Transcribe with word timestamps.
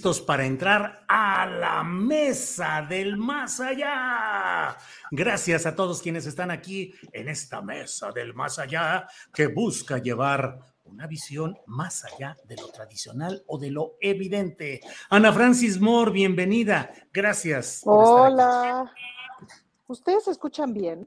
Para 0.00 0.46
entrar 0.46 1.04
a 1.08 1.44
la 1.46 1.82
mesa 1.84 2.86
del 2.88 3.18
más 3.18 3.60
allá. 3.60 4.76
Gracias 5.10 5.66
a 5.66 5.74
todos 5.76 6.00
quienes 6.00 6.24
están 6.26 6.50
aquí 6.50 6.94
en 7.12 7.28
esta 7.28 7.60
mesa 7.60 8.10
del 8.10 8.32
más 8.32 8.58
allá 8.58 9.06
que 9.32 9.48
busca 9.48 9.98
llevar 9.98 10.58
una 10.84 11.06
visión 11.06 11.56
más 11.66 12.04
allá 12.04 12.34
de 12.46 12.56
lo 12.56 12.68
tradicional 12.68 13.42
o 13.46 13.58
de 13.58 13.70
lo 13.70 13.96
evidente. 14.00 14.80
Ana 15.10 15.32
Francis 15.32 15.78
Moore, 15.78 16.10
bienvenida. 16.12 16.90
Gracias. 17.12 17.82
por 17.84 18.02
estar 18.02 18.24
aquí. 18.26 18.32
Hola. 18.32 18.92
¿Ustedes 19.86 20.28
escuchan 20.28 20.72
bien 20.72 21.06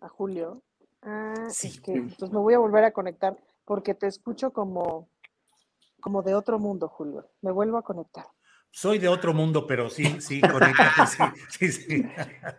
a 0.00 0.08
Julio? 0.08 0.62
Ah, 1.02 1.34
Sí. 1.50 1.68
es 1.68 1.80
que 1.80 1.92
entonces 1.92 2.30
me 2.30 2.38
voy 2.38 2.54
a 2.54 2.58
volver 2.58 2.84
a 2.84 2.92
conectar 2.92 3.36
porque 3.66 3.94
te 3.94 4.06
escucho 4.06 4.52
como, 4.52 5.08
como 6.02 6.22
de 6.22 6.34
otro 6.34 6.58
mundo, 6.58 6.88
Julio. 6.88 7.30
Me 7.40 7.50
vuelvo 7.50 7.78
a 7.78 7.82
conectar. 7.82 8.26
Soy 8.70 8.98
de 8.98 9.08
otro 9.08 9.32
mundo, 9.32 9.66
pero 9.66 9.88
sí, 9.88 10.20
sí, 10.20 10.40
conéctate, 10.40 11.06
sí, 11.06 11.22
sí, 11.48 11.72
sí. 11.72 12.06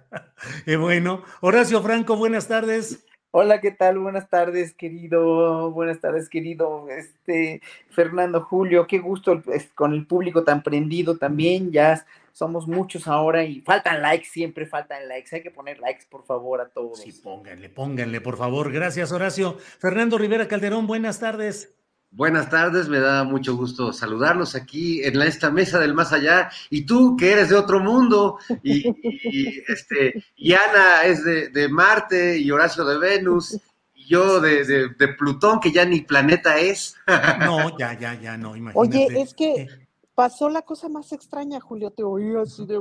Y 0.66 0.76
bueno, 0.76 1.24
Horacio 1.42 1.82
Franco, 1.82 2.16
buenas 2.16 2.48
tardes. 2.48 3.06
Hola, 3.32 3.62
¿qué 3.62 3.72
tal? 3.72 3.98
Buenas 3.98 4.30
tardes, 4.30 4.76
querido. 4.76 5.72
Buenas 5.72 6.00
tardes, 6.00 6.30
querido. 6.30 6.88
Este, 6.90 7.62
Fernando 7.90 8.42
Julio, 8.42 8.86
qué 8.86 9.00
gusto 9.00 9.42
es, 9.52 9.72
con 9.74 9.94
el 9.94 10.06
público 10.06 10.44
tan 10.44 10.62
prendido 10.62 11.18
también. 11.18 11.72
Ya 11.72 12.06
somos 12.32 12.68
muchos 12.68 13.08
ahora 13.08 13.44
y 13.44 13.62
faltan 13.62 14.04
likes, 14.04 14.28
siempre 14.28 14.68
faltan 14.68 15.08
likes. 15.08 15.36
Hay 15.36 15.42
que 15.42 15.50
poner 15.50 15.80
likes, 15.80 16.06
por 16.08 16.24
favor, 16.26 16.62
a 16.62 16.70
todos. 16.70 17.00
Sí, 17.00 17.12
pónganle, 17.12 17.70
pónganle, 17.70 18.22
por 18.22 18.38
favor. 18.38 18.72
Gracias, 18.72 19.12
Horacio. 19.12 19.58
Fernando 19.80 20.20
Rivera 20.20 20.48
Calderón, 20.48 20.86
buenas 20.86 21.20
tardes. 21.20 21.74
Buenas 22.16 22.48
tardes, 22.48 22.90
me 22.90 23.00
da 23.00 23.24
mucho 23.24 23.56
gusto 23.56 23.92
saludarlos 23.92 24.54
aquí 24.54 25.04
en 25.04 25.18
la- 25.18 25.26
esta 25.26 25.50
mesa 25.50 25.80
del 25.80 25.96
más 25.96 26.14
allá. 26.14 26.52
Y 26.70 26.86
tú, 26.86 27.18
que 27.18 27.32
eres 27.32 27.50
de 27.50 27.56
otro 27.56 27.80
mundo, 27.80 28.38
y, 28.62 28.88
y, 28.88 29.64
este, 29.68 30.24
y 30.36 30.54
Ana 30.54 31.06
es 31.06 31.24
de, 31.24 31.50
de 31.50 31.68
Marte, 31.70 32.38
y 32.38 32.52
Horacio 32.52 32.86
de 32.86 33.00
Venus, 33.00 33.60
y 33.96 34.06
yo 34.08 34.40
de, 34.40 34.64
de- 34.64 34.90
de 34.90 35.08
Plutón, 35.10 35.60
que 35.60 35.72
ya 35.72 35.86
ni 35.86 36.02
planeta 36.02 36.60
es. 36.60 36.96
No, 37.40 37.76
ya, 37.80 37.98
ya, 37.98 38.14
ya, 38.22 38.38
no, 38.38 38.56
imagínate. 38.56 38.98
Oye, 39.08 39.22
es 39.22 39.34
que 39.34 39.54
Eh, 39.62 39.88
pasó 40.14 40.50
la 40.50 40.62
cosa 40.62 40.90
más 40.90 41.12
extraña, 41.14 41.60
Julio. 41.60 41.90
Te 41.90 42.04
oí 42.04 42.36
así 42.36 42.68
de 42.68 42.78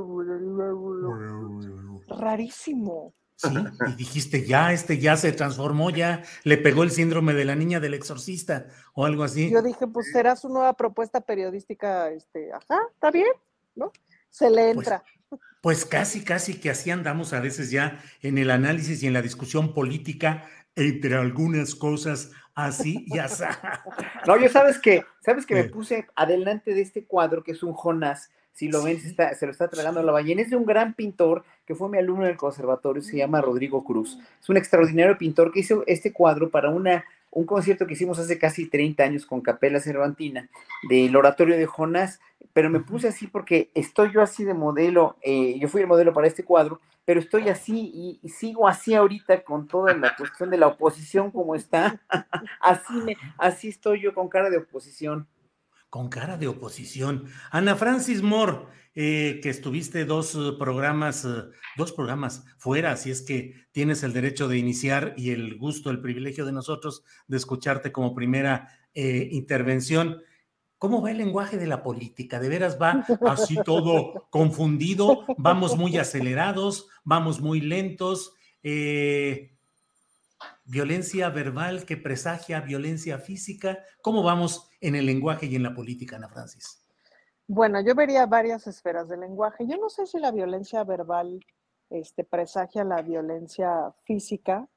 rarísimo. 2.07 3.13
Sí, 3.35 3.47
y 3.87 3.95
dijiste, 3.95 4.45
ya, 4.45 4.71
este 4.73 4.99
ya 4.99 5.17
se 5.17 5.31
transformó, 5.31 5.89
ya 5.89 6.23
le 6.43 6.57
pegó 6.57 6.83
el 6.83 6.91
síndrome 6.91 7.33
de 7.33 7.45
la 7.45 7.55
niña 7.55 7.79
del 7.79 7.93
exorcista 7.93 8.67
o 8.93 9.05
algo 9.05 9.23
así. 9.23 9.49
Yo 9.51 9.61
dije, 9.61 9.87
pues 9.87 10.11
será 10.11 10.35
su 10.35 10.49
nueva 10.49 10.73
propuesta 10.73 11.21
periodística, 11.21 12.09
este, 12.11 12.51
ajá, 12.53 12.79
está 12.93 13.11
bien, 13.11 13.31
¿no? 13.75 13.91
Se 14.29 14.49
le 14.49 14.73
Pues, 14.73 14.87
entra. 14.87 15.03
Pues 15.61 15.85
casi, 15.85 16.25
casi 16.25 16.59
que 16.59 16.69
así 16.69 16.91
andamos 16.91 17.31
a 17.31 17.39
veces 17.39 17.71
ya 17.71 17.97
en 18.21 18.37
el 18.37 18.51
análisis 18.51 19.01
y 19.01 19.07
en 19.07 19.13
la 19.13 19.21
discusión 19.21 19.73
política 19.73 20.43
entre 20.75 21.15
algunas 21.15 21.73
cosas 21.73 22.31
así 22.53 23.05
y 23.07 23.17
así. 23.19 23.45
No, 24.27 24.37
yo 24.37 24.49
sabes 24.49 24.77
que, 24.77 25.05
sabes 25.21 25.45
que 25.45 25.55
me 25.55 25.63
¿Qué? 25.63 25.69
puse 25.69 26.07
adelante 26.15 26.73
de 26.73 26.81
este 26.81 27.05
cuadro 27.05 27.43
que 27.45 27.53
es 27.53 27.63
un 27.63 27.71
Jonás. 27.73 28.29
Si 28.53 28.69
lo 28.69 28.83
ven, 28.83 28.99
se, 28.99 29.07
está- 29.09 29.33
se 29.35 29.45
lo 29.45 29.51
está 29.51 29.67
tragando 29.67 30.01
la 30.03 30.11
ballena. 30.11 30.41
Es 30.41 30.49
de 30.51 30.55
un 30.55 30.65
gran 30.65 30.93
pintor 30.93 31.43
que 31.65 31.75
fue 31.75 31.89
mi 31.89 31.97
alumno 31.97 32.23
en 32.25 32.31
el 32.31 32.37
conservatorio, 32.37 33.01
se 33.01 33.17
llama 33.17 33.41
Rodrigo 33.41 33.83
Cruz. 33.83 34.19
Es 34.41 34.49
un 34.49 34.57
extraordinario 34.57 35.17
pintor 35.17 35.51
que 35.51 35.61
hizo 35.61 35.83
este 35.87 36.13
cuadro 36.13 36.49
para 36.49 36.69
una, 36.69 37.03
un 37.31 37.45
concierto 37.45 37.87
que 37.87 37.93
hicimos 37.93 38.19
hace 38.19 38.37
casi 38.37 38.67
30 38.69 39.03
años 39.03 39.25
con 39.25 39.41
Capela 39.41 39.79
Cervantina 39.79 40.49
del 40.87 41.15
oratorio 41.15 41.57
de 41.57 41.65
Jonás. 41.65 42.19
Pero 42.53 42.69
me 42.69 42.79
puse 42.81 43.07
así 43.07 43.25
porque 43.25 43.71
estoy 43.73 44.11
yo 44.13 44.21
así 44.21 44.43
de 44.43 44.53
modelo. 44.53 45.17
eh, 45.23 45.57
yo 45.59 45.67
fui 45.67 45.81
el 45.81 45.87
modelo 45.87 46.13
para 46.13 46.27
este 46.27 46.43
cuadro, 46.43 46.79
pero 47.05 47.19
estoy 47.19 47.49
así 47.49 47.89
y, 47.91 48.19
y 48.21 48.29
sigo 48.29 48.67
así 48.67 48.93
ahorita 48.93 49.41
con 49.43 49.67
toda 49.67 49.95
la 49.95 50.15
cuestión 50.15 50.51
de 50.51 50.57
la 50.57 50.67
oposición 50.67 51.31
como 51.31 51.55
está. 51.55 51.99
así, 52.61 52.93
me, 52.93 53.17
así 53.39 53.69
estoy 53.69 54.01
yo 54.01 54.13
con 54.13 54.29
cara 54.29 54.51
de 54.51 54.57
oposición. 54.57 55.25
Con 55.93 56.09
cara 56.09 56.37
de 56.37 56.47
oposición. 56.47 57.25
Ana 57.51 57.75
Francis 57.75 58.23
Moore, 58.23 58.65
eh, 58.95 59.39
que 59.43 59.51
estuviste 59.51 60.05
dos 60.05 60.33
eh, 60.33 60.53
programas, 60.57 61.23
eh, 61.23 61.43
dos 61.77 61.91
programas 61.91 62.45
fuera, 62.57 62.93
así 62.93 63.11
es 63.11 63.21
que 63.21 63.67
tienes 63.71 64.01
el 64.01 64.11
derecho 64.11 64.47
de 64.47 64.57
iniciar 64.57 65.13
y 65.17 65.29
el 65.29 65.55
gusto, 65.55 65.91
el 65.91 66.01
privilegio 66.01 66.47
de 66.47 66.51
nosotros 66.51 67.03
de 67.27 67.37
escucharte 67.37 67.91
como 67.91 68.15
primera 68.15 68.69
eh, 68.95 69.29
intervención. 69.33 70.23
¿Cómo 70.79 70.99
va 70.99 71.11
el 71.11 71.19
lenguaje 71.19 71.59
de 71.59 71.67
la 71.67 71.83
política? 71.83 72.39
¿De 72.39 72.49
veras 72.49 72.79
va 72.81 73.05
así 73.27 73.55
todo 73.63 74.25
confundido? 74.31 75.25
¿Vamos 75.37 75.77
muy 75.77 75.99
acelerados? 75.99 76.87
¿Vamos 77.03 77.39
muy 77.39 77.61
lentos? 77.61 78.33
Eh, 78.63 79.53
violencia 80.65 81.29
verbal 81.29 81.85
que 81.85 81.97
presagia 81.97 82.61
violencia 82.61 83.19
física. 83.19 83.77
¿Cómo 84.01 84.23
vamos 84.23 84.71
en 84.83 84.95
el 84.95 85.05
lenguaje 85.05 85.47
y 85.47 85.55
en 85.55 85.63
la 85.63 85.73
política, 85.73 86.17
Ana 86.17 86.29
Francis? 86.29 86.85
Bueno, 87.47 87.81
yo 87.81 87.95
vería 87.95 88.25
varias 88.25 88.67
esferas 88.67 89.07
del 89.09 89.21
lenguaje. 89.21 89.65
Yo 89.67 89.77
no 89.77 89.89
sé 89.89 90.05
si 90.05 90.19
la 90.19 90.31
violencia 90.31 90.83
verbal 90.83 91.39
este, 91.89 92.23
presagia 92.23 92.83
la 92.83 93.01
violencia 93.01 93.93
física. 94.03 94.67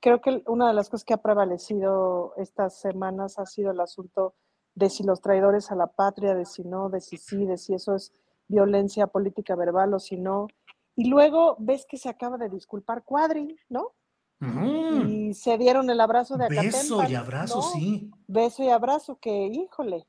Creo 0.00 0.20
que 0.20 0.42
una 0.46 0.68
de 0.68 0.74
las 0.74 0.88
cosas 0.88 1.04
que 1.04 1.14
ha 1.14 1.22
prevalecido 1.22 2.34
estas 2.36 2.80
semanas 2.80 3.38
ha 3.38 3.46
sido 3.46 3.72
el 3.72 3.80
asunto 3.80 4.34
de 4.74 4.90
si 4.90 5.02
los 5.02 5.20
traidores 5.20 5.72
a 5.72 5.76
la 5.76 5.88
patria, 5.88 6.34
de 6.34 6.44
si 6.44 6.62
no, 6.64 6.88
de 6.88 7.00
si 7.00 7.16
sí, 7.16 7.46
de 7.46 7.58
si 7.58 7.74
eso 7.74 7.96
es 7.96 8.12
violencia 8.46 9.08
política 9.08 9.56
verbal 9.56 9.94
o 9.94 9.98
si 9.98 10.16
no. 10.16 10.46
Y 10.94 11.08
luego 11.08 11.56
ves 11.58 11.84
que 11.88 11.96
se 11.96 12.08
acaba 12.08 12.38
de 12.38 12.48
disculpar 12.48 13.02
Cuadri, 13.04 13.56
¿no? 13.68 13.94
Y 14.40 15.34
se 15.34 15.58
dieron 15.58 15.90
el 15.90 16.00
abrazo 16.00 16.36
de 16.36 16.48
beso 16.48 17.00
Acatempan, 17.00 17.10
y 17.10 17.14
abrazo, 17.16 17.56
¿no? 17.56 17.62
sí. 17.62 18.10
Beso 18.28 18.62
y 18.62 18.68
abrazo, 18.70 19.18
que 19.20 19.46
híjole, 19.46 20.06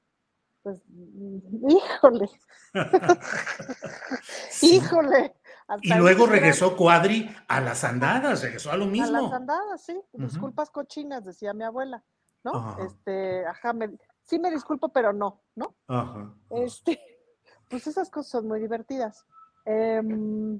pues, 0.61 0.81
híjole, 1.67 2.29
Sí. 4.51 4.75
híjole. 4.77 5.33
Y 5.81 5.93
luego 5.93 6.25
regresó 6.25 6.75
Cuadri 6.75 7.29
a 7.47 7.61
las 7.61 7.83
andadas, 7.83 8.41
regresó 8.41 8.71
a 8.71 8.77
lo 8.77 8.85
A 8.85 8.87
mismo. 8.87 9.21
las 9.21 9.31
andadas, 9.33 9.83
sí. 9.83 9.99
Disculpas 10.13 10.69
cochinas, 10.71 11.23
decía 11.25 11.53
mi 11.53 11.63
abuela, 11.63 12.03
¿no? 12.43 12.77
Este, 12.85 13.45
ajá, 13.45 13.73
me- 13.73 13.97
sí 14.23 14.39
me 14.39 14.49
disculpo, 14.51 14.89
pero 14.89 15.13
no, 15.13 15.41
¿no? 15.55 15.75
Ajá. 15.87 16.33
Este, 16.49 16.99
pues 17.69 17.85
esas 17.87 18.09
cosas 18.09 18.31
son 18.31 18.47
muy 18.47 18.59
divertidas. 18.59 19.25
Em, 19.65 20.59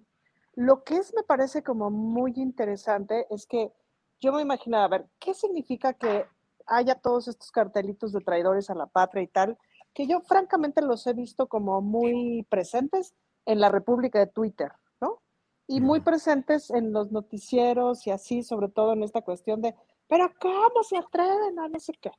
lo 0.60 0.84
que 0.84 0.98
es, 0.98 1.14
me 1.16 1.24
parece 1.24 1.64
como 1.64 1.90
muy 1.90 2.34
interesante 2.36 3.26
es 3.30 3.46
que 3.46 3.72
yo 4.20 4.34
me 4.34 4.42
imaginaba, 4.42 4.84
a 4.84 4.90
ver, 4.90 5.10
¿qué 5.18 5.34
significa 5.34 5.94
que 5.94 6.26
haya 6.66 6.96
todos 6.96 7.30
estos 7.30 7.50
cartelitos 7.50 8.12
de 8.12 8.20
traidores 8.20 8.70
a 8.70 8.76
la 8.76 8.86
patria 8.86 9.24
y 9.24 9.28
tal? 9.28 9.58
Que 9.94 10.06
yo 10.06 10.20
francamente 10.20 10.82
los 10.82 11.08
he 11.08 11.14
visto 11.14 11.48
como 11.48 11.80
muy 11.80 12.46
presentes 12.50 13.16
en 13.46 13.62
la 13.62 13.70
República 13.70 14.20
de 14.20 14.28
Twitter, 14.28 14.74
¿no? 15.00 15.22
Y 15.66 15.80
muy 15.80 16.02
presentes 16.02 16.70
en 16.72 16.92
los 16.92 17.10
noticieros 17.10 18.06
y 18.06 18.12
así, 18.12 18.44
sobre 18.44 18.68
todo 18.68 18.92
en 18.92 19.04
esta 19.04 19.22
cuestión 19.22 19.62
de, 19.62 19.74
pero 20.10 20.30
¿cómo 20.42 20.84
se 20.84 20.98
atreven 20.98 21.58
a 21.58 21.70
no 21.70 21.80
sé 21.80 21.94
qué? 22.02 22.12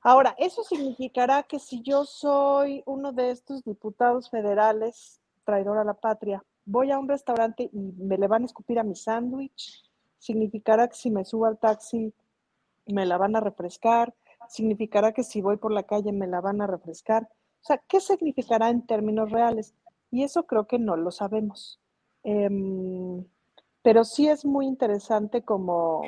Ahora, 0.00 0.34
eso 0.38 0.64
significará 0.64 1.42
que 1.42 1.58
si 1.58 1.82
yo 1.82 2.06
soy 2.06 2.82
uno 2.86 3.12
de 3.12 3.32
estos 3.32 3.62
diputados 3.64 4.30
federales, 4.30 5.20
traidor 5.44 5.76
a 5.76 5.84
la 5.84 5.92
patria, 5.92 6.42
voy 6.64 6.90
a 6.90 6.98
un 6.98 7.08
restaurante 7.08 7.70
y 7.72 7.78
me 7.98 8.18
le 8.18 8.28
van 8.28 8.42
a 8.42 8.46
escupir 8.46 8.78
a 8.78 8.84
mi 8.84 8.94
sándwich, 8.94 9.82
significará 10.18 10.88
que 10.88 10.96
si 10.96 11.10
me 11.10 11.24
subo 11.24 11.46
al 11.46 11.58
taxi 11.58 12.14
me 12.86 13.06
la 13.06 13.18
van 13.18 13.36
a 13.36 13.40
refrescar, 13.40 14.14
significará 14.48 15.12
que 15.12 15.24
si 15.24 15.40
voy 15.40 15.56
por 15.56 15.72
la 15.72 15.84
calle 15.84 16.12
me 16.12 16.26
la 16.26 16.40
van 16.40 16.60
a 16.60 16.66
refrescar. 16.66 17.28
O 17.60 17.64
sea, 17.64 17.78
¿qué 17.88 18.00
significará 18.00 18.70
en 18.70 18.86
términos 18.86 19.30
reales? 19.30 19.74
Y 20.10 20.24
eso 20.24 20.46
creo 20.46 20.66
que 20.66 20.78
no 20.78 20.96
lo 20.96 21.10
sabemos. 21.10 21.80
Em, 22.24 23.24
pero 23.82 24.04
sí 24.04 24.28
es 24.28 24.44
muy 24.44 24.66
interesante 24.66 25.42
como, 25.42 26.02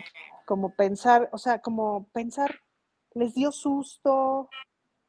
como 0.46 0.74
pensar, 0.74 1.28
o 1.32 1.38
sea, 1.38 1.60
como 1.60 2.06
pensar, 2.12 2.60
les 3.14 3.34
dio 3.34 3.52
susto, 3.52 4.48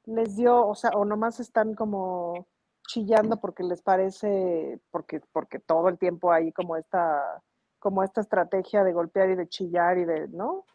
les 0.06 0.36
dio, 0.36 0.68
o 0.68 0.76
sea, 0.76 0.92
o 0.92 1.06
nomás 1.06 1.40
están 1.40 1.76
como 1.76 2.48
chillando 2.88 3.38
porque 3.38 3.64
les 3.64 3.82
parece, 3.82 4.80
porque, 4.92 5.22
porque 5.32 5.60
todo 5.60 5.90
el 5.90 5.98
tiempo 5.98 6.32
hay 6.32 6.52
como 6.52 6.78
esta, 6.78 7.44
como 7.80 8.04
esta 8.04 8.22
estrategia 8.22 8.84
de 8.84 8.94
golpear 8.94 9.30
y 9.30 9.36
de 9.36 9.48
chillar 9.48 9.98
y 9.98 10.06
de, 10.06 10.28
¿no? 10.30 10.66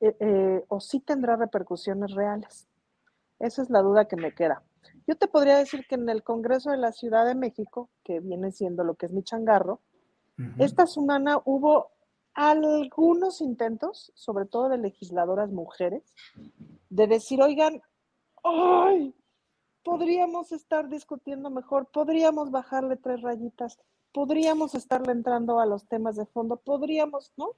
Eh, 0.00 0.16
eh, 0.20 0.64
o 0.68 0.80
sí 0.80 1.00
tendrá 1.00 1.36
repercusiones 1.36 2.12
reales. 2.12 2.68
Esa 3.38 3.62
es 3.62 3.70
la 3.70 3.80
duda 3.80 4.06
que 4.06 4.16
me 4.16 4.32
queda. 4.32 4.62
Yo 5.06 5.16
te 5.16 5.26
podría 5.26 5.56
decir 5.56 5.86
que 5.88 5.96
en 5.96 6.08
el 6.08 6.22
Congreso 6.22 6.70
de 6.70 6.76
la 6.76 6.92
Ciudad 6.92 7.26
de 7.26 7.34
México, 7.34 7.90
que 8.04 8.20
viene 8.20 8.52
siendo 8.52 8.84
lo 8.84 8.94
que 8.94 9.06
es 9.06 9.12
mi 9.12 9.22
changarro, 9.22 9.80
esta 10.58 10.86
semana 10.86 11.38
hubo 11.44 11.90
algunos 12.32 13.42
intentos, 13.42 14.10
sobre 14.14 14.46
todo 14.46 14.70
de 14.70 14.78
legisladoras 14.78 15.50
mujeres, 15.50 16.02
de 16.88 17.06
decir, 17.06 17.42
oigan, 17.42 17.82
¡ay! 18.42 19.14
Podríamos 19.82 20.52
estar 20.52 20.88
discutiendo 20.88 21.50
mejor, 21.50 21.86
podríamos 21.86 22.50
bajarle 22.50 22.96
tres 22.96 23.22
rayitas, 23.22 23.78
podríamos 24.12 24.74
estarle 24.74 25.12
entrando 25.12 25.60
a 25.60 25.66
los 25.66 25.86
temas 25.86 26.16
de 26.16 26.26
fondo, 26.26 26.56
podríamos, 26.56 27.32
¿no? 27.36 27.56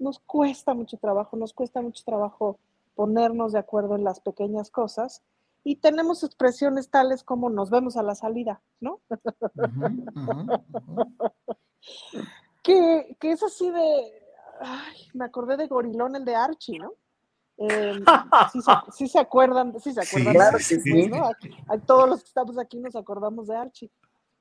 nos 0.00 0.18
cuesta 0.18 0.74
mucho 0.74 0.96
trabajo, 0.96 1.36
nos 1.36 1.52
cuesta 1.52 1.80
mucho 1.80 2.02
trabajo 2.04 2.58
ponernos 2.94 3.52
de 3.52 3.60
acuerdo 3.60 3.94
en 3.94 4.02
las 4.02 4.20
pequeñas 4.20 4.70
cosas 4.70 5.22
y 5.62 5.76
tenemos 5.76 6.24
expresiones 6.24 6.88
tales 6.90 7.22
como 7.22 7.50
nos 7.50 7.70
vemos 7.70 7.96
a 7.96 8.02
la 8.02 8.14
salida, 8.14 8.62
¿no? 8.80 9.00
que, 12.62 13.16
es 13.20 13.42
así 13.42 13.70
de, 13.70 14.22
ay, 14.60 14.96
me 15.12 15.26
acordé 15.26 15.58
de 15.58 15.68
Gorilón, 15.68 16.16
el 16.16 16.24
de 16.24 16.34
Archie, 16.34 16.78
¿no? 16.78 16.94
Eh, 17.60 18.00
sí, 18.92 19.06
se, 19.06 19.18
acuerdan, 19.18 19.78
sí 19.80 19.92
se 19.92 20.00
acuerdan. 20.00 20.34
claro 20.34 20.58
que 20.58 20.64
sí. 20.64 21.10
todos 21.86 22.08
los 22.08 22.20
que 22.22 22.28
estamos 22.28 22.58
aquí 22.58 22.78
nos 22.78 22.96
acordamos 22.96 23.46
de 23.48 23.56
Archie 23.56 23.90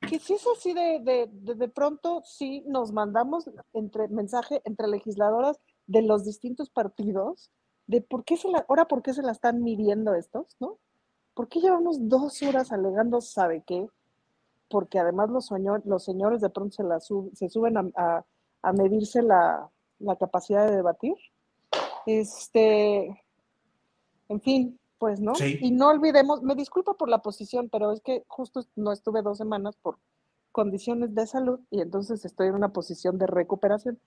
que 0.08 0.20
si 0.20 0.34
es 0.34 0.46
así 0.56 0.74
de, 0.74 1.30
de, 1.32 1.68
pronto, 1.68 2.22
sí 2.26 2.64
nos 2.68 2.92
mandamos 2.92 3.50
entre 3.74 4.08
mensaje 4.08 4.62
entre 4.66 4.88
legisladoras 4.88 5.60
de 5.88 6.02
los 6.02 6.24
distintos 6.24 6.70
partidos 6.70 7.52
de 7.88 8.02
por 8.02 8.24
qué 8.24 8.38
se 8.38 8.50
la, 8.50 8.66
ahora 8.70 8.86
por 8.86 9.02
qué 9.02 9.14
se 9.14 9.24
la 9.24 9.32
están 9.32 9.64
midiendo 9.64 10.14
estos, 10.14 10.56
¿no? 10.60 10.78
¿Por 11.34 11.48
qué 11.48 11.60
llevamos 11.60 12.08
dos 12.08 12.42
horas 12.44 12.72
alegando 12.72 13.20
sabe 13.22 13.64
qué? 13.66 13.88
Porque 14.70 15.00
además 15.00 15.30
los, 15.30 15.50
los 15.86 16.04
señores 16.04 16.42
de 16.42 16.50
pronto 16.50 16.76
se, 16.76 16.84
la 16.84 17.00
se 17.00 17.50
suben 17.50 17.78
a, 17.78 18.26
a, 18.62 18.74
medirse 18.74 19.22
la, 19.22 19.70
la 20.00 20.16
capacidad 20.18 20.68
de 20.68 20.76
debatir. 20.76 21.16
Este, 22.18 23.24
en 24.30 24.42
fin, 24.42 24.80
pues, 24.98 25.20
¿no? 25.20 25.34
Y 25.40 25.70
no 25.72 25.90
olvidemos, 25.90 26.42
me 26.42 26.56
disculpo 26.56 26.98
por 26.98 27.08
la 27.08 27.22
posición, 27.22 27.70
pero 27.70 27.92
es 27.92 28.02
que 28.02 28.24
justo 28.28 28.66
no 28.76 28.92
estuve 28.92 29.22
dos 29.22 29.38
semanas 29.38 29.76
por 29.76 30.00
condiciones 30.52 31.14
de 31.14 31.28
salud 31.28 31.60
y 31.70 31.82
entonces 31.82 32.26
estoy 32.26 32.48
en 32.48 32.56
una 32.56 32.70
posición 32.70 33.20
de 33.20 33.28
recuperación. 33.28 34.00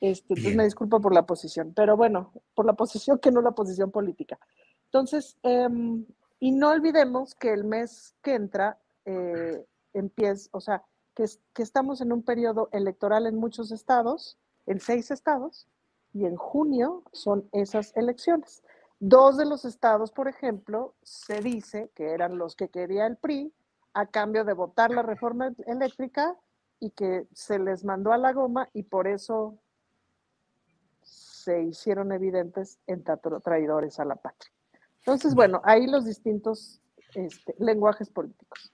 Este, 0.00 0.32
entonces 0.32 0.56
me 0.56 0.64
disculpo 0.64 1.02
por 1.02 1.12
la 1.12 1.26
posición, 1.26 1.74
pero 1.74 1.98
bueno, 1.98 2.32
por 2.54 2.64
la 2.64 2.72
posición 2.72 3.18
que 3.18 3.30
no 3.30 3.42
la 3.42 3.50
posición 3.50 3.90
política. 3.90 4.38
Entonces, 4.86 5.36
em, 5.42 6.06
y 6.38 6.52
no 6.52 6.70
olvidemos 6.70 7.34
que 7.34 7.52
el 7.52 7.64
mes 7.64 8.14
que 8.22 8.34
entra 8.34 8.78
eh, 9.04 9.66
empieza, 9.92 10.48
o 10.52 10.60
sea, 10.60 10.82
que, 11.14 11.26
que 11.52 11.62
estamos 11.62 12.00
en 12.00 12.12
un 12.12 12.22
periodo 12.22 12.70
electoral 12.72 13.26
en 13.26 13.36
muchos 13.36 13.70
estados, 13.70 14.38
en 14.64 14.80
seis 14.80 15.10
estados, 15.10 15.68
y 16.12 16.26
en 16.26 16.36
junio 16.36 17.02
son 17.12 17.48
esas 17.52 17.96
elecciones. 17.96 18.62
Dos 18.98 19.36
de 19.36 19.46
los 19.46 19.64
estados, 19.64 20.12
por 20.12 20.28
ejemplo, 20.28 20.94
se 21.02 21.40
dice 21.40 21.90
que 21.94 22.10
eran 22.10 22.36
los 22.36 22.54
que 22.54 22.68
quería 22.68 23.06
el 23.06 23.16
PRI 23.16 23.52
a 23.94 24.06
cambio 24.06 24.44
de 24.44 24.52
votar 24.52 24.90
la 24.90 25.02
reforma 25.02 25.52
eléctrica 25.66 26.36
y 26.78 26.90
que 26.90 27.26
se 27.32 27.58
les 27.58 27.84
mandó 27.84 28.12
a 28.12 28.18
la 28.18 28.32
goma 28.32 28.68
y 28.72 28.84
por 28.84 29.06
eso 29.06 29.58
se 31.02 31.62
hicieron 31.62 32.12
evidentes 32.12 32.78
en 32.86 33.02
traidores 33.42 33.98
a 33.98 34.04
la 34.04 34.16
patria. 34.16 34.52
Entonces, 34.98 35.34
bueno, 35.34 35.60
ahí 35.64 35.86
los 35.86 36.04
distintos 36.04 36.80
este, 37.14 37.54
lenguajes 37.58 38.10
políticos. 38.10 38.72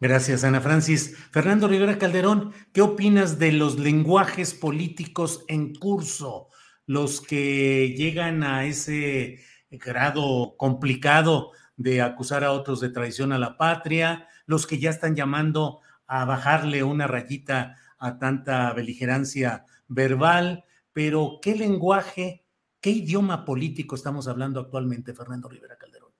Gracias, 0.00 0.44
Ana 0.44 0.60
Francis. 0.60 1.16
Fernando 1.30 1.66
Rivera 1.68 1.98
Calderón, 1.98 2.52
¿qué 2.72 2.82
opinas 2.82 3.38
de 3.38 3.52
los 3.52 3.78
lenguajes 3.78 4.54
políticos 4.54 5.44
en 5.48 5.74
curso? 5.74 6.48
Los 6.88 7.20
que 7.20 7.94
llegan 7.96 8.42
a 8.42 8.64
ese 8.64 9.40
grado 9.70 10.54
complicado 10.56 11.52
de 11.76 12.00
acusar 12.00 12.44
a 12.44 12.52
otros 12.52 12.80
de 12.80 12.88
traición 12.88 13.30
a 13.30 13.38
la 13.38 13.58
patria, 13.58 14.26
los 14.46 14.66
que 14.66 14.78
ya 14.78 14.88
están 14.88 15.14
llamando 15.14 15.80
a 16.06 16.24
bajarle 16.24 16.82
una 16.82 17.06
rayita 17.06 17.76
a 17.98 18.18
tanta 18.18 18.72
beligerancia 18.72 19.66
verbal, 19.86 20.64
pero 20.94 21.40
¿qué 21.42 21.54
lenguaje, 21.56 22.46
qué 22.80 22.88
idioma 22.88 23.44
político 23.44 23.94
estamos 23.94 24.26
hablando 24.26 24.58
actualmente, 24.58 25.12
Fernando 25.12 25.46
Rivera 25.46 25.76
Calderón? 25.76 26.12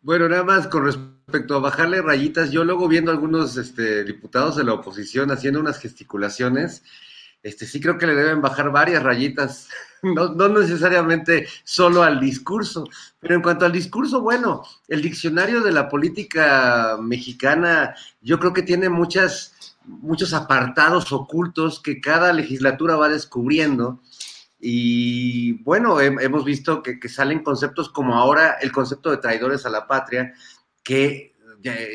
Bueno, 0.00 0.28
nada 0.28 0.42
más 0.42 0.66
con 0.66 0.86
respecto 0.86 1.54
a 1.54 1.60
bajarle 1.60 2.02
rayitas, 2.02 2.50
yo 2.50 2.64
luego 2.64 2.88
viendo 2.88 3.12
algunos 3.12 3.56
este, 3.56 4.02
diputados 4.02 4.56
de 4.56 4.64
la 4.64 4.74
oposición 4.74 5.30
haciendo 5.30 5.60
unas 5.60 5.78
gesticulaciones, 5.78 6.82
este, 7.42 7.66
sí 7.66 7.80
creo 7.80 7.98
que 7.98 8.06
le 8.06 8.14
deben 8.14 8.42
bajar 8.42 8.70
varias 8.70 9.02
rayitas, 9.02 9.68
no, 10.02 10.28
no, 10.28 10.48
necesariamente 10.48 11.48
solo 11.64 12.02
al 12.02 12.20
discurso, 12.20 12.88
pero 13.20 13.34
en 13.34 13.42
cuanto 13.42 13.64
al 13.64 13.72
discurso, 13.72 14.20
bueno, 14.20 14.62
el 14.88 15.02
diccionario 15.02 15.60
de 15.60 15.72
la 15.72 15.88
política 15.88 16.96
mexicana 17.00 17.94
yo 18.20 18.38
creo 18.38 18.52
que 18.52 18.62
tiene 18.62 18.88
muchas, 18.88 19.76
muchos 19.84 20.32
apartados 20.34 21.12
ocultos 21.12 21.80
que 21.80 22.00
cada 22.00 22.32
legislatura 22.32 22.96
va 22.96 23.08
descubriendo. 23.08 24.00
Y 24.60 25.62
bueno, 25.62 26.00
hemos 26.00 26.44
visto 26.44 26.82
que, 26.82 26.98
que 26.98 27.08
salen 27.08 27.44
conceptos 27.44 27.88
como 27.90 28.16
ahora 28.16 28.56
el 28.60 28.72
concepto 28.72 29.10
de 29.10 29.18
traidores 29.18 29.64
a 29.64 29.70
la 29.70 29.86
patria, 29.86 30.34
que 30.82 31.36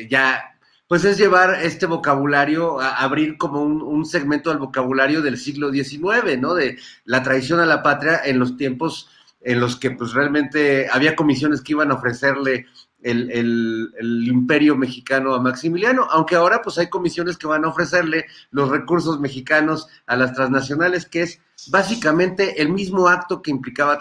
ya 0.08 0.53
pues 0.88 1.04
es 1.04 1.16
llevar 1.18 1.60
este 1.62 1.86
vocabulario, 1.86 2.80
a 2.80 2.96
abrir 2.96 3.38
como 3.38 3.62
un, 3.62 4.04
segmento 4.04 4.50
del 4.50 4.58
vocabulario 4.58 5.22
del 5.22 5.38
siglo 5.38 5.72
XIX, 5.72 6.38
¿no? 6.38 6.54
De 6.54 6.78
la 7.04 7.22
traición 7.22 7.60
a 7.60 7.66
la 7.66 7.82
patria 7.82 8.20
en 8.24 8.38
los 8.38 8.56
tiempos 8.56 9.08
en 9.40 9.60
los 9.60 9.76
que 9.76 9.90
pues 9.90 10.12
realmente 10.12 10.88
había 10.90 11.16
comisiones 11.16 11.60
que 11.60 11.72
iban 11.72 11.90
a 11.90 11.94
ofrecerle 11.94 12.66
el, 13.02 13.30
el, 13.30 14.26
imperio 14.26 14.76
mexicano 14.76 15.34
a 15.34 15.40
Maximiliano, 15.40 16.06
aunque 16.10 16.36
ahora 16.36 16.62
pues 16.62 16.78
hay 16.78 16.88
comisiones 16.88 17.36
que 17.36 17.46
van 17.46 17.64
a 17.64 17.68
ofrecerle 17.68 18.24
los 18.50 18.70
recursos 18.70 19.20
mexicanos 19.20 19.86
a 20.06 20.16
las 20.16 20.32
transnacionales, 20.32 21.04
que 21.04 21.22
es 21.22 21.40
básicamente 21.68 22.62
el 22.62 22.70
mismo 22.70 23.08
acto 23.08 23.42
que 23.42 23.50
implicaba 23.50 23.98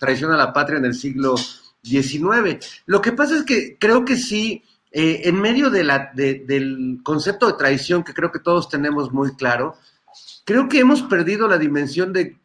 traición 0.00 0.32
a 0.32 0.36
la 0.36 0.52
patria 0.52 0.78
en 0.78 0.84
el 0.86 0.94
siglo 0.94 1.36
XIX. 1.82 2.58
Lo 2.86 3.00
que 3.00 3.12
pasa 3.12 3.36
es 3.36 3.44
que 3.44 3.76
creo 3.78 4.04
que 4.04 4.16
sí 4.16 4.64
eh, 4.92 5.22
en 5.24 5.40
medio 5.40 5.70
de 5.70 5.84
la, 5.84 6.10
del 6.14 7.00
concepto 7.04 7.46
de 7.46 7.52
traición 7.52 8.02
que 8.02 8.14
creo 8.14 8.32
que 8.32 8.40
todos 8.40 8.68
tenemos 8.68 9.12
muy 9.12 9.34
claro, 9.36 9.76
creo 10.44 10.68
que 10.68 10.80
hemos 10.80 11.02
perdido 11.02 11.46
la 11.46 11.58
dimensión 11.58 12.12
de 12.12 12.40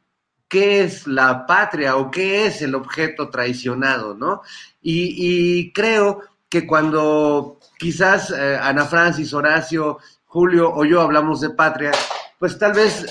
qué 0.48 0.84
es 0.84 1.08
la 1.08 1.48
patria 1.48 1.96
o 1.96 2.12
qué 2.12 2.46
es 2.46 2.62
el 2.62 2.75
objeto 2.75 3.30
traicionado, 3.30 4.14
¿no? 4.14 4.42
Y, 4.82 5.74
creo 5.74 6.22
que 6.48 6.68
cuando 6.68 7.60
quizás 7.80 8.30
eh, 8.30 8.58
Ana 8.62 8.86
Francis, 8.86 9.34
Horacio, 9.34 9.98
Julio 10.25 10.72
o 10.72 10.86
yo 10.86 11.02
hablamos 11.02 11.42
de 11.42 11.50
patria, 11.50 11.92
pues 12.39 12.58
tal 12.58 12.74
vez 12.74 13.06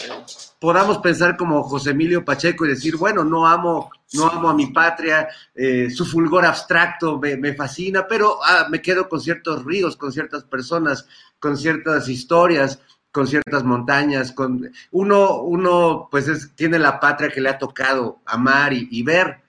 podamos 0.59 0.99
pensar 0.99 1.37
como 1.37 1.63
José 1.63 1.91
Emilio 1.91 2.25
Pacheco 2.25 2.65
y 2.65 2.71
decir, 2.71 2.97
bueno, 2.97 3.23
no 3.23 3.47
amo, 3.47 3.91
no 4.15 4.27
amo 4.27 4.49
a 4.49 4.55
mi 4.55 4.69
patria, 4.69 5.29
eh, 5.55 5.91
su 5.91 6.07
fulgor 6.07 6.47
abstracto 6.47 7.21
me, 7.21 7.55
fascina, 7.55 8.07
pero 8.09 8.39
ah, 8.43 8.67
me 8.71 8.81
quedo 8.81 9.09
con 9.09 9.21
ciertos 9.21 9.65
ríos, 9.65 9.97
con 9.97 10.13
ciertas 10.13 10.45
personas, 10.45 11.07
con 11.39 11.57
ciertas 11.57 12.09
historias, 12.09 12.81
con 13.13 13.27
ciertas 13.27 13.63
montañas, 13.63 14.33
con 14.33 14.73
uno, 14.91 15.43
uno 15.43 16.09
pues 16.11 16.51
tiene 16.57 16.79
la 16.79 16.99
patria 16.99 17.29
que 17.29 17.41
le 17.41 17.51
ha 17.51 17.59
tocado 17.59 18.23
amar 18.27 18.73
y, 18.73 19.03
ver, 19.03 19.44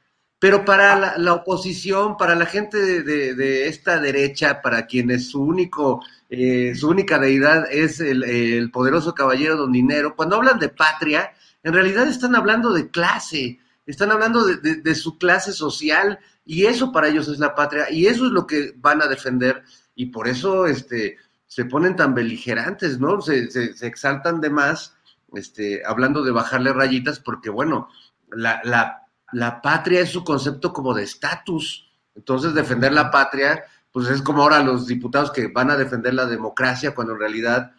pero 0.45 0.63
para 0.63 1.17
la, 1.17 1.33
oposición, 1.33 2.17
para 2.17 2.35
la 2.35 2.45
gente 2.45 3.01
de, 3.01 3.67
esta 3.67 3.99
derecha, 3.99 4.61
para 4.61 4.85
quienes 4.85 5.31
su 5.31 5.41
único, 5.41 6.03
eh, 6.29 6.75
su 6.75 6.87
única 6.87 7.17
deidad 7.17 7.65
es 7.71 7.99
el, 7.99 8.69
poderoso 8.69 9.15
caballero 9.15 9.57
don 9.57 9.71
dinero, 9.71 10.15
cuando 10.15 10.35
hablan 10.35 10.59
de 10.59 10.69
patria, 10.69 11.33
en 11.63 11.73
realidad 11.73 12.07
están 12.07 12.35
hablando 12.35 12.71
de 12.73 12.91
clase, 12.91 13.57
están 13.87 14.11
hablando 14.11 14.45
de, 14.45 14.75
de 14.75 14.93
su 14.93 15.17
clase 15.17 15.51
social, 15.51 16.19
y 16.45 16.67
eso 16.67 16.91
para 16.91 17.07
ellos 17.07 17.27
es 17.27 17.39
la 17.39 17.55
patria, 17.55 17.89
y 17.89 18.05
eso 18.05 18.27
es 18.27 18.31
lo 18.31 18.45
que 18.45 18.75
van 18.77 19.01
a 19.01 19.07
defender, 19.07 19.63
y 19.95 20.05
por 20.11 20.27
eso 20.27 20.67
este 20.67 21.17
se 21.47 21.65
ponen 21.65 21.95
tan 21.95 22.13
beligerantes, 22.13 22.99
¿no? 22.99 23.19
Se, 23.19 23.49
se, 23.49 23.87
exaltan 23.87 24.41
de 24.41 24.51
más, 24.51 24.95
este, 25.33 25.81
hablando 25.83 26.21
de 26.21 26.29
bajarle 26.29 26.71
rayitas, 26.71 27.19
porque 27.19 27.49
bueno, 27.49 27.89
la, 28.29 28.61
la, 28.63 29.04
la 29.35 29.61
patria 29.61 29.99
es 29.99 30.11
su 30.11 30.23
concepto 30.23 30.71
como 30.71 30.93
de 30.93 31.03
estatus. 31.03 31.91
Entonces, 32.15 32.53
defender 32.53 32.93
la 32.93 33.11
patria, 33.11 33.65
pues 33.91 34.07
es 34.07 34.21
como 34.21 34.41
ahora 34.41 34.63
los 34.63 34.87
diputados 34.87 35.29
que 35.29 35.47
van 35.47 35.69
a 35.69 35.75
defender 35.75 36.13
la 36.13 36.25
democracia, 36.25 36.95
cuando 36.95 37.13
en 37.13 37.19
realidad, 37.19 37.73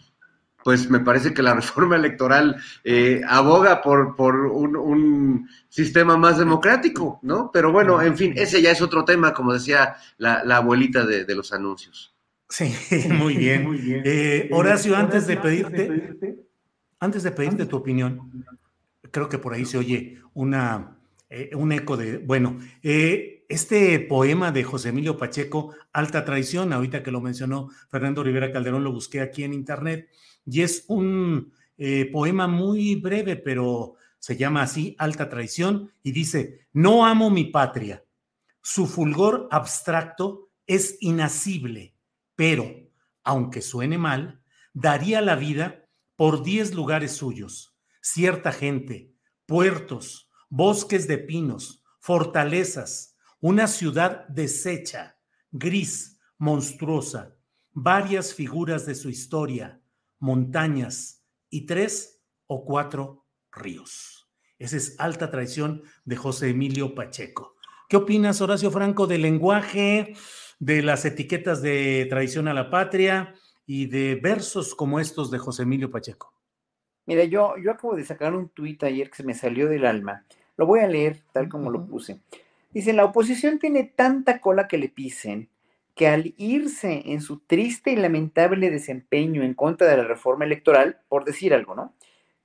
pues 0.63 0.91
me 0.91 1.01
parece 1.01 1.33
que 1.33 1.43
la 1.43 1.55
reforma 1.61 1.97
electoral 1.97 2.57
eh, 2.85 3.23
aboga 3.27 3.81
por, 3.81 4.17
por 4.17 4.37
un, 4.37 4.77
un, 4.77 5.49
sistema 5.71 6.19
más 6.19 6.37
democrático, 6.39 7.21
¿no? 7.23 7.51
Pero 7.51 7.73
bueno, 7.73 8.03
en 8.03 8.17
fin, 8.19 8.35
ese 8.37 8.61
ya 8.61 8.71
es 8.71 8.83
otro 8.83 9.07
tema, 9.07 9.33
como 9.33 9.55
decía 9.55 9.97
la, 10.19 10.45
la 10.45 10.59
abuelita 10.59 11.07
de, 11.07 11.25
de 11.25 11.35
los 11.35 11.55
anuncios. 11.55 12.15
Sí, 12.51 12.75
muy 13.09 13.35
bien. 13.35 13.65
Muy 13.65 13.79
bien. 13.79 14.03
Eh, 14.05 14.51
Horacio, 14.53 14.95
antes 14.95 15.27
de 15.27 15.39
pedirte, 15.39 16.37
antes 17.01 17.23
de 17.23 17.31
pedirte 17.31 17.65
tu 17.65 17.77
opinión, 17.77 18.45
creo 19.11 19.29
que 19.31 19.39
por 19.39 19.55
ahí 19.55 19.65
se 19.65 19.79
oye 19.79 20.21
una, 20.35 20.97
eh, 21.29 21.51
un 21.55 21.73
eco 21.73 21.97
de, 21.97 22.19
bueno, 22.19 22.59
eh, 22.83 23.45
este 23.49 24.01
poema 24.01 24.53
de 24.53 24.65
José 24.65 24.89
Emilio 24.91 25.17
Pacheco, 25.17 25.75
Alta 25.93 26.25
Traición, 26.25 26.73
ahorita 26.73 27.03
que 27.03 27.11
lo 27.11 27.21
mencionó 27.21 27.71
Fernando 27.89 28.23
Rivera 28.23 28.53
Calderón, 28.53 28.85
lo 28.85 28.93
busqué 28.93 29.21
aquí 29.21 29.45
en 29.45 29.53
internet, 29.53 30.09
y 30.45 30.63
es 30.63 30.85
un 30.89 31.53
poema 32.11 32.47
muy 32.47 32.95
breve, 32.97 33.37
pero 33.37 33.97
se 34.19 34.37
llama 34.37 34.63
así, 34.63 34.97
Alta 34.99 35.29
Traición, 35.29 35.93
y 36.03 36.13
dice, 36.13 36.67
no 36.73 37.07
amo 37.07 37.31
mi 37.31 37.45
patria, 37.45 38.03
su 38.63 38.87
fulgor 38.87 39.47
abstracto 39.51 40.51
es 40.67 40.97
inacible 41.01 41.97
pero, 42.37 42.71
aunque 43.25 43.63
suene 43.63 43.99
mal, 43.99 44.43
daría 44.75 45.21
la 45.23 45.35
vida 45.35 45.89
por 46.15 46.45
diez 46.45 46.75
lugares 46.75 47.13
suyos, 47.13 47.77
cierta 48.01 48.53
gente, 48.53 49.15
puertos, 49.47 50.26
bosques 50.49 51.07
de 51.09 51.19
pinos, 51.19 51.83
fortalezas, 52.01 53.17
una 53.41 53.67
ciudad 53.67 54.27
deshecha, 54.29 55.19
gris, 55.51 56.19
monstruosa, 56.39 57.37
varias 57.73 58.35
figuras 58.35 58.87
de 58.87 58.95
su 58.95 59.11
historia, 59.11 59.81
montañas 60.19 61.25
y 61.51 61.67
tres 61.67 62.23
o 62.47 62.65
cuatro 62.65 63.27
ríos. 63.53 64.29
Esa 64.59 64.77
es 64.77 64.97
alta 64.99 65.31
traición 65.31 65.83
de 66.05 66.17
José 66.17 66.51
Emilio 66.51 66.95
Pacheco. 66.95 67.57
¿Qué 67.89 67.97
opinas, 67.97 68.41
Horacio 68.41 68.71
Franco, 68.71 69.07
del 69.07 69.23
lenguaje? 69.23 70.15
de 70.59 70.83
las 70.83 71.05
etiquetas 71.05 71.63
de 71.63 72.07
Tradición 72.09 72.49
a 72.49 72.55
la 72.55 72.71
Patria 72.71 73.35
y 73.67 73.87
de 73.87 74.15
versos 74.17 74.75
como 74.75 75.01
estos 75.01 75.31
de 75.31 75.39
José 75.39 75.65
Emilio 75.65 75.91
Pacheco. 75.91 76.35
Mira, 77.07 77.25
yo, 77.25 77.57
yo 77.57 77.71
acabo 77.71 77.95
de 77.95 78.05
sacar 78.05 78.35
un 78.35 78.49
tuit 78.49 78.83
ayer 78.85 79.11
que 79.11 79.17
se 79.17 79.25
me 79.25 79.35
salió 79.35 79.69
del 79.69 79.87
alma. 79.87 80.25
Lo 80.57 80.67
voy 80.67 80.81
a 80.81 80.89
leer 80.89 81.19
tal 81.33 81.49
como 81.49 81.71
lo 81.71 81.87
puse. 81.87 82.21
Dice, 82.73 82.93
la 82.93 83.05
oposición 83.05 83.59
tiene 83.59 83.85
tanta 83.85 84.41
cola 84.41 84.69
que 84.69 84.79
le 84.79 84.89
pisen 84.89 85.49
que 85.97 86.09
al 86.09 86.35
irse 86.37 87.05
en 87.07 87.23
su 87.23 87.39
triste 87.39 87.91
y 87.91 87.97
lamentable 87.97 88.71
desempeño 88.71 89.43
en 89.43 89.55
contra 89.55 89.89
de 89.89 89.97
la 89.97 90.05
reforma 90.05 90.45
electoral, 90.45 90.99
por 91.09 91.25
decir 91.25 91.55
algo, 91.55 91.75
¿no? 91.75 91.95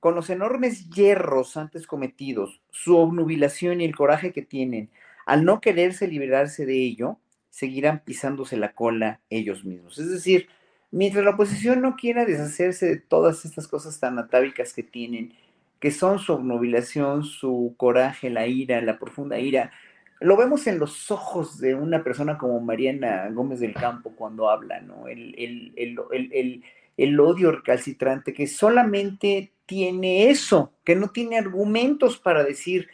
Con 0.00 0.14
los 0.14 0.30
enormes 0.30 0.88
hierros 0.88 1.58
antes 1.58 1.86
cometidos, 1.86 2.62
su 2.70 2.96
obnubilación 2.96 3.82
y 3.82 3.84
el 3.84 3.94
coraje 3.94 4.32
que 4.32 4.40
tienen, 4.40 4.88
al 5.26 5.44
no 5.44 5.60
quererse 5.60 6.08
liberarse 6.08 6.64
de 6.64 6.76
ello, 6.76 7.18
seguirán 7.50 8.00
pisándose 8.02 8.56
la 8.56 8.72
cola 8.72 9.20
ellos 9.28 9.66
mismos. 9.66 9.98
Es 9.98 10.08
decir, 10.10 10.48
mientras 10.92 11.24
la 11.24 11.32
oposición 11.32 11.80
no 11.80 11.96
quiera 11.96 12.24
deshacerse 12.24 12.86
de 12.86 12.96
todas 12.98 13.44
estas 13.44 13.66
cosas 13.66 13.98
tan 13.98 14.18
atávicas 14.20 14.72
que 14.72 14.84
tienen, 14.84 15.34
que 15.80 15.90
son 15.90 16.20
su 16.20 16.34
obnubilación, 16.34 17.24
su 17.24 17.74
coraje, 17.76 18.30
la 18.30 18.46
ira, 18.46 18.80
la 18.80 19.00
profunda 19.00 19.40
ira, 19.40 19.72
lo 20.20 20.36
vemos 20.36 20.68
en 20.68 20.78
los 20.78 21.10
ojos 21.10 21.58
de 21.58 21.74
una 21.74 22.04
persona 22.04 22.38
como 22.38 22.60
Mariana 22.60 23.28
Gómez 23.32 23.58
del 23.58 23.74
Campo 23.74 24.12
cuando 24.14 24.48
habla, 24.48 24.80
¿no? 24.80 25.08
El, 25.08 25.34
el, 25.36 26.62
el 26.96 27.20
odio 27.20 27.50
recalcitrante 27.50 28.32
que 28.32 28.46
solamente 28.46 29.52
tiene 29.66 30.30
eso, 30.30 30.72
que 30.84 30.94
no 30.94 31.08
tiene 31.10 31.38
argumentos 31.38 32.18
para 32.18 32.44
decir 32.44 32.88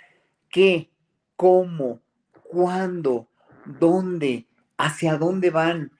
qué, 0.48 0.88
cómo, 1.36 2.00
cuándo, 2.44 3.28
dónde, 3.64 4.46
hacia 4.76 5.18
dónde 5.18 5.50
van. 5.50 5.92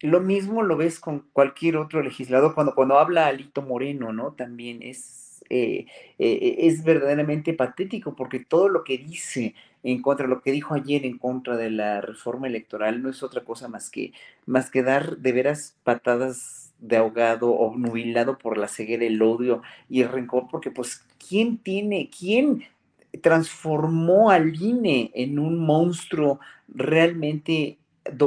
Lo 0.00 0.20
mismo 0.20 0.62
lo 0.62 0.76
ves 0.76 1.00
con 1.00 1.24
cualquier 1.32 1.76
otro 1.76 2.02
legislador 2.02 2.54
cuando, 2.54 2.74
cuando 2.74 2.98
habla 2.98 3.26
Alito 3.26 3.62
Moreno, 3.62 4.12
¿no? 4.12 4.32
También 4.32 4.82
es, 4.82 5.44
eh, 5.50 5.86
eh, 6.18 6.56
es 6.58 6.84
verdaderamente 6.84 7.52
patético 7.52 8.14
porque 8.14 8.40
todo 8.40 8.68
lo 8.68 8.84
que 8.84 8.98
dice 8.98 9.54
en 9.82 10.02
contra, 10.02 10.26
lo 10.26 10.40
que 10.42 10.52
dijo 10.52 10.74
ayer 10.74 11.04
en 11.04 11.18
contra 11.18 11.56
de 11.56 11.70
la 11.70 12.00
reforma 12.00 12.46
electoral 12.46 13.02
no 13.02 13.10
es 13.10 13.22
otra 13.22 13.44
cosa 13.44 13.68
más 13.68 13.90
que, 13.90 14.12
más 14.46 14.70
que 14.70 14.82
dar 14.82 15.18
de 15.18 15.32
veras 15.32 15.76
patadas 15.84 16.72
de 16.78 16.96
ahogado 16.96 17.50
o 17.50 17.76
nubilado 17.76 18.38
por 18.38 18.56
la 18.56 18.68
ceguera, 18.68 19.04
el 19.04 19.20
odio 19.22 19.62
y 19.88 20.02
el 20.02 20.08
rencor, 20.10 20.46
porque 20.50 20.70
pues, 20.70 21.04
¿quién 21.28 21.58
tiene, 21.58 22.10
quién 22.16 22.64
transformó 23.22 24.30
al 24.30 24.54
INE 24.60 25.10
en 25.14 25.38
un 25.38 25.58
monstruo 25.58 26.40
realmente 26.68 27.77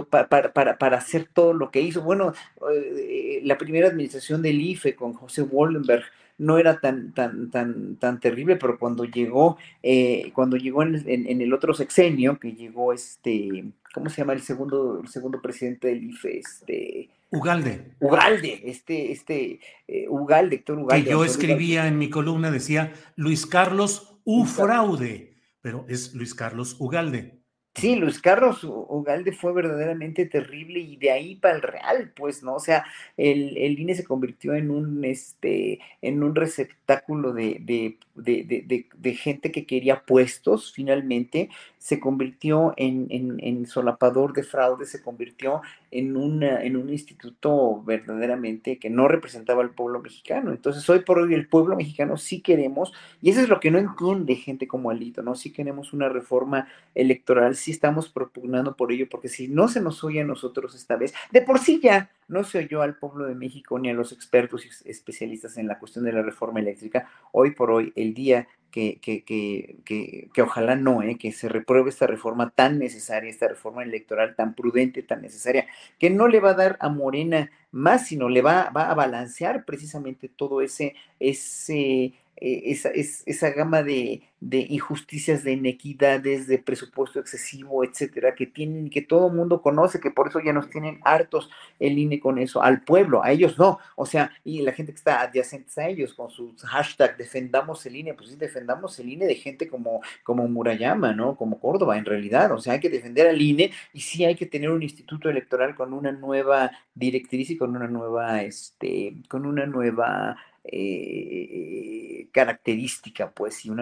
para, 0.10 0.54
para, 0.54 0.78
para, 0.78 0.98
hacer 0.98 1.28
todo 1.34 1.54
lo 1.54 1.72
que 1.72 1.82
hizo. 1.82 2.02
Bueno, 2.02 2.34
eh, 2.74 3.42
la 3.44 3.58
primera 3.58 3.88
administración 3.88 4.42
del 4.42 4.62
IFE 4.62 4.96
con 4.96 5.14
José 5.14 5.42
Wallenberg 5.44 6.04
no 6.38 6.58
era 6.58 6.80
tan, 6.80 7.14
tan, 7.14 7.52
tan, 7.52 7.98
tan 7.98 8.20
terrible, 8.20 8.56
pero 8.56 8.80
cuando 8.80 9.06
llegó, 9.06 9.58
eh, 9.84 10.32
cuando 10.34 10.58
llegó 10.58 10.82
en, 10.82 11.42
el 11.42 11.54
otro 11.54 11.74
sexenio, 11.74 12.40
que 12.40 12.54
llegó 12.54 12.94
este, 12.94 13.66
¿cómo 13.94 14.10
se 14.10 14.18
llama 14.18 14.34
el 14.34 14.42
segundo, 14.42 15.02
el 15.02 15.08
segundo 15.08 15.40
presidente 15.40 15.90
del 15.90 16.04
IFE? 16.04 16.40
Este, 16.40 17.10
Ugalde. 17.30 17.92
Ugalde, 18.00 18.62
este, 18.66 19.12
este, 19.12 19.60
eh, 19.88 20.08
Ugalde, 20.10 20.58
Héctor 20.58 20.80
Ugalde. 20.80 21.06
Que 21.06 21.12
yo 21.12 21.24
escribía 21.24 21.88
en 21.88 21.98
mi 21.98 22.10
columna, 22.10 22.50
decía 22.50 22.92
Luis 23.16 23.46
Carlos 23.46 24.18
U. 24.24 24.46
Fraude, 24.46 25.34
pero 25.62 25.86
es 25.88 26.16
Luis 26.16 26.34
Carlos 26.34 26.76
Ugalde. 26.80 27.41
Sí, 27.74 27.96
Luis 27.96 28.20
Carlos 28.20 28.66
Ugalde 28.66 29.32
fue 29.32 29.54
verdaderamente 29.54 30.26
terrible 30.26 30.80
y 30.80 30.98
de 30.98 31.10
ahí 31.10 31.36
para 31.36 31.56
el 31.56 31.62
Real, 31.62 32.12
pues, 32.16 32.44
¿no? 32.44 32.56
O 32.56 32.60
sea, 32.60 32.86
el, 33.16 33.58
el 33.58 33.80
INE 33.80 33.96
se 33.96 34.04
convirtió 34.04 34.54
en 34.56 34.70
un, 34.70 35.06
este, 35.06 35.80
en 36.02 36.22
un 36.22 36.36
receptáculo 36.36 37.32
de, 37.32 37.58
de, 37.62 37.98
de, 38.16 38.88
de 38.94 39.14
gente 39.16 39.52
que 39.54 39.66
quería 39.66 40.04
puestos, 40.04 40.74
finalmente, 40.74 41.50
se 41.82 42.00
convirtió 42.00 42.76
en, 42.78 43.08
en, 43.10 43.40
en, 43.40 43.66
solapador 43.66 44.34
de 44.34 44.44
fraude, 44.44 44.86
se 44.86 45.02
convirtió 45.02 45.64
en, 45.90 46.16
una, 46.16 46.62
en 46.62 46.78
un 46.78 46.92
instituto 46.92 47.82
verdaderamente 47.84 48.78
que 48.78 48.92
no 48.92 49.08
representaba 49.08 49.64
al 49.64 49.72
pueblo 49.72 50.00
mexicano. 50.00 50.52
Entonces, 50.52 50.88
hoy 50.92 51.00
por 51.00 51.18
hoy 51.18 51.34
el 51.34 51.48
pueblo 51.48 51.76
mexicano 51.76 52.18
sí 52.18 52.42
queremos, 52.42 52.94
y 53.20 53.32
eso 53.32 53.42
es 53.42 53.50
lo 53.50 53.60
que 53.60 53.72
no 53.72 53.80
entiende 53.80 54.36
gente 54.36 54.68
como 54.68 54.92
Alito, 54.92 55.24
¿no? 55.24 55.34
Sí 55.34 55.52
queremos 55.52 55.92
una 55.92 56.08
reforma 56.08 56.68
electoral, 56.94 57.56
sí 57.56 57.72
estamos 57.72 58.10
propugnando 58.10 58.76
por 58.76 58.92
ello, 58.92 59.08
porque 59.10 59.28
si 59.28 59.48
no 59.48 59.68
se 59.68 59.82
nos 59.82 60.04
oye 60.04 60.22
a 60.22 60.26
nosotros 60.26 60.76
esta 60.76 60.98
vez, 60.98 61.16
de 61.32 61.42
por 61.42 61.58
sí 61.58 61.80
ya 61.82 62.12
no 62.32 62.44
se 62.44 62.60
oyó 62.60 62.82
al 62.82 62.96
pueblo 62.98 63.26
de 63.26 63.36
México 63.36 63.78
ni 63.78 63.90
a 63.90 63.94
los 63.94 64.12
expertos 64.12 64.66
y 64.66 64.90
especialistas 64.90 65.58
en 65.58 65.68
la 65.68 65.78
cuestión 65.78 66.06
de 66.06 66.14
la 66.14 66.22
reforma 66.22 66.60
eléctrica, 66.60 67.10
hoy 67.32 67.52
por 67.52 67.70
hoy, 67.70 67.92
el 67.96 68.14
día 68.14 68.48
que, 68.72 69.00
que, 69.02 69.24
que, 69.26 70.30
que, 70.34 70.42
ojalá 70.42 70.76
no, 70.76 71.04
¿eh? 71.04 71.18
que 71.18 71.34
se 71.34 71.50
repruebe 71.50 71.90
esta 71.90 72.08
reforma 72.08 72.52
tan 72.52 72.80
necesaria, 72.80 73.30
esta 73.30 73.50
reforma 73.50 73.84
electoral 73.84 74.36
tan 74.36 74.56
prudente, 74.56 75.04
tan 75.04 75.22
necesaria, 75.22 75.68
que 76.00 76.10
no 76.10 76.30
le 76.30 76.40
va 76.40 76.52
a 76.52 76.56
dar 76.56 76.78
a 76.80 76.88
Morena 76.88 77.52
más, 77.72 78.08
sino 78.08 78.30
le 78.30 78.42
va, 78.42 78.70
va 78.70 78.90
a 78.90 78.96
balancear 78.96 79.66
precisamente 79.66 80.30
todo 80.30 80.62
ese, 80.62 80.96
ese 81.20 82.14
eh, 82.44 82.72
esa, 82.72 82.90
esa 82.90 83.52
gama 83.52 83.84
de, 83.84 84.24
injusticias, 84.42 85.44
de 85.44 85.52
inequidades, 85.52 86.48
de 86.48 86.58
presupuesto 86.58 87.20
excesivo, 87.20 87.84
etcétera, 87.84 88.34
que 88.34 88.48
tienen, 88.48 88.90
que 88.90 89.04
todo 89.04 89.28
el 89.28 89.34
mundo 89.34 89.62
conoce, 89.62 90.00
que 90.00 90.10
por 90.10 90.30
eso 90.30 90.40
ya 90.40 90.52
nos 90.52 90.68
tienen 90.72 91.00
hartos 91.04 91.52
el 91.80 92.00
INE 92.00 92.20
con 92.20 92.40
eso, 92.40 92.64
al 92.64 92.82
pueblo, 92.82 93.24
a 93.24 93.32
ellos 93.32 93.60
no, 93.60 93.78
o 93.96 94.08
sea, 94.08 94.32
y 94.44 94.64
la 94.64 94.72
gente 94.72 94.92
que 94.92 94.98
está 94.98 95.22
adyacente 95.22 95.80
a 95.80 95.88
ellos 95.88 96.16
con 96.16 96.32
su 96.32 96.56
hashtag 96.66 97.16
defendamos 97.16 97.86
el 97.86 97.96
INE, 97.96 98.16
pues 98.16 98.30
sí, 98.30 98.36
defendamos 98.36 98.98
el 98.98 99.10
INE 99.10 99.28
de 99.28 99.36
gente 99.36 99.68
como, 99.68 100.02
como 100.24 100.48
Murayama, 100.48 101.14
¿no? 101.14 101.36
Como 101.36 101.60
Córdoba, 101.60 102.00
en 102.00 102.06
realidad, 102.06 102.52
o 102.52 102.60
sea, 102.60 102.74
hay 102.74 102.80
que 102.80 102.90
defender 102.90 103.28
al 103.28 103.40
INE 103.40 103.72
y 103.94 104.02
sí 104.02 104.26
hay 104.26 104.34
que 104.36 104.48
tener 104.48 104.72
un 104.72 104.82
instituto 104.82 105.30
electoral 105.30 105.76
con 105.76 105.94
una 105.94 106.12
nueva 106.12 106.72
directriz 106.96 107.52
y 107.52 107.58
con 107.58 107.76
una 107.76 107.88
nueva, 107.88 108.42
este, 108.42 109.16
con 109.30 109.46
una 109.46 109.68
nueva 109.68 110.38
eh, 110.64 112.28
característica, 112.32 113.32
pues, 113.32 113.66
y 113.66 113.70
un, 113.70 113.80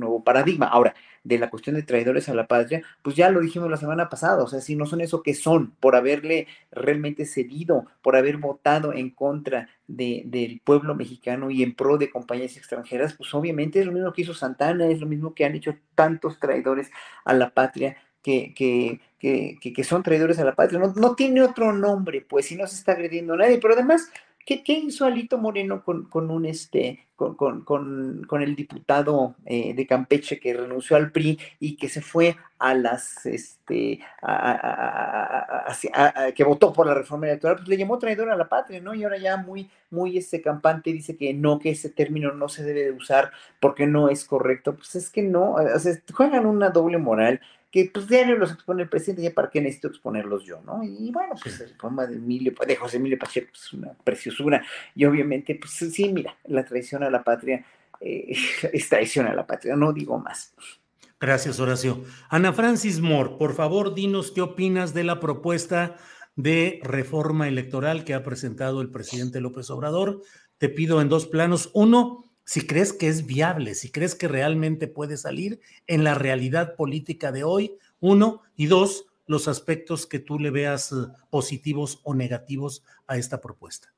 nuevo 0.00 0.22
paradigma. 0.24 0.66
Ahora, 0.66 0.94
de 1.24 1.38
la 1.38 1.50
cuestión 1.50 1.76
de 1.76 1.82
traidores 1.82 2.28
a 2.28 2.34
la 2.34 2.46
patria, 2.46 2.82
pues 3.02 3.16
ya 3.16 3.30
lo 3.30 3.40
dijimos 3.40 3.70
la 3.70 3.76
semana 3.76 4.08
pasada, 4.08 4.42
o 4.42 4.48
sea, 4.48 4.60
si 4.60 4.74
no 4.74 4.86
son 4.86 5.00
eso 5.00 5.22
que 5.22 5.34
son, 5.34 5.70
por 5.80 5.94
haberle 5.94 6.48
realmente 6.72 7.26
cedido, 7.26 7.86
por 8.02 8.16
haber 8.16 8.38
votado 8.38 8.92
en 8.92 9.10
contra 9.10 9.68
del 9.86 10.60
pueblo 10.64 10.94
mexicano 10.94 11.50
y 11.50 11.62
en 11.62 11.74
pro 11.74 11.98
de 11.98 12.10
compañías 12.10 12.56
extranjeras, 12.56 13.14
pues 13.14 13.32
obviamente 13.34 13.80
es 13.80 13.86
lo 13.86 13.92
mismo 13.92 14.12
que 14.12 14.22
hizo 14.22 14.34
Santana, 14.34 14.86
es 14.86 15.00
lo 15.00 15.06
mismo 15.06 15.34
que 15.34 15.44
han 15.44 15.54
hecho 15.54 15.76
tantos 15.94 16.38
traidores 16.38 16.90
a 17.24 17.34
la 17.34 17.50
patria 17.50 17.96
que, 18.22 18.54
que, 18.54 19.00
que, 19.18 19.58
que, 19.60 19.84
son 19.84 20.02
traidores 20.02 20.38
a 20.38 20.44
la 20.44 20.54
patria. 20.54 20.78
No, 20.78 20.92
no, 20.94 21.14
tiene 21.14 21.42
otro 21.42 21.72
nombre, 21.72 22.24
pues, 22.26 22.46
si 22.46 22.56
no 22.56 22.66
se 22.66 22.76
está 22.76 22.92
agrediendo 22.92 23.34
a 23.34 23.38
nadie. 23.38 23.58
Pero 23.58 23.74
además, 23.74 24.10
¿Qué, 24.44 24.62
¿Qué, 24.62 24.72
hizo 24.72 25.04
Alito 25.04 25.38
Moreno 25.38 25.84
con, 25.84 26.04
con 26.08 26.30
un 26.30 26.46
este 26.46 27.06
con, 27.16 27.64
con, 27.64 28.24
con, 28.24 28.42
el 28.42 28.56
diputado 28.56 29.36
eh, 29.44 29.74
de 29.74 29.86
Campeche 29.86 30.40
que 30.40 30.54
renunció 30.54 30.96
al 30.96 31.12
PRI 31.12 31.38
y 31.60 31.76
que 31.76 31.88
se 31.88 32.00
fue 32.00 32.36
a 32.58 32.74
las 32.74 33.24
este 33.26 34.00
que 36.34 36.44
votó 36.44 36.72
por 36.72 36.86
la 36.86 36.94
reforma 36.94 37.26
electoral, 37.26 37.56
pues 37.56 37.68
le 37.68 37.76
llamó 37.76 37.98
traidor 37.98 38.30
a 38.30 38.36
la 38.36 38.48
patria, 38.48 38.80
¿no? 38.80 38.94
Y 38.94 39.04
ahora 39.04 39.18
ya 39.18 39.36
muy, 39.36 39.70
muy 39.90 40.18
este 40.18 40.42
campante 40.42 40.92
dice 40.92 41.16
que 41.16 41.32
no, 41.34 41.58
que 41.58 41.70
ese 41.70 41.90
término 41.90 42.32
no 42.32 42.48
se 42.48 42.64
debe 42.64 42.84
de 42.84 42.92
usar 42.92 43.30
porque 43.60 43.86
no 43.86 44.08
es 44.08 44.24
correcto. 44.24 44.74
Pues 44.74 44.94
es 44.96 45.10
que 45.10 45.22
no, 45.22 45.56
juegan 46.12 46.46
una 46.46 46.70
doble 46.70 46.98
moral 46.98 47.40
que 47.72 47.90
pues 47.92 48.06
diario 48.06 48.36
los 48.36 48.52
expone 48.52 48.82
el 48.82 48.88
presidente, 48.90 49.22
ya 49.22 49.32
para 49.32 49.48
qué 49.48 49.60
necesito 49.60 49.88
exponerlos 49.88 50.44
yo, 50.44 50.60
¿no? 50.60 50.84
Y 50.84 51.10
bueno, 51.10 51.34
pues 51.42 51.58
el 51.60 51.70
poema 51.70 52.06
de 52.06 52.16
Emilio, 52.16 52.52
de 52.66 52.76
José 52.76 52.98
Emilio 52.98 53.18
Pacheco 53.18 53.48
es 53.54 53.60
pues, 53.70 53.72
una 53.72 53.94
preciosura, 54.04 54.62
y 54.94 55.06
obviamente, 55.06 55.54
pues 55.54 55.72
sí, 55.72 56.12
mira, 56.12 56.36
la 56.44 56.66
traición 56.66 57.02
a 57.02 57.10
la 57.10 57.24
patria 57.24 57.64
eh, 57.98 58.36
es 58.72 58.88
traición 58.90 59.26
a 59.26 59.34
la 59.34 59.46
patria, 59.46 59.74
no 59.74 59.92
digo 59.92 60.18
más. 60.18 60.54
Gracias, 61.18 61.60
Horacio. 61.60 62.04
Ana 62.28 62.52
Francis 62.52 63.00
Moore, 63.00 63.36
por 63.38 63.54
favor, 63.54 63.94
dinos 63.94 64.32
qué 64.32 64.42
opinas 64.42 64.92
de 64.92 65.04
la 65.04 65.18
propuesta 65.18 65.96
de 66.36 66.80
reforma 66.82 67.48
electoral 67.48 68.04
que 68.04 68.12
ha 68.12 68.22
presentado 68.22 68.82
el 68.82 68.90
presidente 68.90 69.40
López 69.40 69.70
Obrador. 69.70 70.20
Te 70.58 70.68
pido 70.68 71.00
en 71.00 71.08
dos 71.08 71.26
planos. 71.26 71.70
Uno, 71.74 72.31
si 72.44 72.66
crees 72.66 72.92
que 72.92 73.08
es 73.08 73.26
viable, 73.26 73.74
si 73.74 73.90
crees 73.90 74.14
que 74.14 74.28
realmente 74.28 74.88
puede 74.88 75.16
salir 75.16 75.60
en 75.86 76.04
la 76.04 76.14
realidad 76.14 76.76
política 76.76 77.32
de 77.32 77.44
hoy, 77.44 77.78
uno, 78.00 78.42
y 78.56 78.66
dos, 78.66 79.06
los 79.26 79.48
aspectos 79.48 80.06
que 80.06 80.18
tú 80.18 80.38
le 80.38 80.50
veas 80.50 80.92
eh, 80.92 80.96
positivos 81.30 82.00
o 82.04 82.14
negativos 82.14 82.84
a 83.06 83.16
esta 83.16 83.40
propuesta. 83.40 83.88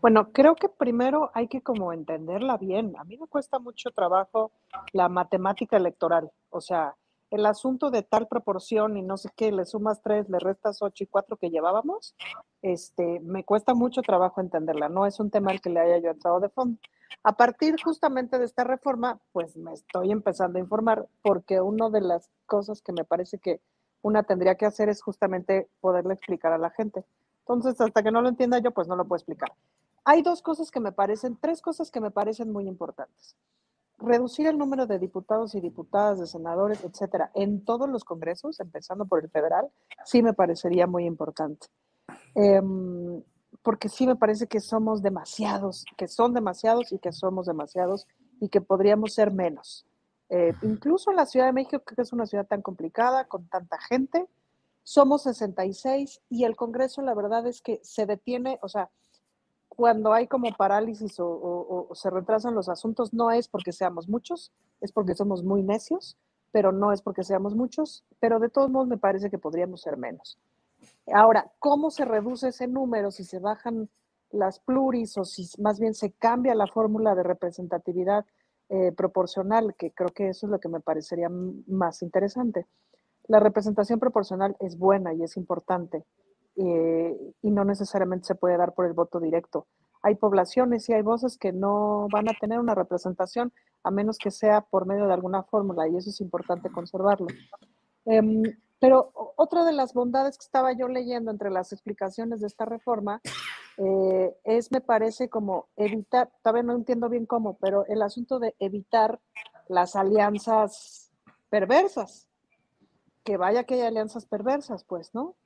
Bueno, 0.00 0.30
creo 0.32 0.54
que 0.54 0.68
primero 0.68 1.30
hay 1.34 1.48
que 1.48 1.62
como 1.62 1.92
entenderla 1.92 2.56
bien. 2.56 2.94
A 2.98 3.04
mí 3.04 3.16
me 3.16 3.26
cuesta 3.26 3.58
mucho 3.58 3.90
trabajo 3.90 4.52
la 4.92 5.08
matemática 5.08 5.76
electoral, 5.76 6.30
o 6.50 6.60
sea, 6.60 6.94
el 7.30 7.46
asunto 7.46 7.90
de 7.90 8.02
tal 8.02 8.28
proporción 8.28 8.96
y 8.96 9.02
no 9.02 9.16
sé 9.16 9.30
qué, 9.36 9.52
le 9.52 9.64
sumas 9.64 10.00
tres, 10.02 10.28
le 10.28 10.38
restas 10.38 10.82
ocho 10.82 11.04
y 11.04 11.06
cuatro 11.06 11.36
que 11.36 11.50
llevábamos, 11.50 12.14
este, 12.62 13.20
me 13.20 13.44
cuesta 13.44 13.74
mucho 13.74 14.02
trabajo 14.02 14.40
entenderla. 14.40 14.88
No 14.88 15.06
es 15.06 15.18
un 15.20 15.30
tema 15.30 15.50
al 15.50 15.60
que 15.60 15.70
le 15.70 15.80
haya 15.80 15.98
yo 15.98 16.10
entrado 16.10 16.40
de 16.40 16.48
fondo. 16.48 16.78
A 17.22 17.36
partir 17.36 17.76
justamente 17.82 18.38
de 18.38 18.44
esta 18.44 18.64
reforma, 18.64 19.20
pues 19.32 19.56
me 19.56 19.72
estoy 19.72 20.12
empezando 20.12 20.58
a 20.58 20.62
informar 20.62 21.06
porque 21.22 21.60
una 21.60 21.90
de 21.90 22.00
las 22.00 22.30
cosas 22.46 22.82
que 22.82 22.92
me 22.92 23.04
parece 23.04 23.38
que 23.38 23.60
una 24.02 24.22
tendría 24.22 24.54
que 24.54 24.66
hacer 24.66 24.88
es 24.88 25.02
justamente 25.02 25.68
poderle 25.80 26.14
explicar 26.14 26.52
a 26.52 26.58
la 26.58 26.70
gente. 26.70 27.04
Entonces, 27.40 27.80
hasta 27.80 28.02
que 28.02 28.12
no 28.12 28.22
lo 28.22 28.28
entienda 28.28 28.58
yo, 28.58 28.70
pues 28.72 28.88
no 28.88 28.96
lo 28.96 29.04
puedo 29.04 29.18
explicar. 29.18 29.52
Hay 30.04 30.22
dos 30.22 30.42
cosas 30.42 30.70
que 30.70 30.78
me 30.78 30.92
parecen, 30.92 31.36
tres 31.40 31.60
cosas 31.60 31.90
que 31.90 32.00
me 32.00 32.12
parecen 32.12 32.52
muy 32.52 32.68
importantes. 32.68 33.36
Reducir 33.98 34.46
el 34.46 34.58
número 34.58 34.86
de 34.86 34.98
diputados 34.98 35.54
y 35.54 35.60
diputadas, 35.60 36.18
de 36.18 36.26
senadores, 36.26 36.84
etcétera, 36.84 37.30
en 37.34 37.64
todos 37.64 37.88
los 37.88 38.04
congresos, 38.04 38.60
empezando 38.60 39.06
por 39.06 39.22
el 39.22 39.30
federal, 39.30 39.70
sí 40.04 40.22
me 40.22 40.34
parecería 40.34 40.86
muy 40.86 41.06
importante. 41.06 41.66
Em, 42.34 43.22
porque 43.62 43.88
sí 43.88 44.06
me 44.06 44.16
parece 44.16 44.46
que 44.46 44.60
somos 44.60 45.02
demasiados, 45.02 45.84
que 45.96 46.08
son 46.08 46.34
demasiados 46.34 46.92
y 46.92 46.98
que 46.98 47.12
somos 47.12 47.46
demasiados 47.46 48.06
y 48.40 48.48
que 48.48 48.60
podríamos 48.60 49.14
ser 49.14 49.32
menos. 49.32 49.86
Eh, 50.28 50.52
incluso 50.62 51.10
en 51.10 51.16
la 51.16 51.26
Ciudad 51.26 51.46
de 51.46 51.52
México, 51.52 51.82
que 51.84 52.00
es 52.00 52.12
una 52.12 52.26
ciudad 52.26 52.46
tan 52.46 52.62
complicada, 52.62 53.26
con 53.26 53.48
tanta 53.48 53.78
gente, 53.80 54.26
somos 54.82 55.22
66 55.22 56.20
y 56.28 56.44
el 56.44 56.54
Congreso 56.54 57.02
la 57.02 57.14
verdad 57.14 57.46
es 57.46 57.60
que 57.60 57.80
se 57.82 58.06
detiene, 58.06 58.58
o 58.62 58.68
sea, 58.68 58.90
cuando 59.76 60.14
hay 60.14 60.26
como 60.26 60.50
parálisis 60.56 61.16
o, 61.20 61.88
se 61.92 62.10
retrasan 62.10 62.54
los 62.54 62.68
asuntos, 62.68 63.12
no 63.12 63.30
es 63.30 63.46
porque 63.46 63.72
seamos 63.72 64.08
muchos, 64.08 64.50
es 64.80 64.90
porque 64.90 65.14
somos 65.14 65.44
muy 65.44 65.62
necios, 65.62 66.16
pero 66.50 66.72
no 66.72 66.92
es 66.92 67.02
porque 67.02 67.22
seamos 67.22 67.54
muchos, 67.54 68.04
pero 68.18 68.40
de 68.40 68.48
todos 68.48 68.70
modos 68.70 68.88
me 68.88 68.96
parece 68.96 69.30
que 69.30 69.38
podríamos 69.38 69.82
ser 69.82 69.98
menos. 69.98 70.38
Ahora, 71.12 71.52
¿cómo 71.58 71.90
se 71.90 72.06
reduce 72.06 72.48
ese 72.48 72.66
número 72.66 73.10
si 73.10 73.24
se 73.24 73.38
bajan 73.38 73.88
las 74.30 74.58
pluris 74.60 75.18
o 75.18 75.24
si 75.24 75.48
más 75.60 75.78
bien 75.78 75.94
se 75.94 76.10
cambia 76.12 76.54
la 76.54 76.66
fórmula 76.66 77.14
de 77.14 77.22
representatividad 77.22 78.24
eh, 78.70 78.92
proporcional? 78.92 79.74
Que 79.76 79.92
creo 79.92 80.08
que 80.08 80.28
eso 80.30 80.46
es 80.46 80.50
lo 80.50 80.58
que 80.58 80.68
me 80.68 80.80
parecería 80.80 81.28
más 81.28 82.02
interesante. 82.02 82.66
La 83.28 83.40
representación 83.40 84.00
proporcional 84.00 84.56
es 84.60 84.78
buena 84.78 85.12
y 85.12 85.22
es 85.22 85.36
importante 85.36 86.04
eh, 86.56 87.34
y 87.42 87.50
no 87.50 87.64
necesariamente 87.64 88.26
se 88.26 88.34
puede 88.34 88.56
dar 88.56 88.74
por 88.74 88.86
el 88.86 88.92
voto 88.92 89.20
directo. 89.20 89.66
Hay 90.02 90.14
poblaciones 90.14 90.88
y 90.88 90.92
hay 90.92 91.02
voces 91.02 91.36
que 91.36 91.52
no 91.52 92.08
van 92.12 92.28
a 92.28 92.34
tener 92.38 92.58
una 92.58 92.74
representación 92.74 93.52
a 93.82 93.90
menos 93.90 94.18
que 94.18 94.30
sea 94.30 94.60
por 94.60 94.86
medio 94.86 95.06
de 95.06 95.14
alguna 95.14 95.42
fórmula 95.42 95.88
y 95.88 95.96
eso 95.96 96.10
es 96.10 96.20
importante 96.20 96.70
conservarlo. 96.70 97.26
Em, 98.04 98.42
pero 98.78 99.10
otra 99.36 99.64
de 99.64 99.72
las 99.72 99.94
bondades 99.94 100.38
que 100.38 100.44
estaba 100.44 100.72
yo 100.72 100.88
leyendo 100.88 101.30
entre 101.30 101.50
las 101.50 101.72
explicaciones 101.72 102.40
de 102.40 102.46
esta 102.46 102.64
reforma 102.64 103.20
eh, 103.78 104.36
es, 104.44 104.70
me 104.70 104.80
parece, 104.80 105.28
como 105.28 105.68
evitar, 105.76 106.30
todavía 106.42 106.62
no 106.62 106.74
entiendo 106.74 107.08
bien 107.08 107.26
cómo, 107.26 107.58
pero 107.58 107.86
el 107.86 108.02
asunto 108.02 108.38
de 108.38 108.54
evitar 108.58 109.20
las 109.68 109.96
alianzas 109.96 111.10
perversas. 111.48 112.28
Que 113.24 113.36
vaya 113.36 113.64
que 113.64 113.74
hay 113.74 113.80
alianzas 113.80 114.24
perversas, 114.26 114.84
pues, 114.84 115.14
¿no? 115.14 115.36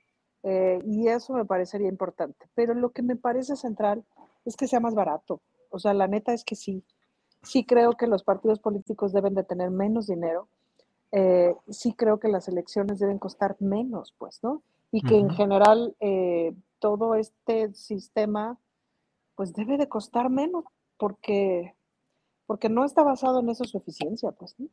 Eh, 0.43 0.81
y 0.87 1.09
eso 1.09 1.35
me 1.35 1.45
parecería 1.45 1.89
importante. 1.89 2.47
Pero 2.55 2.75
lo 2.75 2.91
que 2.91 3.03
me 3.03 3.17
parece 3.17 3.57
central 3.57 4.05
es 4.45 4.57
que 4.57 4.67
sea 4.67 4.81
más 4.81 4.95
barato. 4.95 5.41
O 5.71 5.79
sea, 5.79 5.95
la 5.95 6.09
neta 6.09 6.33
es 6.33 6.45
que 6.45 6.57
sí. 6.57 6.85
Sí 7.43 7.65
creo 7.65 7.93
que 7.93 8.07
los 8.07 8.25
partidos 8.25 8.59
políticos 8.59 9.13
deben 9.13 9.35
de 9.35 9.45
tener 9.45 9.71
menos 9.71 10.07
dinero 10.07 10.49
eh, 11.13 11.57
sí 11.69 11.93
creo 11.95 12.21
que 12.21 12.29
las 12.29 12.49
elecciones 12.49 12.99
deben 13.01 13.19
costar 13.19 13.57
menos, 13.59 14.15
pues, 14.19 14.41
¿no? 14.43 14.63
Y 14.93 15.03
que 15.03 15.17
en 15.17 15.31
general 15.31 15.95
eh, 16.01 16.53
todo 16.79 17.15
este 17.15 17.73
sistema, 17.75 18.59
pues 19.37 19.53
debe 19.53 19.77
de 19.77 19.89
costar 19.89 20.31
menos, 20.31 20.65
porque, 20.99 21.75
porque 22.47 22.69
no 22.69 22.85
está 22.85 23.03
basado 23.03 23.41
en 23.41 23.51
eso 23.51 23.65
su 23.65 23.79
eficiencia, 23.79 24.33
pues, 24.33 24.59
¿no? 24.59 24.67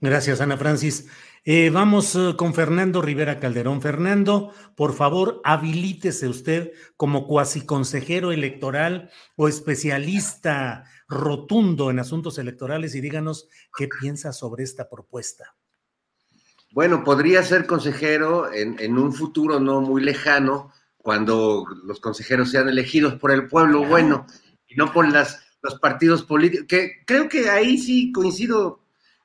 Gracias, 0.00 0.40
Ana 0.40 0.56
Francis. 0.56 1.06
Eh, 1.44 1.70
vamos 1.70 2.14
eh, 2.16 2.34
con 2.36 2.52
Fernando 2.52 3.00
Rivera 3.00 3.40
Calderón. 3.40 3.80
Fernando, 3.80 4.52
por 4.76 4.92
favor, 4.94 5.40
habilítese 5.44 6.28
usted 6.28 6.72
como 6.96 7.26
cuasi 7.26 7.64
consejero 7.64 8.30
electoral 8.30 9.10
o 9.36 9.48
especialista 9.48 10.84
rotundo 11.08 11.90
en 11.90 11.98
asuntos 11.98 12.38
electorales 12.38 12.94
y 12.94 13.00
díganos 13.00 13.48
qué 13.76 13.88
piensa 14.00 14.32
sobre 14.32 14.64
esta 14.64 14.88
propuesta. 14.88 15.54
Bueno, 16.72 17.02
podría 17.02 17.42
ser 17.42 17.66
consejero 17.66 18.52
en, 18.52 18.96
un 18.96 19.12
futuro 19.12 19.58
no 19.58 19.80
muy 19.80 20.02
lejano, 20.02 20.72
cuando 20.98 21.66
los 21.84 21.98
consejeros 22.00 22.50
sean 22.50 22.68
elegidos 22.68 23.14
por 23.14 23.32
el 23.32 23.48
pueblo 23.48 23.84
bueno 23.84 24.26
y 24.68 24.76
no 24.76 24.92
por 24.92 25.10
las, 25.10 25.42
los 25.62 25.80
partidos 25.80 26.22
políticos, 26.22 26.66
que 26.68 27.02
creo 27.06 27.28
que 27.28 27.48
ahí 27.50 27.78
sí 27.78 28.12
coincido 28.12 28.79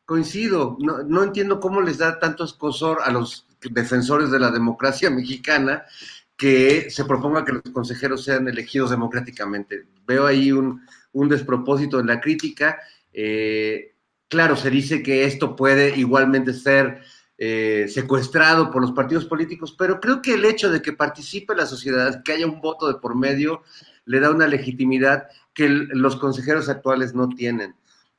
coincido, 0.06 0.78
no, 0.80 1.24
entiendo 1.24 1.60
cómo 1.60 1.82
les 1.82 1.98
da 1.98 2.20
tanto 2.20 2.44
escosor 2.44 3.00
a 3.04 3.12
los 3.12 3.48
defensores 3.72 4.30
de 4.30 4.40
la 4.40 4.52
democracia 4.52 5.10
mexicana 5.10 5.84
que 6.38 6.90
se 6.90 7.06
proponga 7.06 7.44
que 7.44 7.54
los 7.54 7.64
consejeros 7.74 8.24
sean 8.24 8.48
elegidos 8.48 8.92
democráticamente. 8.92 9.88
Veo 10.06 10.28
ahí 10.28 10.52
un, 10.52 10.82
un 11.14 11.30
despropósito 11.30 12.00
en 12.00 12.08
la 12.08 12.20
crítica. 12.20 12.78
Eh, 13.14 13.96
claro, 14.28 14.56
se 14.56 14.70
dice 14.70 15.02
que 15.02 15.26
esto 15.26 15.56
puede 15.56 15.98
igualmente 15.98 16.54
ser 16.54 17.02
eh, 17.38 17.88
secuestrado 17.90 18.72
por 18.72 18.82
los 18.82 18.92
partidos 18.92 19.26
políticos, 19.26 19.76
pero 19.78 20.00
creo 20.00 20.22
que 20.22 20.36
el 20.36 20.46
hecho 20.46 20.70
de 20.70 20.82
que 20.82 20.94
participe 20.94 21.56
la 21.56 21.66
sociedad, 21.66 22.22
que 22.24 22.34
haya 22.34 22.46
un 22.46 22.62
voto 22.62 22.88
de 22.88 23.00
por 23.00 23.16
medio, 23.16 23.64
le 24.06 24.20
da 24.20 24.30
una 24.30 24.48
legitimidad 24.48 25.28
que 25.54 25.68
los 25.68 26.16
consejeros 26.18 26.70
actuales 26.70 27.14
no 27.14 27.30
tienen. 27.30 27.76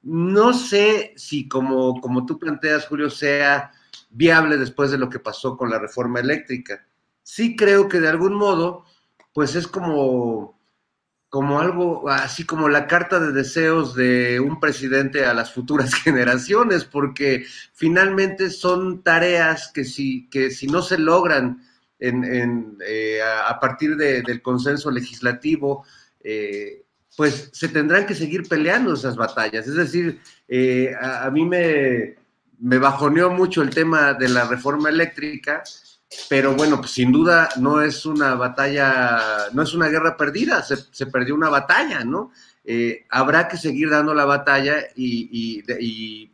No 0.07 0.55
sé 0.55 1.15
si, 1.17 1.49
como, 1.49 2.01
como 2.01 2.25
tú 2.27 2.39
planteas, 2.39 2.87
Julio, 2.87 3.11
sea 3.11 3.73
viable 4.11 4.57
después 4.57 4.93
de 4.93 4.99
lo 4.99 5.11
que 5.11 5.19
pasó 5.19 5.57
con 5.57 5.69
la 5.69 5.81
reforma 5.81 6.21
eléctrica. 6.21 6.87
Sí 7.25 7.57
creo 7.57 7.89
que 7.89 7.99
de 7.99 8.07
algún 8.07 8.35
modo, 8.35 8.85
pues 9.33 9.57
es 9.57 9.67
como, 9.67 10.61
como 11.29 11.59
algo, 11.59 12.09
así 12.09 12.45
como 12.47 12.69
la 12.69 12.87
carta 12.87 13.19
de 13.19 13.33
deseos 13.33 13.97
de 13.97 14.39
un 14.39 14.61
presidente 14.61 15.27
a 15.27 15.35
las 15.35 15.53
futuras 15.53 15.93
generaciones, 16.05 16.85
porque 16.85 17.45
finalmente 17.75 18.51
son 18.51 19.03
tareas 19.03 19.73
que 19.75 19.85
si, 19.85 20.31
que 20.31 20.53
si 20.53 20.69
no 20.69 20.83
se 20.83 20.99
logran 20.99 21.65
en, 21.99 22.79
eh, 22.87 23.19
a, 23.23 23.59
partir 23.59 23.97
del 23.97 24.41
consenso 24.41 24.89
legislativo, 24.93 25.85
eh, 26.21 26.86
pues 27.17 27.51
se 27.53 27.69
tendrán 27.69 28.07
que 28.07 28.15
seguir 28.15 28.49
peleando 28.49 28.95
esas 28.95 29.17
batallas. 29.17 29.67
Es 29.67 29.75
decir, 29.75 30.21
eh, 30.47 30.95
a, 31.01 31.31
mí 31.31 31.45
me, 31.47 32.17
me 32.59 32.79
bajoneó 32.79 33.31
mucho 33.31 33.63
el 33.63 33.71
tema 33.71 34.15
de 34.15 34.29
la 34.29 34.47
reforma 34.47 34.91
eléctrica, 34.91 35.63
pero 36.29 36.55
bueno, 36.55 36.79
pues 36.79 36.91
sin 36.93 37.11
duda 37.11 37.49
no 37.57 37.81
es 37.81 38.05
una 38.07 38.35
batalla, 38.35 39.49
no 39.53 39.63
es 39.63 39.75
una 39.75 39.89
guerra 39.89 40.17
perdida, 40.17 40.63
se, 40.63 41.07
perdió 41.07 41.35
una 41.35 41.49
batalla, 41.49 42.05
¿no? 42.05 42.31
habrá 43.11 43.47
que 43.47 43.57
seguir 43.57 43.89
dando 43.89 44.13
la 44.13 44.25
batalla 44.25 44.75
y, 44.97 45.63
y 45.79 46.33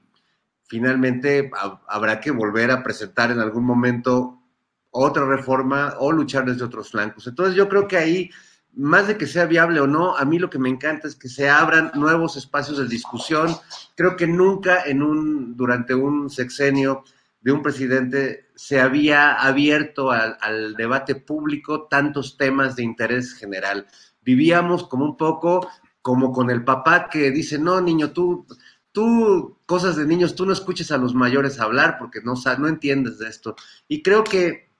finalmente 0.72 1.50
habrá 1.86 2.18
que 2.18 2.30
volver 2.30 2.70
a 2.70 2.82
presentar 2.82 3.30
en 3.30 3.40
algún 3.40 3.62
momento 3.62 4.42
otra 4.90 5.26
reforma 5.26 5.96
o 5.98 6.10
luchar 6.10 6.46
desde 6.46 6.64
otros 6.64 6.90
flancos. 6.90 7.26
Entonces 7.26 7.54
yo 7.54 7.68
creo 7.68 7.86
que 7.86 7.98
ahí, 7.98 8.30
más 8.74 9.06
de 9.06 9.18
que 9.18 9.26
sea 9.26 9.46
viable 9.46 9.80
o 9.80 9.86
no, 9.86 10.16
a 10.16 10.24
mí 10.24 10.38
lo 10.38 10.48
que 10.48 10.58
me 10.58 10.68
encanta 10.68 11.06
es 11.06 11.16
que 11.16 11.28
se 11.28 11.48
abran 11.48 11.90
nuevos 11.94 12.36
espacios 12.36 12.78
de 12.78 12.88
discusión. 12.88 13.54
Creo 13.94 14.16
que 14.16 14.26
nunca 14.26 14.82
en 14.84 15.02
un, 15.02 15.56
durante 15.56 15.94
un 15.94 16.30
sexenio 16.30 17.04
de 17.40 17.52
un 17.52 17.62
presidente 17.62 18.50
se 18.54 18.80
había 18.80 19.34
abierto 19.34 20.10
al, 20.10 20.74
debate 20.76 21.16
público 21.16 21.88
tantos 21.88 22.36
temas 22.36 22.76
de 22.76 22.84
interés 22.84 23.34
general. 23.34 23.86
Vivíamos 24.22 24.86
como 24.86 25.04
un 25.04 25.16
poco 25.16 25.68
como 26.00 26.32
con 26.32 26.50
el 26.50 26.64
papá 26.64 27.08
que 27.08 27.30
dice, 27.30 27.58
no, 27.58 27.80
niño, 27.80 28.12
tú, 28.12 28.46
tú, 28.90 29.58
cosas 29.66 29.96
de 29.96 30.06
niños, 30.06 30.34
tú 30.34 30.46
no 30.46 30.52
escuches 30.52 30.90
a 30.90 30.98
los 30.98 31.14
mayores 31.14 31.60
hablar 31.60 31.96
porque 31.98 32.20
no, 32.22 32.34
no 32.58 32.68
entiendes 32.68 33.18
de 33.18 33.28
esto. 33.28 33.54
Y 33.86 34.02
creo 34.02 34.24
que 34.24 34.72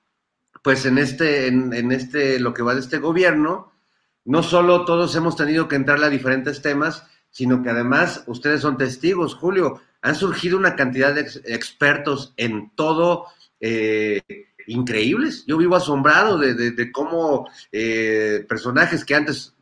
pues 0.63 0.85
en 0.85 0.97
este, 0.97 1.47
en, 1.47 1.91
este, 1.91 2.39
lo 2.39 2.53
que 2.53 2.63
va 2.63 2.73
de 2.73 2.79
este 2.79 2.97
gobierno, 2.97 3.72
no 4.25 4.43
solo 4.43 4.85
todos 4.85 5.15
hemos 5.15 5.35
tenido 5.35 5.67
que 5.67 5.75
entrarle 5.75 6.05
a 6.05 6.09
diferentes 6.09 6.61
temas, 6.61 7.03
sino 7.29 7.63
que 7.63 7.69
además 7.69 8.23
ustedes 8.27 8.61
son 8.61 8.77
testigos, 8.77 9.35
Julio, 9.35 9.81
han 10.01 10.15
surgido 10.15 10.57
una 10.57 10.75
cantidad 10.75 11.13
de 11.13 11.21
expertos 11.45 12.33
en 12.37 12.71
todo 12.75 13.27
eh, 13.59 14.21
increíbles. 14.67 15.45
Yo 15.47 15.57
vivo 15.57 15.75
asombrado 15.75 16.37
de, 16.37 16.91
cómo 16.91 17.49
eh, 17.71 18.45
personajes 18.47 19.05
que 19.05 19.15
antes 19.15 19.55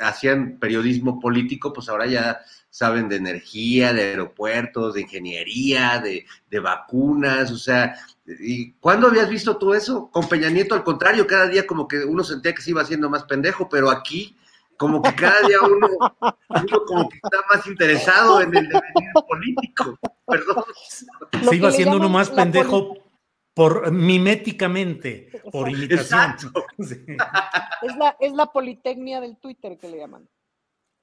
hacían 0.00 0.58
periodismo 0.58 1.18
político, 1.18 1.72
pues 1.72 1.88
ahora 1.88 2.06
ya 2.06 2.40
saben 2.76 3.08
de 3.08 3.16
energía, 3.16 3.94
de 3.94 4.02
aeropuertos, 4.02 4.92
de 4.92 5.00
ingeniería, 5.00 5.98
de, 5.98 6.26
de 6.50 6.60
vacunas, 6.60 7.50
o 7.50 7.56
sea, 7.56 7.94
¿Y 8.26 8.72
cuándo 8.72 9.06
habías 9.06 9.28
visto 9.28 9.56
tú 9.56 9.72
eso? 9.72 10.10
Con 10.10 10.28
Peña 10.28 10.50
Nieto, 10.50 10.74
al 10.74 10.82
contrario, 10.82 11.26
cada 11.26 11.46
día 11.46 11.66
como 11.66 11.86
que 11.86 12.04
uno 12.04 12.24
sentía 12.24 12.52
que 12.52 12.62
se 12.62 12.70
iba 12.70 12.82
haciendo 12.82 13.08
más 13.08 13.24
pendejo, 13.24 13.68
pero 13.68 13.88
aquí, 13.88 14.36
como 14.76 15.00
que 15.00 15.14
cada 15.14 15.46
día 15.46 15.58
uno, 15.62 15.88
como 16.86 17.08
que 17.08 17.16
está 17.22 17.38
más 17.48 17.66
interesado 17.66 18.40
en 18.40 18.56
el 18.56 18.68
devenir 18.68 19.12
político. 19.28 19.98
Perdón. 20.26 20.64
Se 21.48 21.54
iba 21.56 21.68
haciendo 21.68 21.96
uno 21.96 22.08
más 22.08 22.30
pendejo 22.30 22.96
por 23.54 23.92
miméticamente, 23.92 25.30
por 25.52 25.70
imitación. 25.70 26.34
Es, 27.82 27.94
la, 27.96 28.16
es 28.18 28.32
la 28.32 28.46
politecnia 28.46 29.20
del 29.20 29.36
Twitter 29.36 29.78
que 29.78 29.88
le 29.88 29.98
llaman. 29.98 30.26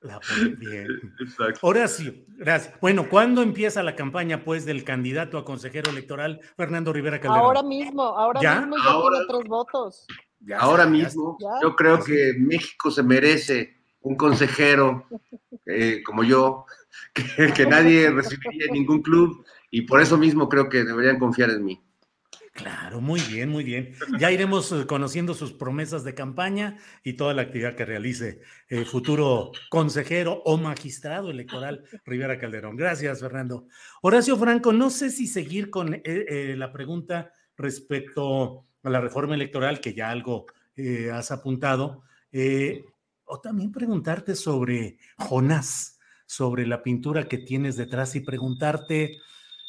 La 0.03 0.19
bien. 0.57 0.87
Horacio, 1.61 2.13
gracias. 2.37 2.73
Bueno, 2.81 3.07
¿cuándo 3.09 3.41
empieza 3.41 3.81
la 3.83 3.95
campaña, 3.95 4.43
pues, 4.43 4.65
del 4.65 4.83
candidato 4.83 5.37
a 5.37 5.45
consejero 5.45 5.91
electoral 5.91 6.41
Fernando 6.57 6.91
Rivera 6.91 7.21
Calderón? 7.21 7.45
Ahora 7.45 7.63
mismo, 7.63 8.03
ahora 8.03 8.39
mismo 8.41 8.75
ya 8.77 8.91
ahora, 8.91 9.17
tiene 9.17 9.39
tres 9.39 9.49
votos. 9.49 10.07
ahora 10.59 10.85
mismo, 10.85 11.37
yo 11.61 11.75
creo 11.75 12.03
que 12.03 12.33
México 12.37 12.91
se 12.91 13.01
merece 13.01 13.77
un 14.01 14.17
consejero 14.17 15.05
eh, 15.65 16.03
como 16.05 16.25
yo, 16.25 16.65
que, 17.13 17.53
que 17.53 17.65
nadie 17.65 18.11
recibiría 18.11 18.65
en 18.65 18.73
ningún 18.73 19.01
club, 19.01 19.45
y 19.71 19.83
por 19.83 20.01
eso 20.01 20.17
mismo 20.17 20.49
creo 20.49 20.67
que 20.67 20.83
deberían 20.83 21.17
confiar 21.17 21.49
en 21.49 21.63
mí. 21.63 21.81
Claro, 22.53 23.01
muy 23.01 23.19
bien, 23.21 23.49
muy 23.49 23.63
bien. 23.63 23.95
Ya 24.19 24.31
iremos 24.31 24.71
eh, 24.71 24.85
conociendo 24.85 25.33
sus 25.33 25.53
promesas 25.53 26.03
de 26.03 26.13
campaña 26.13 26.77
y 27.03 27.13
toda 27.13 27.33
la 27.33 27.41
actividad 27.41 27.75
que 27.75 27.83
realice 27.83 28.41
el 28.67 28.85
futuro 28.85 29.51
consejero 29.71 30.43
o 30.45 30.57
magistrado 30.57 31.31
electoral 31.31 31.83
Rivera 32.05 32.37
Calderón. 32.37 32.75
Gracias, 32.77 33.21
Fernando. 33.21 33.65
Horacio 34.03 34.37
Franco, 34.37 34.71
no 34.71 34.91
sé 34.91 35.09
si 35.09 35.25
seguir 35.25 35.71
con 35.71 35.95
eh, 35.95 36.03
eh, 36.05 36.53
la 36.55 36.71
pregunta 36.71 37.31
respecto 37.57 38.67
a 38.83 38.89
la 38.91 39.01
reforma 39.01 39.33
electoral, 39.33 39.79
que 39.79 39.95
ya 39.95 40.11
algo 40.11 40.45
has 41.11 41.31
apuntado, 41.31 42.03
o 43.25 43.39
también 43.39 43.71
preguntarte 43.71 44.35
sobre 44.35 44.97
Jonás, 45.17 45.99
sobre 46.25 46.65
la 46.65 46.81
pintura 46.81 47.27
que 47.27 47.37
tienes 47.37 47.77
detrás 47.77 48.15
y 48.15 48.21
preguntarte 48.21 49.17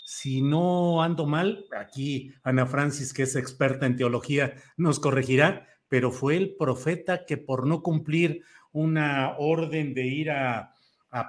si 0.04 0.42
no 0.42 1.02
ando 1.02 1.24
mal, 1.24 1.64
aquí 1.74 2.34
Ana 2.42 2.66
Francis, 2.66 3.14
que 3.14 3.22
es 3.22 3.36
experta 3.36 3.86
en 3.86 3.96
teología, 3.96 4.54
nos 4.76 5.00
corregirá, 5.00 5.66
pero 5.88 6.12
fue 6.12 6.36
el 6.36 6.56
profeta 6.56 7.24
que 7.24 7.38
por 7.38 7.66
no 7.66 7.82
cumplir 7.82 8.42
una 8.72 9.34
orden 9.38 9.94
de 9.94 10.06
ir 10.06 10.30
a, 10.30 10.70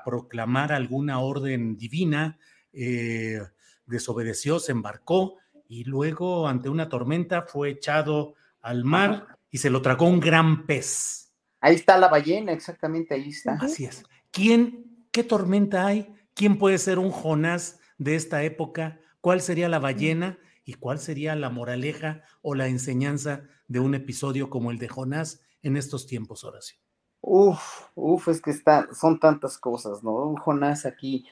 proclamar 0.04 0.74
alguna 0.74 1.20
orden 1.20 1.78
divina, 1.78 2.40
eh, 2.74 3.40
desobedeció, 3.86 4.60
se 4.60 4.72
embarcó 4.72 5.36
y 5.68 5.84
luego 5.84 6.48
ante 6.48 6.70
una 6.70 6.90
tormenta 6.90 7.44
fue 7.44 7.70
echado 7.70 8.34
al 8.62 8.84
mar 8.84 9.38
y 9.52 9.60
se 9.60 9.70
lo 9.70 9.84
tragó 9.84 10.08
un 10.08 10.20
gran 10.20 10.66
pez. 10.66 11.32
Ahí 11.62 11.76
está 11.76 12.00
la 12.00 12.08
ballena, 12.08 12.52
exactamente 12.52 13.14
ahí 13.14 13.30
está. 13.30 13.60
Así 13.62 13.86
es. 13.86 14.04
¿Quién, 14.32 15.06
qué 15.12 15.24
tormenta 15.24 15.86
hay? 15.86 16.12
¿Quién 16.34 16.58
puede 16.58 16.80
ser 16.80 16.98
un 16.98 17.12
Jonás 17.12 17.80
de 17.97 18.15
esta 18.15 18.43
época, 18.43 18.99
cuál 19.21 19.41
sería 19.41 19.69
la 19.69 19.79
ballena 19.79 20.38
y 20.65 20.73
cuál 20.73 20.99
sería 20.99 21.36
la 21.36 21.49
moraleja 21.49 22.23
o 22.41 22.55
la 22.55 22.67
enseñanza 22.67 23.43
de 23.67 23.79
un 23.79 23.95
episodio 23.95 24.49
como 24.49 24.71
el 24.71 24.77
de 24.77 24.88
Jonás 24.88 25.41
en 25.63 25.77
estos 25.77 26.08
tiempos, 26.08 26.43
Horacio. 26.43 26.77
Uf, 27.21 27.88
uf, 27.95 28.27
es 28.27 28.41
que 28.41 28.51
está, 28.51 28.88
son 28.93 29.19
tantas 29.19 29.58
cosas, 29.58 30.03
¿no? 30.03 30.13
Un 30.13 30.36
Jonás 30.36 30.86
aquí, 30.86 31.25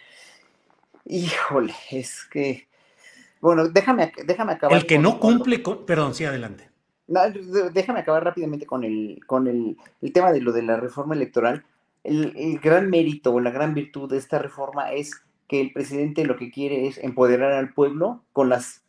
híjole, 1.05 1.73
es 1.91 2.25
que, 2.31 2.67
bueno, 3.41 3.67
déjame, 3.67 4.11
déjame 4.25 4.53
acabar. 4.53 4.75
El 4.75 4.87
que 4.87 4.97
no 4.97 5.19
cumple 5.19 5.61
con, 5.61 5.85
perdón, 5.85 6.15
sí, 6.15 6.25
adelante. 6.25 6.69
déjame 7.07 7.99
acabar 7.99 8.23
rápidamente 8.23 8.65
con 8.65 8.83
el, 8.83 9.19
con 9.27 9.47
el, 9.47 9.77
tema 10.13 10.31
de 10.31 10.41
lo 10.41 10.51
de 10.51 10.63
la 10.63 10.77
reforma 10.77 11.13
electoral. 11.13 11.63
El, 12.03 12.33
el, 12.35 12.59
gran 12.59 12.89
mérito 12.89 13.31
o 13.31 13.39
la 13.39 13.51
gran 13.51 13.73
virtud 13.73 14.09
de 14.09 14.17
esta 14.17 14.39
reforma 14.39 14.91
es 14.93 15.21
que 15.53 15.61
el 15.61 15.71
presidente 15.71 16.25
lo 16.25 16.35
que 16.35 16.49
quiere 16.49 16.87
es 16.87 16.97
empoderar 16.97 17.51
al 17.51 17.75
pueblo 17.75 18.23
con 18.33 18.49
las, 18.49 18.81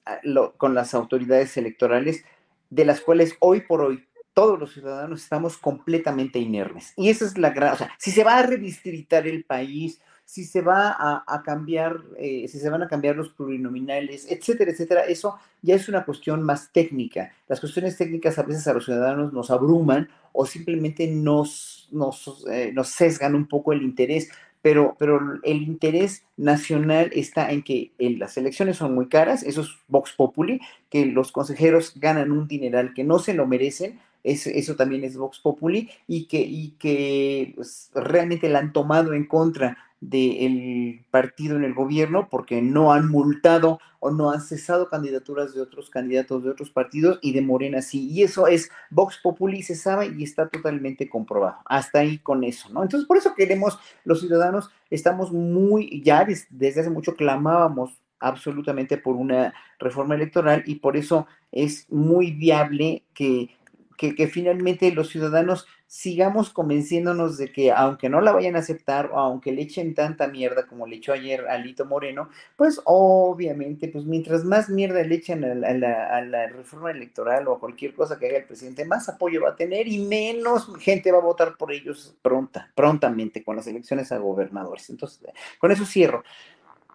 con 0.57 0.75
las 0.75 0.95
autoridades 0.95 1.59
electorales, 1.59 2.25
de 2.71 2.87
las 2.87 3.03
cuales 3.03 3.37
hoy 3.41 3.61
por 3.61 3.83
hoy 3.83 4.03
todos 4.33 4.59
los 4.59 4.73
ciudadanos 4.73 5.23
estamos 5.23 5.59
completamente 5.59 6.39
inermes. 6.39 6.95
Y 6.97 7.11
esa 7.11 7.27
es 7.27 7.37
la 7.37 7.51
gran, 7.51 7.75
o 7.75 7.77
sea, 7.77 7.91
si 7.99 8.13
se 8.13 8.25
va 8.25 8.39
a 8.39 8.47
redistritar 8.47 9.27
el 9.27 9.45
país, 9.45 10.01
si 10.25 10.45
se 10.45 10.63
va 10.63 10.97
a, 10.99 11.43
cambiar, 11.43 12.01
eh, 12.17 12.49
si 12.49 12.59
se 12.59 12.71
van 12.71 12.83
a 12.83 12.89
cambiar 12.89 13.15
los 13.15 13.29
plurinominales, 13.29 14.27
etcétera, 14.31 14.71
etcétera, 14.71 15.03
eso 15.03 15.39
ya 15.61 15.75
es 15.75 15.87
una 15.91 16.07
cuestión 16.07 16.43
más 16.43 16.73
técnica. 16.73 17.31
Las 17.47 17.61
cuestiones 17.61 17.99
técnicas 17.99 18.39
a 18.39 18.43
veces 18.43 18.67
a 18.67 18.73
los 18.73 18.87
ciudadanos 18.87 19.35
nos 19.35 19.51
abruman 19.51 20.09
o 20.33 20.47
simplemente 20.47 21.07
nos, 21.09 21.91
nos, 21.93 22.47
eh, 22.51 22.73
nos 22.73 22.89
sesgan 22.89 23.35
un 23.35 23.49
poco 23.49 23.75
el 23.75 23.83
interés 23.83 24.31
pero, 24.65 24.97
pero 24.99 25.21
el 25.43 25.63
interés 25.63 26.25
nacional 26.39 27.11
está 27.13 27.53
en 27.53 27.63
que 27.63 27.93
las 27.99 28.39
elecciones 28.39 28.79
son 28.79 28.95
muy 28.95 29.09
caras, 29.09 29.43
eso 29.43 29.61
es 29.61 29.69
Vox 29.89 30.13
Populi, 30.13 30.59
que 30.89 31.05
los 31.05 31.33
consejeros 31.33 31.93
ganan 31.97 32.33
un 32.33 32.49
dineral 32.49 32.95
que 32.95 33.05
no 33.05 33.19
se 33.19 33.35
lo 33.35 33.47
merecen, 33.47 34.01
eso 34.23 34.75
también 34.75 35.05
es 35.05 35.19
Vox 35.19 35.39
Populi 35.39 35.91
y 36.09 36.29
que, 36.29 36.41
y 36.41 36.71
que 36.79 37.53
pues, 37.57 37.91
realmente 37.95 38.49
la 38.49 38.61
han 38.61 38.73
tomado 38.73 39.13
en 39.13 39.27
contra 39.27 39.77
del 40.11 41.05
partido 41.11 41.57
en 41.57 41.65
el 41.65 41.75
gobierno 41.75 42.29
porque 42.31 42.61
no 42.61 42.93
han 42.93 43.09
multado 43.09 43.81
o 44.01 44.11
no 44.11 44.31
han 44.31 44.43
cesado 44.43 44.89
candidaturas 44.89 45.55
de 45.55 45.63
otros 45.63 45.89
candidatos 45.89 46.45
de 46.45 46.51
otros 46.51 46.71
partidos 46.71 47.19
y 47.23 47.33
de 47.33 47.41
Morena 47.41 47.81
sí. 47.81 48.11
Y 48.11 48.23
eso 48.23 48.47
es 48.47 48.71
Vox 48.91 49.19
Populi, 49.23 49.63
se 49.63 49.75
sabe 49.75 50.13
y 50.15 50.25
está 50.25 50.49
totalmente 50.49 51.09
comprobado. 51.09 51.57
Hasta 51.65 52.01
ahí 52.01 52.19
con 52.19 52.45
eso, 52.45 52.69
¿no? 52.71 52.83
Entonces, 52.83 53.07
por 53.07 53.17
eso 53.17 53.35
queremos, 53.35 53.79
los 54.05 54.21
ciudadanos, 54.21 54.71
estamos 54.91 55.33
muy, 55.33 56.03
ya 56.03 56.27
desde 56.51 56.81
hace 56.81 56.91
mucho 56.91 57.17
clamábamos 57.17 57.99
absolutamente 58.21 58.99
por 58.99 59.17
una 59.17 59.55
reforma 59.79 60.15
electoral 60.15 60.63
y 60.67 60.77
por 60.77 60.97
eso 60.97 61.27
es 61.51 61.91
muy 61.91 62.31
viable 62.33 63.05
que, 63.15 63.57
que, 63.97 64.15
que 64.15 64.29
finalmente 64.29 64.93
los 64.93 65.09
ciudadanos 65.09 65.67
sigamos 65.95 66.51
convenciéndonos 66.51 67.39
de 67.39 67.53
que 67.53 67.71
aunque 67.71 68.09
no 68.09 68.21
la 68.21 68.33
vayan 68.33 68.57
a 68.57 68.59
aceptar 68.59 69.11
o 69.13 69.19
aunque 69.21 69.53
le 69.53 69.63
echen 69.63 69.95
tanta 69.95 70.27
mierda 70.27 70.67
como 70.67 70.89
le 70.89 70.97
echó 70.97 71.13
ayer 71.13 71.47
a 71.47 71.57
Lito 71.57 71.85
Moreno, 71.85 72.31
pues 72.57 72.81
obviamente, 72.85 73.87
pues 73.87 74.05
mientras 74.05 74.45
más 74.45 74.69
mierda 74.69 75.05
le 75.05 75.15
echen 75.15 75.45
a 75.45 75.55
la, 75.55 76.47
reforma 76.49 76.91
electoral 76.91 77.47
o 77.47 77.55
a 77.55 77.61
cualquier 77.61 77.95
cosa 77.95 78.19
que 78.19 78.27
haga 78.27 78.39
el 78.39 78.45
presidente, 78.45 78.85
más 78.85 79.09
apoyo 79.09 79.43
va 79.43 79.51
a 79.51 79.57
tener 79.57 79.87
y 79.87 79.99
menos 79.99 80.69
gente 80.81 81.13
va 81.13 81.19
a 81.19 81.23
votar 81.23 81.57
por 81.57 81.71
ellos 81.71 82.17
pronta, 82.23 82.73
prontamente 82.75 83.45
con 83.45 83.55
las 83.55 83.69
elecciones 83.69 84.11
a 84.11 84.19
gobernadores. 84.19 84.91
Entonces, 84.91 85.21
con 85.61 85.71
eso 85.71 85.87
cierro. 85.87 86.25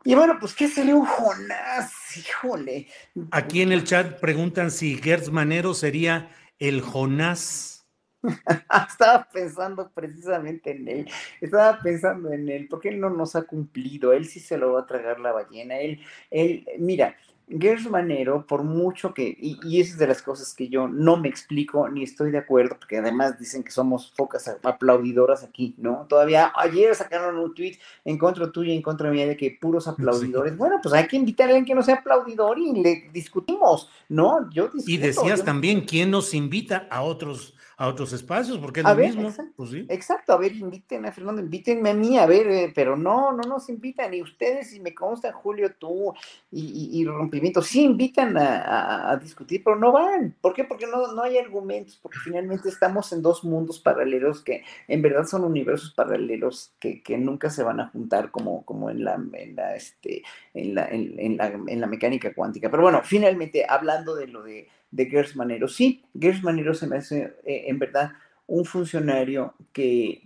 Y 0.03 0.13
bueno, 0.13 0.35
pues, 0.41 0.53
¿qué 0.53 0.65
un 0.93 1.05
Jonás? 1.05 1.93
Híjole. 2.17 2.87
Aquí 3.31 3.61
en 3.61 3.71
el 3.71 3.85
chat 3.85 4.19
preguntan 4.19 4.71
si 4.71 4.97
Gertz 4.97 5.31
Manero 5.31 5.73
sería 5.73 6.31
el 6.59 6.81
Jonás 6.81 7.78
Estaba 8.89 9.27
pensando 9.31 9.89
precisamente 9.93 10.71
en 10.71 10.87
él. 10.87 11.09
Estaba 11.41 11.79
pensando 11.81 12.31
en 12.31 12.49
él, 12.49 12.67
porque 12.69 12.89
él 12.89 12.99
no 12.99 13.09
nos 13.09 13.35
ha 13.35 13.43
cumplido. 13.43 14.13
Él 14.13 14.25
sí 14.25 14.39
se 14.39 14.57
lo 14.57 14.73
va 14.73 14.81
a 14.81 14.85
tragar 14.85 15.19
la 15.19 15.31
ballena. 15.31 15.79
Él, 15.79 15.99
él, 16.29 16.65
mira, 16.79 17.15
Gers 17.49 17.89
Manero, 17.89 18.45
por 18.45 18.63
mucho 18.63 19.13
que, 19.13 19.23
y, 19.23 19.57
y 19.63 19.81
es 19.81 19.97
de 19.97 20.05
las 20.05 20.21
cosas 20.21 20.53
que 20.53 20.69
yo 20.69 20.87
no 20.87 21.17
me 21.17 21.27
explico 21.27 21.89
ni 21.89 22.03
estoy 22.03 22.29
de 22.29 22.37
acuerdo, 22.37 22.75
porque 22.77 22.97
además 22.97 23.39
dicen 23.39 23.63
que 23.63 23.71
somos 23.71 24.13
focas 24.15 24.47
aplaudidoras 24.61 25.43
aquí, 25.43 25.73
¿no? 25.77 26.05
Todavía 26.07 26.53
ayer 26.55 26.93
sacaron 26.93 27.37
un 27.37 27.55
tweet 27.55 27.79
en 28.05 28.19
contra 28.19 28.51
tuya 28.51 28.73
y 28.73 28.75
en 28.75 28.83
contra 28.83 29.09
mía 29.09 29.25
de 29.25 29.35
que 29.35 29.57
puros 29.59 29.87
aplaudidores. 29.87 30.55
Bueno, 30.55 30.79
pues 30.81 30.93
hay 30.93 31.07
que 31.07 31.15
invitar 31.15 31.47
a 31.47 31.49
alguien 31.49 31.65
que 31.65 31.73
no 31.73 31.81
sea 31.81 31.95
aplaudidor 31.95 32.59
y 32.59 32.83
le 32.83 33.09
discutimos, 33.11 33.89
¿no? 34.09 34.47
Yo 34.51 34.69
Y 34.85 34.97
decías 34.97 35.43
también 35.43 35.81
quién 35.81 36.11
nos 36.11 36.35
invita 36.35 36.87
a 36.91 37.01
otros 37.01 37.55
a 37.79 37.87
otros 37.87 38.11
espacios, 38.11 38.57
porque 38.57 38.81
es 38.81 38.85
lo 38.85 38.93
mismo. 38.93 39.29
Exacto, 39.29 39.53
pues 39.55 39.73
exacto, 39.87 40.33
a 40.33 40.37
ver, 40.37 40.51
inviten 40.51 41.05
a 41.05 41.13
Fernando, 41.13 41.41
invítenme 41.41 41.91
a 41.91 41.93
mí, 41.93 42.17
a 42.17 42.25
ver, 42.25 42.47
eh, 42.47 42.73
pero 42.75 42.97
no, 42.97 43.31
no 43.31 43.41
nos 43.43 43.69
invitan, 43.69 44.13
y 44.13 44.21
ustedes, 44.21 44.73
y 44.73 44.81
me 44.81 44.93
consta, 44.93 45.31
Julio, 45.31 45.71
tú 45.79 46.13
y, 46.51 46.89
y, 46.91 47.05
Rompimiento, 47.05 47.61
sí 47.61 47.83
invitan 47.83 48.35
a, 48.37 49.17
discutir, 49.23 49.63
pero 49.63 49.77
no 49.77 49.93
van. 49.93 50.35
¿Por 50.41 50.53
qué? 50.53 50.65
Porque 50.65 50.87
no, 50.87 51.13
no 51.13 51.23
hay 51.23 51.37
argumentos, 51.37 51.97
porque 52.01 52.19
finalmente 52.21 52.67
estamos 52.67 53.13
en 53.13 53.21
dos 53.21 53.45
mundos 53.45 53.79
paralelos 53.79 54.41
que 54.41 54.65
en 54.89 55.01
verdad 55.01 55.25
son 55.25 55.45
universos 55.45 55.93
paralelos 55.93 56.73
que, 56.81 57.01
que 57.01 57.17
nunca 57.17 57.49
se 57.49 57.63
van 57.63 57.79
a 57.79 57.87
juntar 57.87 58.29
como, 58.29 58.65
como 58.65 58.89
en, 58.89 59.05
la, 59.05 59.13
en, 59.13 59.55
la, 59.55 59.77
este, 59.77 60.23
en, 60.53 60.75
la, 60.75 60.85
en, 60.89 61.37
la, 61.37 61.47
en 61.47 61.79
la 61.79 61.87
mecánica 61.87 62.33
cuántica. 62.33 62.69
Pero 62.69 62.83
bueno, 62.83 62.99
finalmente, 63.05 63.65
hablando 63.65 64.15
de 64.15 64.27
lo 64.27 64.43
de 64.43 64.67
de 64.91 65.05
Gers 65.05 65.35
Manero. 65.35 65.67
Sí, 65.67 66.03
Gers 66.19 66.43
Manero 66.43 66.73
se 66.73 66.87
me 66.87 66.97
hace 66.97 67.35
eh, 67.45 67.65
en 67.67 67.79
verdad 67.79 68.11
un 68.47 68.65
funcionario 68.65 69.53
que 69.71 70.23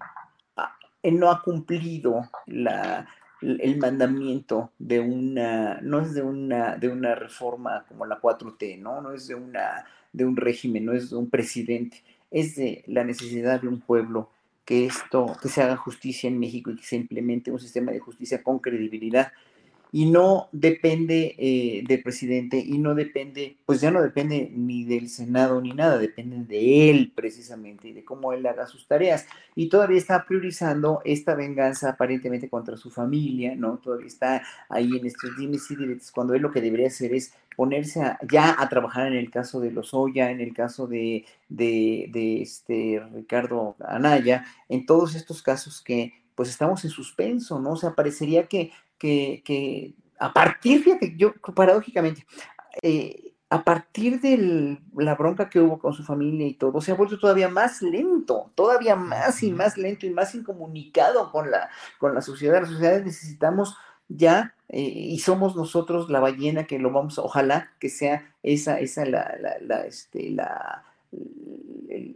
no 1.03 1.29
ha 1.29 1.41
cumplido 1.41 2.29
la, 2.45 3.07
el 3.41 3.77
mandamiento 3.77 4.71
de 4.79 4.99
una, 4.99 5.79
no 5.81 5.99
es 5.99 6.13
de 6.13 6.21
una, 6.21 6.77
de 6.77 6.89
una 6.89 7.15
reforma 7.15 7.85
como 7.87 8.05
la 8.05 8.21
4T, 8.21 8.79
¿no? 8.79 9.01
No 9.01 9.13
es 9.13 9.27
de, 9.27 9.35
una, 9.35 9.85
de 10.13 10.25
un 10.25 10.37
régimen, 10.37 10.85
no 10.85 10.93
es 10.93 11.09
de 11.09 11.17
un 11.17 11.29
presidente, 11.29 12.03
es 12.31 12.55
de 12.55 12.83
la 12.87 13.03
necesidad 13.03 13.61
de 13.61 13.67
un 13.67 13.81
pueblo 13.81 14.29
que 14.65 14.85
esto, 14.85 15.35
que 15.41 15.49
se 15.49 15.61
haga 15.61 15.75
justicia 15.75 16.29
en 16.29 16.39
México 16.39 16.71
y 16.71 16.77
que 16.77 16.85
se 16.85 16.95
implemente 16.95 17.51
un 17.51 17.59
sistema 17.59 17.91
de 17.91 17.99
justicia 17.99 18.41
con 18.41 18.59
credibilidad 18.59 19.33
y 19.93 20.07
no 20.07 20.49
depende 20.51 21.35
eh, 21.37 21.83
del 21.87 22.01
presidente 22.01 22.57
y 22.57 22.79
no 22.79 22.95
depende, 22.95 23.57
pues 23.63 23.79
ya 23.79 23.91
no 23.91 24.01
depende 24.01 24.51
ni 24.51 24.85
del 24.85 25.07
Senado 25.07 25.61
ni 25.61 25.71
nada, 25.71 25.99
depende 25.99 26.43
de 26.45 26.89
él 26.89 27.13
precisamente 27.15 27.89
y 27.89 27.93
de 27.93 28.03
cómo 28.03 28.33
él 28.33 28.43
haga 28.47 28.65
sus 28.65 28.87
tareas. 28.87 29.27
Y 29.53 29.69
todavía 29.69 29.99
está 29.99 30.25
priorizando 30.25 31.01
esta 31.05 31.35
venganza 31.35 31.89
aparentemente 31.89 32.49
contra 32.49 32.75
su 32.75 32.89
familia, 32.89 33.55
¿no? 33.55 33.77
Todavía 33.77 34.07
está 34.07 34.41
ahí 34.67 34.97
en 34.97 35.05
estos 35.05 35.37
dimes 35.37 35.69
y 35.69 35.75
diretes 35.75 36.11
cuando 36.11 36.33
él 36.33 36.41
lo 36.41 36.51
que 36.51 36.61
debería 36.61 36.87
hacer 36.87 37.13
es 37.13 37.35
ponerse 37.55 38.01
ya 38.27 38.55
a 38.57 38.67
trabajar 38.69 39.05
en 39.05 39.13
el 39.13 39.29
caso 39.29 39.59
de 39.59 39.69
Lozoya, 39.69 40.31
en 40.31 40.41
el 40.41 40.55
caso 40.55 40.87
de, 40.87 41.23
de, 41.49 42.09
de 42.11 42.41
este 42.41 42.99
Ricardo 43.13 43.75
Anaya, 43.87 44.43
en 44.69 44.87
todos 44.87 45.13
estos 45.13 45.43
casos 45.43 45.83
que 45.83 46.13
pues 46.33 46.49
estamos 46.49 46.83
en 46.83 46.89
suspenso, 46.89 47.59
¿no? 47.59 47.73
O 47.73 47.77
sea, 47.77 47.93
parecería 47.93 48.47
que 48.47 48.71
que, 48.97 49.93
a 50.19 50.31
partir, 50.33 50.83
fíjate, 50.83 51.15
yo 51.17 51.33
paradójicamente, 51.55 52.25
eh, 52.81 53.33
a 53.49 53.63
partir 53.63 54.19
de 54.19 54.79
la 54.95 55.15
bronca 55.15 55.49
que 55.49 55.59
hubo 55.59 55.77
con 55.77 55.93
su 55.93 56.03
familia 56.03 56.47
y 56.47 56.55
todo, 56.55 56.81
se 56.81 56.91
ha 56.91 56.95
vuelto 56.95 57.19
todavía 57.19 57.49
más 57.49 57.81
lento, 57.83 58.51
todavía 58.55 58.95
más 58.95 59.43
y 59.43 59.51
más 59.51 59.77
lento 59.77 60.07
y 60.07 60.09
más 60.09 60.33
incomunicado 60.33 61.31
con 61.31 61.51
la, 61.51 61.69
con 61.99 62.15
la 62.15 62.21
sociedad. 62.21 62.61
Las 62.61 62.69
sociedades 62.69 63.05
necesitamos 63.05 63.77
ya, 64.07 64.55
eh, 64.69 64.81
y 64.81 65.19
somos 65.19 65.55
nosotros 65.55 66.09
la 66.09 66.19
ballena 66.19 66.65
que 66.65 66.79
lo 66.79 66.91
vamos, 66.91 67.19
ojalá 67.19 67.71
que 67.79 67.89
sea 67.89 68.33
esa, 68.41 68.79
esa 68.79 69.05
la, 69.05 69.35
la, 69.39 69.57
la 69.61 69.85
este, 69.85 70.31
la 70.31 70.83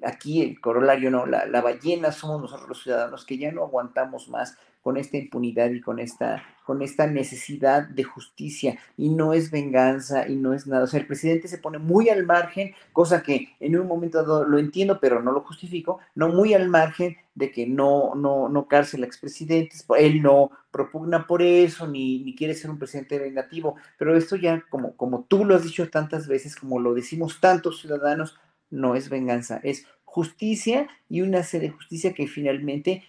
aquí 0.04 0.42
el 0.42 0.60
corolario, 0.60 1.12
no, 1.12 1.26
la, 1.26 1.46
la, 1.46 1.62
ballena 1.62 2.12
somos 2.12 2.42
nosotros 2.42 2.68
los 2.68 2.84
ciudadanos 2.84 3.26
que 3.26 3.38
ya 3.38 3.52
no 3.52 3.64
aguantamos 3.64 4.30
más 4.30 4.58
con 4.82 4.98
esta 4.98 5.18
impunidad 5.18 5.70
y 5.72 5.82
con 5.82 6.00
esta, 6.00 6.44
con 6.66 6.82
esta 6.82 7.08
necesidad 7.08 7.88
de 7.88 8.04
justicia. 8.04 8.78
Y 8.96 9.10
no 9.10 9.34
es 9.34 9.52
venganza 9.52 10.28
y 10.28 10.36
no 10.36 10.54
es 10.54 10.68
nada. 10.68 10.84
O 10.84 10.88
sea, 10.88 11.00
el 11.00 11.08
presidente 11.08 11.48
se 11.48 11.58
pone 11.58 11.78
muy 11.78 12.10
al 12.10 12.26
margen, 12.26 12.74
cosa 12.94 13.22
que 13.22 13.56
en 13.60 13.78
un 13.78 13.88
momento 13.88 14.20
dado 14.20 14.46
lo 14.46 14.58
entiendo, 14.58 15.00
pero 15.00 15.22
no 15.22 15.32
lo 15.32 15.42
justifico, 15.42 16.00
no 16.16 16.30
muy 16.30 16.54
al 16.54 16.70
margen 16.70 17.18
de 17.36 17.52
que 17.52 17.68
no, 17.68 18.16
no, 18.16 18.50
no 18.50 18.68
cárcel 18.68 19.04
a 19.04 19.06
expresidentes, 19.06 19.86
él 19.98 20.22
no 20.22 20.52
propugna 20.72 21.28
por 21.28 21.42
eso, 21.42 21.88
ni, 21.88 22.24
ni 22.24 22.36
quiere 22.36 22.56
ser 22.56 22.72
un 22.72 22.80
presidente 22.80 23.20
vengativo, 23.20 23.76
pero 23.98 24.18
esto 24.18 24.36
ya, 24.36 24.64
como, 24.70 24.96
como 24.96 25.26
tú 25.28 25.46
lo 25.46 25.56
has 25.56 25.64
dicho 25.64 25.88
tantas 25.90 26.28
veces, 26.28 26.56
como 26.56 26.80
lo 26.80 26.94
decimos 26.94 27.40
tantos 27.40 27.80
ciudadanos, 27.80 28.40
no 28.70 28.96
es 28.96 29.10
venganza, 29.10 29.60
es 29.64 29.86
justicia 30.04 30.88
y 31.10 31.22
una 31.22 31.44
sed 31.44 31.62
de 31.62 31.70
justicia 31.70 32.14
que 32.14 32.28
finalmente 32.28 33.04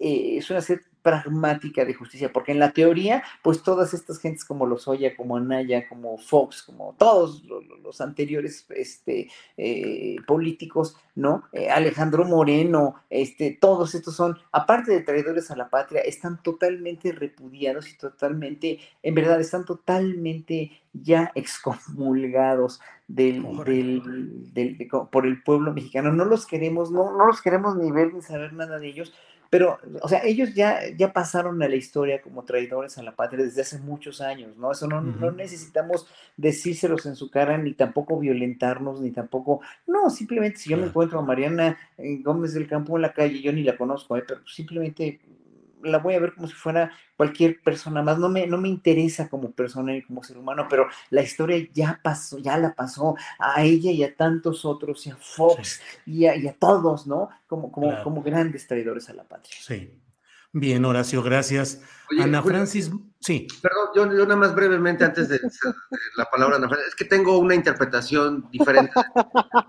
eh, 0.00 0.36
es 0.38 0.50
una 0.50 0.62
sed 0.62 0.80
pragmática 1.04 1.84
de 1.84 1.92
justicia, 1.92 2.32
porque 2.32 2.52
en 2.52 2.58
la 2.58 2.72
teoría, 2.72 3.22
pues 3.42 3.62
todas 3.62 3.92
estas 3.92 4.18
gentes 4.18 4.42
como 4.42 4.64
Lozoya, 4.64 5.14
como 5.14 5.36
Anaya, 5.36 5.86
como 5.86 6.16
Fox, 6.16 6.62
como 6.62 6.94
todos 6.98 7.44
los, 7.44 8.00
anteriores 8.00 8.66
este, 8.70 9.28
eh, 9.58 10.16
políticos, 10.26 10.96
¿no? 11.14 11.44
Eh, 11.52 11.68
Alejandro 11.68 12.24
Moreno, 12.24 12.94
este, 13.10 13.56
todos 13.60 13.94
estos 13.94 14.16
son, 14.16 14.38
aparte 14.50 14.92
de 14.92 15.02
traidores 15.02 15.50
a 15.50 15.56
la 15.56 15.68
patria, 15.68 16.00
están 16.00 16.42
totalmente 16.42 17.12
repudiados 17.12 17.90
y 17.90 17.98
totalmente, 17.98 18.80
en 19.02 19.14
verdad, 19.14 19.38
están 19.40 19.66
totalmente 19.66 20.72
ya 20.94 21.32
excomulgados 21.34 22.80
del, 23.08 23.42
del, 24.54 24.88
por 25.10 25.26
el 25.26 25.42
pueblo 25.42 25.74
mexicano. 25.74 26.12
No 26.12 26.24
los 26.24 26.46
queremos, 26.46 26.90
no, 26.90 27.14
no 27.14 27.26
los 27.26 27.42
queremos 27.42 27.76
ni 27.76 27.92
ver 27.92 28.14
ni 28.14 28.22
saber 28.22 28.54
nada 28.54 28.78
de 28.78 28.88
ellos 28.88 29.12
pero, 29.54 29.78
o 30.02 30.08
sea, 30.08 30.24
ellos 30.24 30.52
ya, 30.52 30.80
ya 30.96 31.12
pasaron 31.12 31.62
a 31.62 31.68
la 31.68 31.76
historia 31.76 32.20
como 32.20 32.42
traidores 32.42 32.98
a 32.98 33.04
la 33.04 33.14
patria 33.14 33.44
desde 33.44 33.60
hace 33.60 33.78
muchos 33.78 34.20
años, 34.20 34.56
¿no? 34.56 34.72
Eso 34.72 34.88
no, 34.88 35.00
no 35.00 35.30
necesitamos 35.30 36.08
decírselos 36.36 37.06
en 37.06 37.14
su 37.14 37.30
cara, 37.30 37.56
ni 37.56 37.72
tampoco 37.72 38.18
violentarnos, 38.18 39.00
ni 39.00 39.12
tampoco, 39.12 39.60
no, 39.86 40.10
simplemente 40.10 40.58
si 40.58 40.70
yo 40.70 40.76
me 40.76 40.86
encuentro 40.86 41.20
a 41.20 41.22
Mariana 41.22 41.78
eh, 41.98 42.18
Gómez 42.20 42.52
del 42.52 42.66
Campo 42.66 42.96
en 42.96 43.02
la 43.02 43.12
calle, 43.12 43.40
yo 43.40 43.52
ni 43.52 43.62
la 43.62 43.76
conozco, 43.76 44.16
¿eh? 44.16 44.24
pero 44.26 44.44
simplemente 44.44 45.20
la 45.84 45.98
voy 45.98 46.14
a 46.14 46.20
ver 46.20 46.34
como 46.34 46.48
si 46.48 46.54
fuera 46.54 46.90
cualquier 47.16 47.60
persona 47.62 48.02
más. 48.02 48.18
No 48.18 48.28
me, 48.28 48.46
no 48.46 48.58
me 48.58 48.68
interesa 48.68 49.28
como 49.28 49.52
persona 49.52 49.96
y 49.96 50.02
como 50.02 50.22
ser 50.22 50.38
humano, 50.38 50.66
pero 50.68 50.88
la 51.10 51.22
historia 51.22 51.66
ya 51.72 52.00
pasó, 52.02 52.38
ya 52.38 52.58
la 52.58 52.74
pasó 52.74 53.16
a 53.38 53.62
ella 53.62 53.90
y 53.90 54.02
a 54.02 54.14
tantos 54.14 54.64
otros, 54.64 55.06
y 55.06 55.10
a 55.10 55.16
Fox 55.16 55.80
y, 56.06 56.26
a, 56.26 56.52
todos, 56.58 57.06
¿no? 57.06 57.28
Como, 57.46 57.70
como, 57.70 58.02
como 58.02 58.22
grandes 58.22 58.66
traidores 58.66 59.08
a 59.08 59.14
la 59.14 59.24
patria. 59.24 59.56
Sí. 59.60 60.00
Bien, 60.56 60.84
Horacio, 60.84 61.20
gracias. 61.20 61.82
Ana 62.22 62.40
Francis, 62.40 62.88
sí. 63.18 63.48
Perdón, 63.60 63.88
yo, 64.16 64.24
nada 64.24 64.36
más 64.36 64.54
brevemente 64.54 65.04
antes 65.04 65.28
de, 65.28 65.40
la 66.16 66.26
palabra 66.26 66.56
Ana 66.56 66.68
Francis, 66.68 66.90
es 66.90 66.94
que 66.94 67.06
tengo 67.06 67.38
una 67.38 67.56
interpretación 67.56 68.48
diferente 68.52 68.92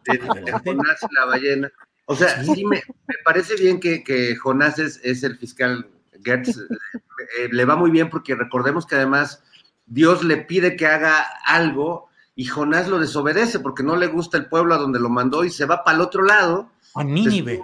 de, 0.06 0.20
Jonás 0.20 1.00
y 1.10 1.16
la 1.16 1.26
ballena. 1.26 1.72
O 2.06 2.16
sea, 2.16 2.44
sí, 2.44 2.64
me, 2.66 2.84
parece 3.24 3.56
bien 3.56 3.80
que, 3.80 4.36
Jonás 4.36 4.78
es, 4.78 5.24
el 5.24 5.36
fiscal 5.40 5.90
Gertz, 6.26 6.58
eh, 6.58 7.50
le 7.52 7.66
va 7.66 7.76
muy 7.76 7.92
bien 7.92 8.10
porque 8.10 8.36
recordemos 8.36 8.86
que 8.86 8.96
además 8.96 9.44
Dios 9.86 10.24
le 10.24 10.38
pide 10.38 10.76
que 10.76 10.88
haga 10.88 11.26
algo 11.46 12.10
y 12.36 12.46
Jonás 12.46 12.90
lo 12.90 13.00
desobedece 13.00 13.60
porque 13.60 13.84
no 13.84 13.96
le 13.96 14.08
gusta 14.08 14.38
el 14.38 14.48
pueblo 14.48 14.76
a 14.76 14.78
donde 14.78 15.00
lo 15.00 15.10
mandó 15.10 15.46
y 15.46 15.50
se 15.50 15.66
va 15.66 15.84
para 15.84 15.96
el 15.96 16.02
otro 16.02 16.24
lado. 16.24 16.70
A 16.96 17.04
Nínive. 17.04 17.64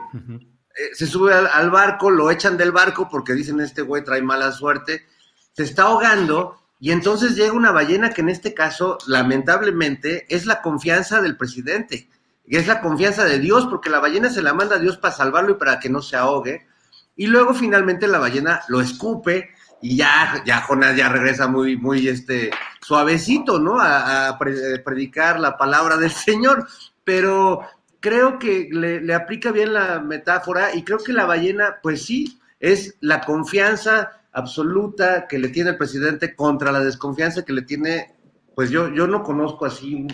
Eh, 0.77 0.95
se 0.95 1.05
sube 1.05 1.33
al, 1.33 1.69
barco, 1.69 2.09
lo 2.09 2.31
echan 2.31 2.55
del 2.55 2.71
barco 2.71 3.09
porque 3.09 3.33
dicen 3.33 3.59
este 3.59 3.81
güey 3.81 4.03
trae 4.03 4.21
mala 4.21 4.53
suerte, 4.53 5.05
se 5.51 5.63
está 5.63 5.83
ahogando 5.83 6.61
y 6.79 6.91
entonces 6.91 7.35
llega 7.35 7.51
una 7.51 7.71
ballena 7.71 8.11
que 8.11 8.21
en 8.21 8.29
este 8.29 8.53
caso, 8.53 8.97
lamentablemente, 9.05 10.25
es 10.33 10.45
la 10.45 10.61
confianza 10.61 11.21
del 11.21 11.35
presidente, 11.35 12.09
es 12.47 12.67
la 12.67 12.79
confianza 12.81 13.25
de 13.25 13.39
Dios 13.39 13.67
porque 13.67 13.89
la 13.89 13.99
ballena 13.99 14.29
se 14.29 14.41
la 14.41 14.53
manda 14.53 14.77
a 14.77 14.79
Dios 14.79 14.97
para 14.97 15.13
salvarlo 15.13 15.51
y 15.51 15.55
para 15.55 15.79
que 15.79 15.89
no 15.89 16.01
se 16.01 16.15
ahogue. 16.15 16.67
Y 17.15 17.27
luego 17.27 17.53
finalmente 17.53 18.07
la 18.07 18.19
ballena 18.19 18.61
lo 18.67 18.81
escupe 18.81 19.51
y 19.81 19.97
ya, 19.97 20.43
ya 20.45 20.61
Jonás 20.61 20.95
ya 20.95 21.09
regresa 21.09 21.47
muy, 21.47 21.75
muy 21.75 22.07
este, 22.07 22.51
suavecito, 22.81 23.59
¿no? 23.59 23.79
A, 23.79 24.37
predicar 24.39 25.39
la 25.39 25.57
palabra 25.57 25.97
del 25.97 26.11
Señor. 26.11 26.67
Pero 27.03 27.61
creo 27.99 28.37
que 28.37 28.69
le, 28.71 29.13
aplica 29.13 29.51
bien 29.51 29.73
la 29.73 29.99
metáfora 29.99 30.75
y 30.75 30.83
creo 30.83 30.99
que 30.99 31.13
la 31.13 31.25
ballena, 31.25 31.77
pues 31.81 32.05
sí, 32.05 32.39
es 32.59 32.95
la 33.01 33.21
confianza 33.21 34.21
absoluta 34.31 35.27
que 35.27 35.39
le 35.39 35.49
tiene 35.49 35.71
el 35.71 35.77
presidente 35.77 36.35
contra 36.35 36.71
la 36.71 36.79
desconfianza 36.79 37.43
que 37.43 37.53
le 37.53 37.63
tiene, 37.63 38.13
pues 38.55 38.69
yo, 38.69 38.93
yo 38.93 39.07
no 39.07 39.23
conozco 39.23 39.65
así 39.65 40.05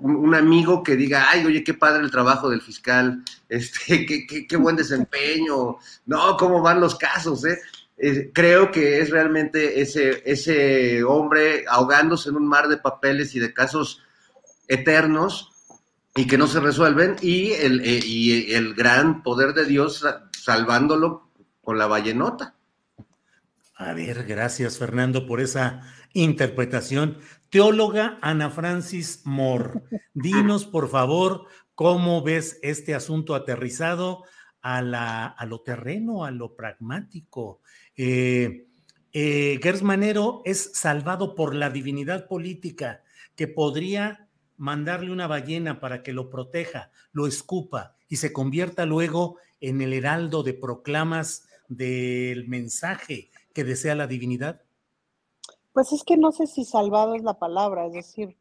un, 0.00 0.34
amigo 0.34 0.82
que 0.82 0.96
diga, 0.96 1.26
ay, 1.30 1.44
oye, 1.44 1.64
qué 1.64 1.74
padre 1.74 2.02
el 2.02 2.10
trabajo 2.10 2.48
del 2.48 2.62
fiscal, 2.62 3.22
este, 3.48 4.06
qué, 4.06 4.46
qué, 4.46 4.56
buen 4.56 4.76
desempeño, 4.76 5.76
no, 6.06 6.36
cómo 6.36 6.62
van 6.62 6.80
los 6.80 6.96
casos, 6.96 7.44
¿eh? 7.44 7.58
Eh, 7.98 8.30
creo 8.32 8.70
que 8.70 9.00
es 9.00 9.08
realmente 9.08 9.80
ese, 9.80 10.22
ese 10.26 11.02
hombre 11.02 11.64
ahogándose 11.66 12.28
en 12.28 12.36
un 12.36 12.46
mar 12.46 12.68
de 12.68 12.76
papeles 12.76 13.34
y 13.34 13.40
de 13.40 13.54
casos 13.54 14.02
eternos 14.68 15.52
y 16.14 16.26
que 16.26 16.36
no 16.36 16.46
se 16.46 16.60
resuelven, 16.60 17.16
y 17.20 17.52
el, 17.52 17.80
eh, 17.80 18.00
y 18.04 18.52
el 18.52 18.74
gran 18.74 19.22
poder 19.22 19.54
de 19.54 19.64
Dios 19.64 20.04
salvándolo 20.32 21.30
con 21.62 21.78
la 21.78 21.86
vallenota. 21.86 22.54
A 23.76 23.92
ver, 23.92 24.24
gracias 24.24 24.78
Fernando 24.78 25.26
por 25.26 25.40
esa 25.40 25.82
interpretación. 26.14 27.18
Teóloga 27.50 28.18
Ana 28.22 28.50
Francis 28.50 29.22
Moore, 29.24 29.82
dinos 30.14 30.64
por 30.64 30.88
favor 30.88 31.46
cómo 31.74 32.22
ves 32.22 32.58
este 32.62 32.94
asunto 32.94 33.34
aterrizado 33.34 34.24
a, 34.62 35.46
lo 35.46 35.60
terreno, 35.60 36.24
a 36.24 36.32
lo 36.32 36.56
pragmático. 36.56 37.60
Eh, 37.96 38.66
eh, 39.12 39.60
Gersmanero 39.62 40.42
es 40.44 40.72
salvado 40.74 41.34
por 41.36 41.54
la 41.54 41.70
divinidad 41.70 42.26
política 42.26 43.02
que 43.36 43.46
podría 43.46 44.28
mandarle 44.56 45.12
una 45.12 45.26
ballena 45.26 45.78
para 45.78 46.02
que 46.02 46.12
lo 46.12 46.30
proteja, 46.30 46.90
lo 47.12 47.26
escupa 47.26 47.94
y 48.08 48.16
se 48.16 48.32
convierta 48.32 48.86
luego 48.86 49.38
en 49.60 49.80
el 49.80 49.92
heraldo 49.92 50.42
de 50.42 50.54
proclamas 50.54 51.46
del 51.68 52.48
mensaje 52.48 53.30
que 53.52 53.64
desea 53.64 53.94
la 53.94 54.06
divinidad? 54.06 54.62
Pues 55.76 55.92
es 55.92 56.04
que 56.04 56.16
no 56.16 56.32
sé 56.32 56.46
si 56.46 56.64
salvado 56.64 57.16
es 57.16 57.22
la 57.22 57.38
palabra, 57.38 57.84
es 57.84 57.92
decir, 57.92 58.34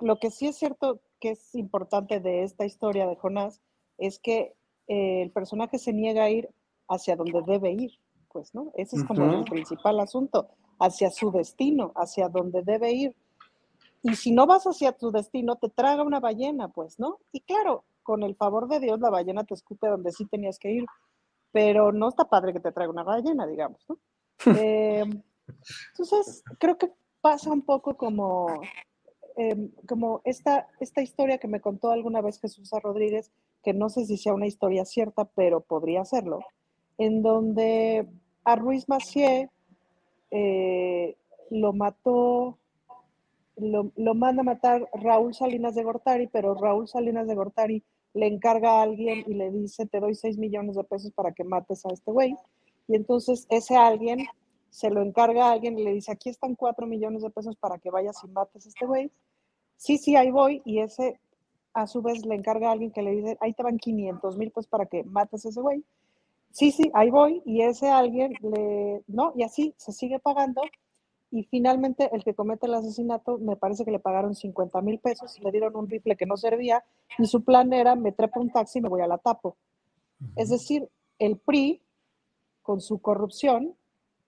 lo 0.00 0.18
que 0.18 0.32
sí 0.32 0.48
es 0.48 0.56
cierto 0.56 0.98
que 1.20 1.30
es 1.30 1.54
importante 1.54 2.18
de 2.18 2.42
esta 2.42 2.64
historia 2.64 3.06
de 3.06 3.14
Jonás 3.14 3.62
es 3.98 4.18
que 4.18 4.56
eh, 4.88 5.22
el 5.22 5.30
personaje 5.30 5.78
se 5.78 5.92
niega 5.92 6.24
a 6.24 6.30
ir 6.30 6.48
hacia 6.88 7.14
donde 7.14 7.40
debe 7.46 7.70
ir, 7.70 7.92
pues, 8.32 8.52
¿no? 8.52 8.72
Ese 8.74 8.96
es 8.96 9.04
como 9.04 9.32
el 9.32 9.44
principal 9.44 10.00
asunto, 10.00 10.48
hacia 10.80 11.12
su 11.12 11.30
destino, 11.30 11.92
hacia 11.94 12.28
donde 12.28 12.62
debe 12.64 12.90
ir. 12.90 13.14
Y 14.02 14.16
si 14.16 14.32
no 14.32 14.48
vas 14.48 14.64
hacia 14.64 14.90
tu 14.90 15.12
destino, 15.12 15.54
te 15.54 15.68
traga 15.68 16.02
una 16.02 16.18
ballena, 16.18 16.66
pues, 16.66 16.98
¿no? 16.98 17.20
Y 17.30 17.42
claro, 17.42 17.84
con 18.02 18.24
el 18.24 18.34
favor 18.34 18.66
de 18.66 18.80
Dios, 18.80 18.98
la 18.98 19.10
ballena 19.10 19.44
te 19.44 19.54
escupe 19.54 19.86
donde 19.86 20.10
sí 20.10 20.26
tenías 20.26 20.58
que 20.58 20.72
ir, 20.72 20.86
pero 21.52 21.92
no 21.92 22.08
está 22.08 22.24
padre 22.24 22.52
que 22.52 22.58
te 22.58 22.72
traiga 22.72 22.90
una 22.90 23.04
ballena, 23.04 23.46
digamos, 23.46 23.86
¿no? 23.88 23.98
Eh, 24.60 25.04
entonces, 25.90 26.42
creo 26.58 26.78
que 26.78 26.90
pasa 27.20 27.50
un 27.50 27.62
poco 27.62 27.96
como, 27.96 28.46
em, 29.36 29.70
como 29.88 30.20
esta, 30.24 30.68
esta 30.80 31.02
historia 31.02 31.38
que 31.38 31.48
me 31.48 31.60
contó 31.60 31.90
alguna 31.90 32.20
vez 32.20 32.40
Jesús. 32.40 32.70
Rodríguez, 32.82 33.30
que 33.62 33.72
no 33.72 33.88
sé 33.88 34.06
si 34.06 34.16
sea 34.16 34.34
una 34.34 34.46
historia 34.46 34.84
cierta, 34.84 35.24
pero 35.24 35.60
podría 35.60 36.04
serlo, 36.04 36.40
en 36.98 37.22
donde 37.22 38.08
a 38.44 38.56
Ruiz 38.56 38.88
Macié 38.88 39.50
eh, 40.30 41.16
lo 41.50 41.72
mató 41.72 42.58
lo, 43.56 44.14
manda 44.14 44.40
a 44.40 44.44
matar 44.44 44.88
Raúl 44.94 45.34
Salinas 45.34 45.74
de 45.74 45.84
Gortari, 45.84 46.26
pero 46.26 46.54
Raúl 46.54 46.88
Salinas 46.88 47.26
de 47.26 47.34
Gortari 47.34 47.82
le 48.14 48.26
encarga 48.26 48.78
a 48.78 48.82
alguien 48.82 49.24
y 49.26 49.34
le 49.34 49.50
dice, 49.50 49.86
te 49.86 50.00
doy 50.00 50.14
6 50.14 50.38
millones 50.38 50.76
de 50.76 50.84
pesos 50.84 51.12
para 51.12 51.32
que 51.32 51.44
mates 51.44 51.84
a 51.86 51.92
este 51.92 52.10
güey. 52.10 52.34
Y 52.88 52.96
entonces 52.96 53.46
ese 53.50 53.76
alguien 53.76 54.26
se 54.72 54.88
lo 54.88 55.02
encarga 55.02 55.48
a 55.48 55.52
alguien 55.52 55.78
y 55.78 55.84
le 55.84 55.92
dice, 55.92 56.10
aquí 56.10 56.30
están 56.30 56.54
4 56.54 56.86
millones 56.86 57.22
de 57.22 57.28
pesos 57.28 57.56
para 57.56 57.76
que 57.78 57.90
vayas 57.90 58.24
y 58.24 58.28
mates 58.28 58.64
a 58.64 58.68
este 58.70 58.86
güey. 58.86 59.12
Sí, 59.76 59.98
sí, 59.98 60.16
ahí 60.16 60.30
voy. 60.30 60.62
Y 60.64 60.80
ese 60.80 61.20
a 61.74 61.86
su 61.86 62.00
vez 62.00 62.24
le 62.24 62.34
encarga 62.34 62.70
a 62.70 62.72
alguien 62.72 62.90
que 62.90 63.02
le 63.02 63.10
dice, 63.10 63.36
ahí 63.40 63.52
te 63.52 63.62
van 63.62 63.76
500 63.76 64.38
mil 64.38 64.50
pesos 64.50 64.66
para 64.68 64.86
que 64.86 65.04
mates 65.04 65.44
a 65.44 65.50
ese 65.50 65.60
güey. 65.60 65.84
Sí, 66.52 66.72
sí, 66.72 66.90
ahí 66.94 67.10
voy. 67.10 67.42
Y 67.44 67.60
ese 67.60 67.90
alguien 67.90 68.32
le, 68.40 69.02
no, 69.08 69.34
y 69.36 69.42
así 69.42 69.74
se 69.76 69.92
sigue 69.92 70.18
pagando 70.18 70.62
y 71.30 71.44
finalmente 71.44 72.08
el 72.14 72.24
que 72.24 72.34
comete 72.34 72.66
el 72.66 72.74
asesinato 72.74 73.38
me 73.38 73.56
parece 73.56 73.84
que 73.84 73.90
le 73.90 73.98
pagaron 73.98 74.34
50 74.34 74.80
mil 74.80 74.98
pesos, 75.00 75.38
le 75.40 75.50
dieron 75.50 75.76
un 75.76 75.88
rifle 75.88 76.16
que 76.16 76.26
no 76.26 76.38
servía 76.38 76.82
y 77.18 77.26
su 77.26 77.44
plan 77.44 77.72
era 77.74 77.94
me 77.94 78.12
trepo 78.12 78.40
un 78.40 78.50
taxi 78.50 78.78
y 78.78 78.82
me 78.82 78.88
voy 78.88 79.02
a 79.02 79.06
la 79.06 79.18
tapo. 79.18 79.56
Es 80.36 80.48
decir, 80.48 80.88
el 81.18 81.38
PRI, 81.38 81.82
con 82.62 82.80
su 82.80 83.00
corrupción, 83.00 83.74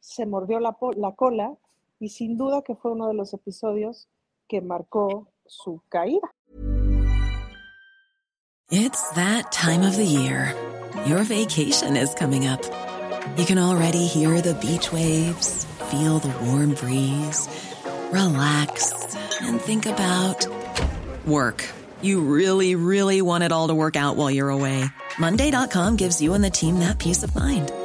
se 0.05 0.27
mordió 0.27 0.61
la, 0.61 0.77
la 0.97 1.13
cola 1.13 1.55
y 1.99 2.11
sin 2.11 2.37
duda 2.37 2.63
que 2.63 2.75
fue 2.75 2.93
uno 2.93 3.09
de 3.09 3.15
los 3.15 3.33
episodios 3.33 4.09
que 4.49 4.61
marcó 4.61 5.29
su 5.47 5.83
caída. 5.89 6.31
It's 8.71 9.11
that 9.15 9.53
time 9.53 9.83
of 9.83 9.97
the 9.97 10.07
year. 10.07 10.55
Your 11.07 11.23
vacation 11.25 11.97
is 11.97 12.15
coming 12.15 12.47
up. 12.47 12.61
You 13.37 13.45
can 13.45 13.59
already 13.59 14.07
hear 14.07 14.41
the 14.41 14.55
beach 14.55 14.93
waves. 14.93 15.67
feel 15.95 16.19
the 16.19 16.33
warm 16.45 16.75
breeze, 16.75 17.49
relax, 18.11 18.93
and 19.41 19.61
think 19.61 19.87
about 19.87 20.47
work. 21.27 21.65
You 22.03 22.21
really, 22.21 22.75
really 22.75 23.23
want 23.23 23.45
it 23.45 23.53
all 23.53 23.69
to 23.69 23.75
work 23.75 23.97
out 23.97 24.17
while 24.17 24.31
you're 24.31 24.51
away. 24.51 24.85
Monday.com 25.19 25.97
gives 25.97 26.21
you 26.21 26.35
and 26.35 26.43
the 26.43 26.51
team 26.51 26.81
that 26.81 26.99
peace 26.99 27.23
of 27.23 27.35
mind. 27.35 27.71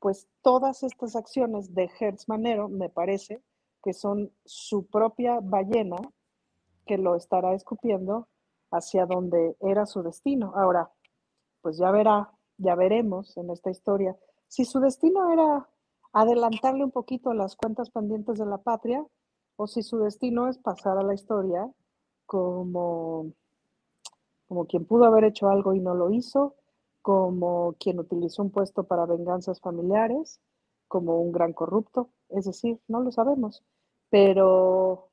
pues 0.00 0.28
todas 0.42 0.82
estas 0.82 1.16
acciones 1.16 1.74
de 1.74 1.90
Hertz 1.98 2.28
Manero 2.28 2.68
me 2.68 2.88
parece 2.88 3.42
que 3.82 3.92
son 3.92 4.32
su 4.44 4.86
propia 4.86 5.40
ballena 5.40 5.96
que 6.86 6.98
lo 6.98 7.16
estará 7.16 7.54
escupiendo 7.54 8.28
hacia 8.70 9.06
donde 9.06 9.56
era 9.60 9.86
su 9.86 10.02
destino. 10.02 10.52
Ahora, 10.56 10.90
pues 11.60 11.78
ya 11.78 11.90
verá 11.90 12.32
ya 12.58 12.74
veremos 12.74 13.36
en 13.36 13.50
esta 13.50 13.70
historia, 13.70 14.16
si 14.48 14.64
su 14.64 14.80
destino 14.80 15.32
era 15.32 15.68
adelantarle 16.12 16.84
un 16.84 16.90
poquito 16.90 17.30
a 17.30 17.34
las 17.34 17.56
cuentas 17.56 17.90
pendientes 17.90 18.38
de 18.38 18.46
la 18.46 18.58
patria 18.58 19.04
o 19.56 19.66
si 19.66 19.82
su 19.82 19.98
destino 19.98 20.48
es 20.48 20.58
pasar 20.58 20.98
a 20.98 21.02
la 21.02 21.14
historia 21.14 21.70
como, 22.26 23.32
como 24.48 24.66
quien 24.66 24.84
pudo 24.84 25.04
haber 25.04 25.24
hecho 25.24 25.48
algo 25.48 25.72
y 25.74 25.80
no 25.80 25.94
lo 25.94 26.10
hizo, 26.10 26.56
como 27.08 27.74
quien 27.80 27.98
utilizó 28.00 28.42
un 28.42 28.50
puesto 28.50 28.84
para 28.84 29.06
venganzas 29.06 29.62
familiares, 29.62 30.42
como 30.88 31.22
un 31.22 31.32
gran 31.32 31.54
corrupto, 31.54 32.10
es 32.28 32.44
decir, 32.44 32.80
no 32.86 33.00
lo 33.00 33.10
sabemos, 33.10 33.64
pero 34.10 35.10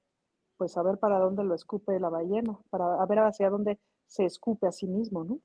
pues 0.58 0.76
a 0.76 0.84
ver 0.84 0.98
para 0.98 1.20
dónde 1.20 1.46
lo 1.46 1.56
escupe 1.56 1.98
la 2.02 2.10
ballena, 2.10 2.60
para 2.70 3.06
ver 3.06 3.20
hacia 3.20 3.50
dónde 3.50 3.80
se 4.08 4.26
escupe 4.26 4.68
a 4.68 4.74
sí 4.74 4.88
mismo, 4.88 5.24
¿no? 5.24 5.40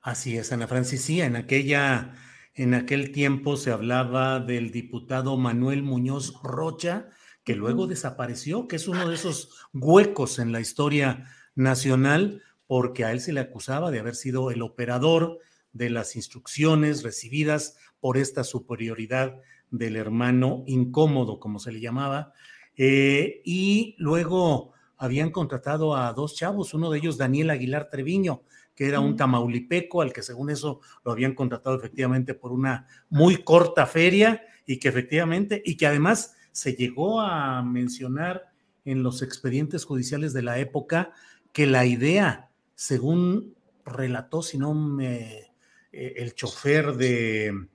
Así 0.00 0.38
es, 0.38 0.50
Ana 0.50 0.66
Francis, 0.66 1.02
sí, 1.02 1.20
en 1.20 1.36
aquella, 1.36 2.14
en 2.54 2.72
aquel 2.72 3.12
tiempo 3.12 3.58
se 3.58 3.70
hablaba 3.70 4.40
del 4.40 4.70
diputado 4.70 5.36
Manuel 5.36 5.82
Muñoz 5.82 6.40
Rocha, 6.42 7.10
que 7.44 7.54
luego 7.54 7.86
desapareció, 7.86 8.66
que 8.66 8.76
es 8.76 8.88
uno 8.88 9.06
de 9.06 9.14
esos 9.14 9.68
huecos 9.74 10.38
en 10.38 10.52
la 10.52 10.60
historia 10.60 11.26
nacional, 11.54 12.40
porque 12.66 13.04
a 13.04 13.12
él 13.12 13.20
se 13.20 13.34
le 13.34 13.40
acusaba 13.40 13.90
de 13.90 13.98
haber 13.98 14.14
sido 14.14 14.50
el 14.50 14.62
operador 14.62 15.40
de 15.72 15.90
las 15.90 16.16
instrucciones 16.16 17.02
recibidas 17.02 17.76
por 18.00 18.16
esta 18.16 18.44
superioridad 18.44 19.36
del 19.70 19.96
hermano 19.96 20.64
incómodo, 20.66 21.38
como 21.38 21.58
se 21.58 21.72
le 21.72 21.80
llamaba, 21.80 22.32
eh, 22.76 23.40
y 23.44 23.94
luego 23.98 24.72
habían 24.96 25.30
contratado 25.30 25.96
a 25.96 26.12
dos 26.12 26.34
chavos, 26.34 26.74
uno 26.74 26.90
de 26.90 26.98
ellos 26.98 27.16
Daniel 27.16 27.50
Aguilar 27.50 27.88
Treviño, 27.88 28.42
que 28.74 28.86
era 28.86 29.00
un 29.00 29.16
tamaulipeco 29.16 30.02
al 30.02 30.12
que 30.12 30.22
según 30.22 30.50
eso 30.50 30.80
lo 31.04 31.12
habían 31.12 31.34
contratado 31.34 31.76
efectivamente 31.76 32.34
por 32.34 32.52
una 32.52 32.86
muy 33.08 33.42
corta 33.42 33.86
feria 33.86 34.42
y 34.66 34.78
que 34.78 34.88
efectivamente, 34.88 35.62
y 35.64 35.76
que 35.76 35.86
además 35.86 36.34
se 36.52 36.74
llegó 36.74 37.20
a 37.20 37.62
mencionar 37.62 38.50
en 38.84 39.02
los 39.02 39.22
expedientes 39.22 39.84
judiciales 39.84 40.32
de 40.32 40.42
la 40.42 40.58
época 40.58 41.12
que 41.52 41.66
la 41.66 41.84
idea, 41.84 42.50
según 42.74 43.54
relató, 43.84 44.42
si 44.42 44.58
no 44.58 44.74
me, 44.74 45.49
eh, 45.92 46.14
el 46.16 46.34
chofer 46.34 46.94
de, 46.94 47.66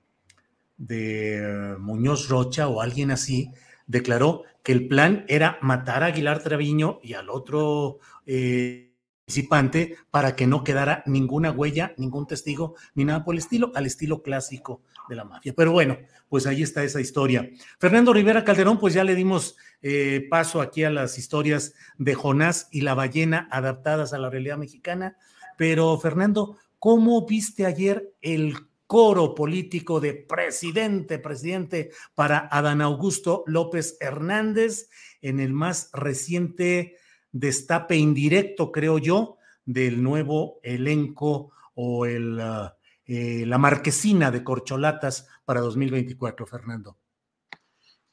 de 0.76 1.76
Muñoz 1.78 2.28
Rocha 2.28 2.68
o 2.68 2.80
alguien 2.80 3.10
así, 3.10 3.50
declaró 3.86 4.42
que 4.62 4.72
el 4.72 4.88
plan 4.88 5.24
era 5.28 5.58
matar 5.62 6.02
a 6.02 6.06
Aguilar 6.06 6.42
Treviño 6.42 6.98
y 7.02 7.14
al 7.14 7.30
otro 7.30 8.00
eh, 8.26 8.86
participante 9.26 9.96
para 10.12 10.36
que 10.36 10.46
no 10.46 10.62
quedara 10.62 11.02
ninguna 11.06 11.50
huella, 11.50 11.94
ningún 11.96 12.28
testigo, 12.28 12.76
ni 12.94 13.04
nada 13.04 13.24
por 13.24 13.34
el 13.34 13.40
estilo, 13.40 13.72
al 13.74 13.84
estilo 13.84 14.22
clásico 14.22 14.82
de 15.08 15.16
la 15.16 15.24
mafia. 15.24 15.52
Pero 15.56 15.72
bueno, 15.72 15.98
pues 16.28 16.46
ahí 16.46 16.62
está 16.62 16.84
esa 16.84 17.00
historia. 17.00 17.50
Fernando 17.80 18.12
Rivera 18.12 18.44
Calderón, 18.44 18.78
pues 18.78 18.94
ya 18.94 19.02
le 19.02 19.16
dimos 19.16 19.56
eh, 19.82 20.28
paso 20.30 20.60
aquí 20.60 20.84
a 20.84 20.90
las 20.90 21.18
historias 21.18 21.74
de 21.98 22.14
Jonás 22.14 22.68
y 22.70 22.82
la 22.82 22.94
ballena 22.94 23.48
adaptadas 23.50 24.12
a 24.12 24.18
la 24.18 24.30
realidad 24.30 24.58
mexicana. 24.58 25.16
Pero 25.56 25.98
Fernando, 25.98 26.56
¿cómo 26.86 27.26
viste 27.26 27.66
ayer 27.66 28.14
el 28.22 28.54
coro 28.86 29.34
político 29.34 29.98
de 29.98 30.14
presidente, 30.14 31.18
presidente 31.18 31.90
para 32.14 32.46
Adán 32.48 32.80
Augusto 32.80 33.42
López 33.48 33.96
Hernández 33.98 34.88
en 35.20 35.40
el 35.40 35.52
más 35.52 35.90
reciente 35.92 36.94
destape 37.32 37.96
indirecto, 37.96 38.70
creo 38.70 38.98
yo, 38.98 39.36
del 39.64 40.00
nuevo 40.00 40.60
elenco 40.62 41.50
o 41.74 42.06
el, 42.06 42.38
ah, 42.38 42.76
eh, 43.04 43.42
la 43.44 43.58
marquesina 43.58 44.30
de 44.30 44.44
corcholatas 44.44 45.26
para 45.44 45.62
2024, 45.62 46.46
Fernando. 46.46 46.96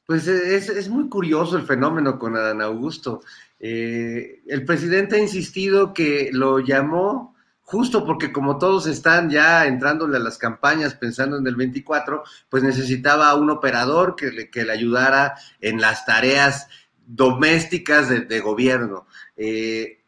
Pues 0.04 0.26
es, 0.26 0.68
es, 0.68 0.88
muy 0.88 1.08
curioso 1.08 1.56
el 1.56 1.62
fenómeno 1.62 2.18
con 2.18 2.34
Adán 2.34 2.60
Augusto. 2.60 3.22
Eh, 3.60 4.42
el 4.48 4.64
presidente 4.64 5.14
ha 5.14 5.20
insistido 5.20 5.94
que 5.94 6.30
lo 6.32 6.58
llamó 6.58 7.33
justo 7.64 8.04
porque 8.04 8.30
como 8.30 8.58
todos 8.58 8.86
están 8.86 9.30
ya 9.30 9.66
entrándole 9.66 10.18
a 10.18 10.20
las 10.20 10.38
campañas 10.38 10.94
pensando 10.94 11.38
en 11.38 11.46
el 11.46 11.56
24, 11.56 12.22
pues 12.48 12.62
necesitaba 12.62 13.34
un 13.34 13.50
operador 13.50 14.14
que 14.14 14.30
le, 14.30 14.50
que 14.50 14.64
le 14.64 14.72
ayudara 14.72 15.34
en 15.60 15.80
las 15.80 16.04
tareas 16.04 16.68
domésticas 17.06 18.08
de, 18.08 18.40
gobierno. 18.40 19.06
Eh, 19.36 20.02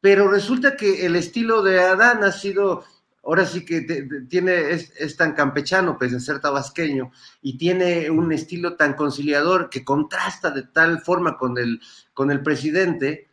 pero 0.00 0.28
resulta 0.28 0.76
que 0.76 1.04
el 1.06 1.16
estilo 1.16 1.62
de 1.62 1.80
Adán 1.80 2.24
ha 2.24 2.32
sido, 2.32 2.84
ahora 3.22 3.44
sí 3.44 3.64
que 3.64 3.82
tiene, 4.28 4.70
es, 4.70 5.16
tan 5.16 5.34
campechano, 5.34 5.98
pese 5.98 6.16
a 6.16 6.20
ser 6.20 6.40
tabasqueño, 6.40 7.12
y 7.42 7.58
tiene 7.58 8.08
un 8.10 8.32
estilo 8.32 8.76
tan 8.76 8.94
conciliador 8.94 9.68
que 9.68 9.84
contrasta 9.84 10.50
de 10.50 10.62
tal 10.62 11.00
forma 11.00 11.36
con 11.36 11.58
el, 11.58 11.80
con 12.14 12.30
el 12.30 12.42
presidente, 12.42 13.29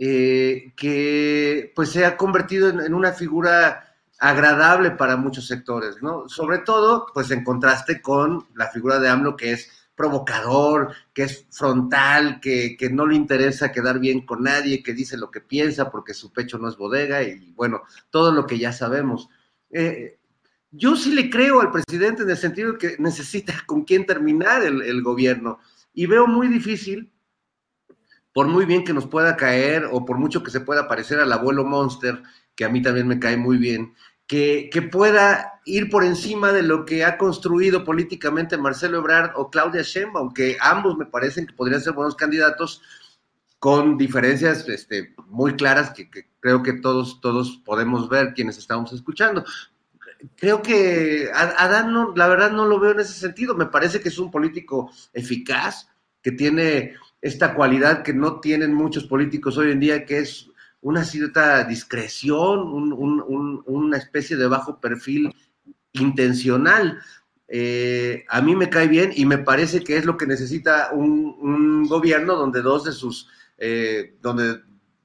eh, 0.00 0.72
que 0.76 1.72
pues 1.74 1.90
se 1.90 2.04
ha 2.04 2.16
convertido 2.16 2.68
en, 2.68 2.94
una 2.94 3.12
figura 3.12 3.96
agradable 4.20 4.92
para 4.92 5.16
muchos 5.16 5.48
sectores, 5.48 6.00
¿no? 6.00 6.28
Sobre 6.28 6.58
todo, 6.58 7.06
pues 7.12 7.32
en 7.32 7.42
contraste 7.42 8.00
con 8.00 8.46
la 8.54 8.68
figura 8.68 9.00
de 9.00 9.08
AMLO 9.08 9.36
que 9.36 9.52
es 9.52 9.88
provocador, 9.96 10.94
que 11.12 11.24
es 11.24 11.46
frontal, 11.50 12.38
que, 12.40 12.76
no 12.92 13.06
le 13.06 13.16
interesa 13.16 13.72
quedar 13.72 13.98
bien 13.98 14.24
con 14.24 14.44
nadie, 14.44 14.84
que 14.84 14.92
dice 14.92 15.16
lo 15.16 15.32
que 15.32 15.40
piensa 15.40 15.90
porque 15.90 16.14
su 16.14 16.32
pecho 16.32 16.58
no 16.58 16.68
es 16.68 16.76
bodega 16.76 17.24
y 17.24 17.52
bueno, 17.56 17.82
todo 18.10 18.30
lo 18.30 18.46
que 18.46 18.58
ya 18.58 18.72
sabemos. 18.72 19.28
Eh, 19.70 20.16
yo 20.70 20.94
sí 20.94 21.12
le 21.12 21.28
creo 21.28 21.60
al 21.60 21.72
presidente 21.72 22.22
en 22.22 22.30
el 22.30 22.36
sentido 22.36 22.78
que 22.78 22.94
necesita 23.00 23.64
con 23.66 23.82
quién 23.82 24.06
terminar 24.06 24.62
el, 24.62 24.82
el 24.82 25.02
gobierno 25.02 25.58
y 25.92 26.06
veo 26.06 26.28
muy 26.28 26.46
difícil 26.46 27.10
por 28.38 28.46
muy 28.46 28.66
bien 28.66 28.84
que 28.84 28.92
nos 28.92 29.08
pueda 29.08 29.36
caer 29.36 29.88
o 29.90 30.04
por 30.04 30.16
mucho 30.16 30.44
que 30.44 30.52
se 30.52 30.60
pueda 30.60 30.86
parecer 30.86 31.18
al 31.18 31.32
abuelo 31.32 31.64
Monster, 31.64 32.22
que 32.54 32.64
a 32.64 32.68
mí 32.68 32.80
también 32.80 33.08
me 33.08 33.18
cae 33.18 33.36
muy 33.36 33.56
bien, 33.56 33.96
que, 34.28 34.70
pueda 34.92 35.60
ir 35.64 35.90
por 35.90 36.04
encima 36.04 36.52
de 36.52 36.62
lo 36.62 36.84
que 36.84 37.04
ha 37.04 37.18
construido 37.18 37.82
políticamente 37.82 38.56
Marcelo 38.56 38.98
Ebrard 38.98 39.32
o 39.34 39.50
Claudia 39.50 39.82
Sheinbaum, 39.82 40.32
que 40.32 40.56
ambos 40.60 40.96
me 40.96 41.06
parecen 41.06 41.48
que 41.48 41.52
podrían 41.52 41.80
ser 41.80 41.94
buenos 41.94 42.14
candidatos 42.14 42.80
con 43.58 43.98
diferencias 43.98 44.68
este, 44.68 45.16
muy 45.26 45.56
claras 45.56 45.90
que, 45.90 46.08
creo 46.38 46.62
que 46.62 46.74
todos, 46.74 47.20
todos 47.20 47.60
podemos 47.64 48.08
ver 48.08 48.34
quienes 48.34 48.56
estamos 48.56 48.92
escuchando. 48.92 49.44
Creo 50.36 50.62
que 50.62 51.28
Adán, 51.34 51.92
no, 51.92 52.14
la 52.14 52.28
verdad, 52.28 52.52
no 52.52 52.66
lo 52.66 52.78
veo 52.78 52.92
en 52.92 53.00
ese 53.00 53.14
sentido. 53.14 53.56
Me 53.56 53.66
parece 53.66 54.00
que 54.00 54.10
es 54.10 54.18
un 54.20 54.30
político 54.30 54.92
eficaz, 55.12 55.88
que 56.22 56.32
tiene 56.32 56.94
esta 57.20 57.54
cualidad 57.54 58.02
que 58.02 58.12
no 58.12 58.40
tienen 58.40 58.74
muchos 58.74 59.04
políticos 59.04 59.58
hoy 59.58 59.72
en 59.72 59.80
día, 59.80 60.04
que 60.06 60.18
es 60.18 60.50
una 60.80 61.04
cierta 61.04 61.64
discreción, 61.64 62.92
una 63.66 63.96
especie 63.96 64.36
de 64.36 64.46
bajo 64.46 64.80
perfil 64.80 65.34
intencional. 65.92 67.00
Eh, 67.48 68.24
a 68.28 68.40
mí 68.42 68.54
me 68.54 68.68
cae 68.68 68.88
bien 68.88 69.10
y 69.14 69.24
me 69.24 69.38
parece 69.38 69.82
que 69.82 69.96
es 69.96 70.04
lo 70.04 70.16
que 70.16 70.26
necesita 70.26 70.90
un, 70.92 71.86
gobierno 71.88 72.36
donde 72.36 72.60
dos 72.60 72.84
de 72.84 72.92
sus, 72.92 73.28
eh, 73.56 74.16
donde 74.20 74.60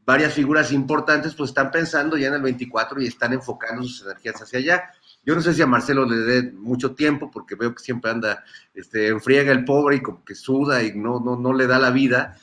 varias 0.05 0.33
figuras 0.33 0.71
importantes 0.71 1.33
pues 1.33 1.51
están 1.51 1.71
pensando 1.71 2.17
ya 2.17 2.27
en 2.27 2.33
el 2.33 2.41
24 2.41 3.01
y 3.01 3.07
están 3.07 3.33
enfocando 3.33 3.83
sus 3.83 4.05
energías 4.05 4.41
hacia 4.41 4.59
allá. 4.59 4.91
Yo 5.25 5.35
no 5.35 5.41
sé 5.41 5.53
si 5.53 5.61
a 5.61 5.67
Marcelo 5.67 6.05
le 6.05 6.17
dé 6.17 6.51
mucho 6.51 6.95
tiempo, 6.95 7.31
porque 7.31 7.55
veo 7.55 7.73
que 7.73 7.83
siempre 7.83 8.11
anda, 8.11 8.43
este, 8.73 9.07
enfriega 9.07 9.51
el 9.51 9.63
pobre 9.63 9.97
y 9.97 10.01
como 10.01 10.23
que 10.23 10.35
suda 10.35 10.83
y 10.83 10.93
no, 10.93 11.19
no, 11.19 11.37
no 11.37 11.53
le 11.53 11.67
da 11.67 11.79
la 11.79 11.91
vida. 11.91 12.37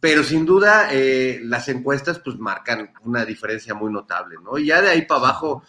Pero 0.00 0.24
sin 0.24 0.44
duda, 0.44 0.88
eh, 0.90 1.40
las 1.44 1.68
encuestas 1.68 2.18
pues 2.18 2.36
marcan 2.36 2.92
una 3.04 3.24
diferencia 3.24 3.74
muy 3.74 3.92
notable, 3.92 4.36
¿no? 4.42 4.58
Y 4.58 4.66
ya 4.66 4.82
de 4.82 4.88
ahí 4.88 5.02
para 5.02 5.20
abajo, 5.20 5.62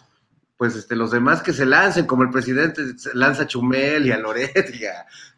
pues 0.56 0.74
este, 0.74 0.96
los 0.96 1.10
demás 1.10 1.42
que 1.42 1.52
se 1.52 1.66
lancen, 1.66 2.06
como 2.06 2.22
el 2.22 2.30
presidente 2.30 2.82
lanza 3.12 3.42
a 3.42 3.46
Chumel 3.46 4.06
y 4.06 4.10
a 4.10 4.18
Loret 4.18 4.74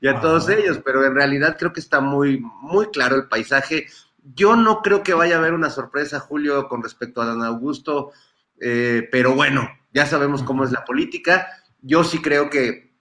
y 0.01 0.07
a, 0.07 0.21
todos 0.21 0.49
ellos, 0.49 0.81
pero 0.85 1.05
en 1.05 1.15
realidad 1.15 1.57
creo 1.59 1.73
que 1.73 1.81
está 1.81 2.01
muy, 2.01 2.41
muy 2.63 2.87
claro 2.87 3.17
el 3.17 3.29
paisaje. 3.29 3.87
Yo 4.35 4.57
no 4.57 4.81
creo 4.81 5.03
que 5.03 5.13
vaya 5.13 5.37
a 5.37 5.39
haber 5.41 5.55
una 5.55 5.71
sorpresa, 5.71 6.21
Julio, 6.21 6.69
con 6.69 6.83
respecto 6.83 7.21
a 7.21 7.27
Dan 7.27 7.43
Augusto, 7.43 8.13
eh, 8.61 9.09
pero 9.11 9.35
bueno, 9.35 9.69
ya 9.97 10.05
sabemos 10.05 10.43
cómo 10.43 10.63
es 10.63 10.73
la 10.73 10.85
política. 10.85 11.49
Yo 11.81 12.05
sí 12.05 12.21
creo 12.21 12.51
que, 12.51 12.95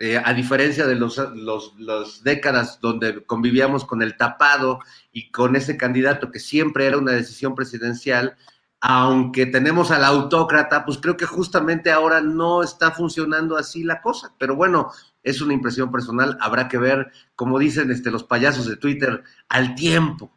eh, 0.00 0.20
a 0.22 0.34
diferencia 0.34 0.84
de 0.84 0.96
los, 0.96 1.18
los, 1.36 2.24
décadas 2.24 2.80
donde 2.80 3.24
convivíamos 3.24 3.84
con 3.84 4.02
el 4.02 4.16
tapado 4.16 4.80
y 5.12 5.30
con 5.30 5.54
ese 5.54 5.76
candidato 5.76 6.32
que 6.32 6.40
siempre 6.40 6.86
era 6.86 6.98
una 6.98 7.12
decisión 7.12 7.54
presidencial, 7.54 8.36
aunque 8.80 9.46
tenemos 9.46 9.92
al 9.92 10.04
autócrata, 10.04 10.84
pues 10.84 10.98
creo 10.98 11.16
que 11.16 11.26
justamente 11.26 11.92
ahora 11.92 12.20
no 12.20 12.64
está 12.64 12.90
funcionando 12.90 13.56
así 13.56 13.84
la 13.84 14.02
cosa. 14.02 14.34
Pero 14.36 14.56
bueno, 14.56 14.90
es 15.22 15.40
una 15.40 15.54
impresión 15.54 15.92
personal, 15.92 16.36
habrá 16.40 16.66
que 16.66 16.78
ver, 16.78 17.12
como 17.36 17.60
dicen 17.60 17.92
este, 17.92 18.10
los 18.10 18.24
payasos 18.24 18.66
de 18.66 18.76
Twitter, 18.76 19.22
al 19.48 19.76
tiempo. 19.76 20.35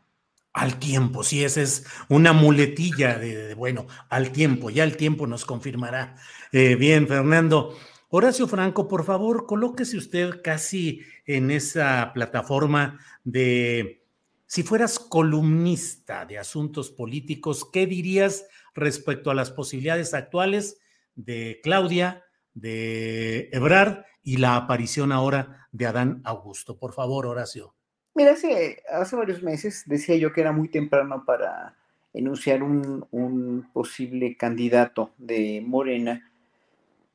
Al 0.54 0.80
tiempo, 0.80 1.24
sí, 1.24 1.44
esa 1.44 1.62
es 1.62 1.86
una 2.10 2.34
muletilla 2.34 3.20
de, 3.20 3.54
bueno, 3.54 3.86
al 4.10 4.32
tiempo, 4.32 4.70
ya 4.70 4.84
el 4.84 4.98
tiempo 4.98 5.28
nos 5.28 5.46
confirmará. 5.46 6.16
Eh, 6.52 6.76
bien, 6.76 7.08
Fernando. 7.08 7.78
Horacio 8.10 8.48
Franco, 8.48 8.88
por 8.88 9.06
favor, 9.06 9.46
colóquese 9.46 9.96
usted 9.96 10.42
casi 10.44 11.02
en 11.28 11.52
esa 11.52 12.12
plataforma 12.16 13.00
de, 13.24 14.04
si 14.48 14.64
fueras 14.64 14.98
columnista 14.98 16.26
de 16.26 16.40
asuntos 16.40 16.90
políticos, 16.90 17.70
¿qué 17.72 17.86
dirías 17.86 18.48
respecto 18.74 19.30
a 19.30 19.36
las 19.36 19.52
posibilidades 19.52 20.16
actuales 20.16 20.80
de 21.14 21.60
Claudia, 21.62 22.24
de 22.56 23.50
Ebrard 23.52 24.06
y 24.24 24.38
la 24.38 24.56
aparición 24.56 25.12
ahora 25.12 25.68
de 25.72 25.86
Adán 25.86 26.22
Augusto? 26.26 26.80
Por 26.80 26.94
favor, 26.94 27.28
Horacio. 27.28 27.76
Mira, 28.20 28.34
hace, 28.34 28.84
hace 28.92 29.16
varios 29.16 29.42
meses 29.42 29.84
decía 29.86 30.18
yo 30.18 30.34
que 30.34 30.42
era 30.42 30.52
muy 30.52 30.68
temprano 30.68 31.24
para 31.26 31.78
enunciar 32.14 32.64
un, 32.64 33.08
un 33.12 33.70
posible 33.72 34.36
candidato 34.36 35.14
de 35.18 35.64
Morena 35.66 36.30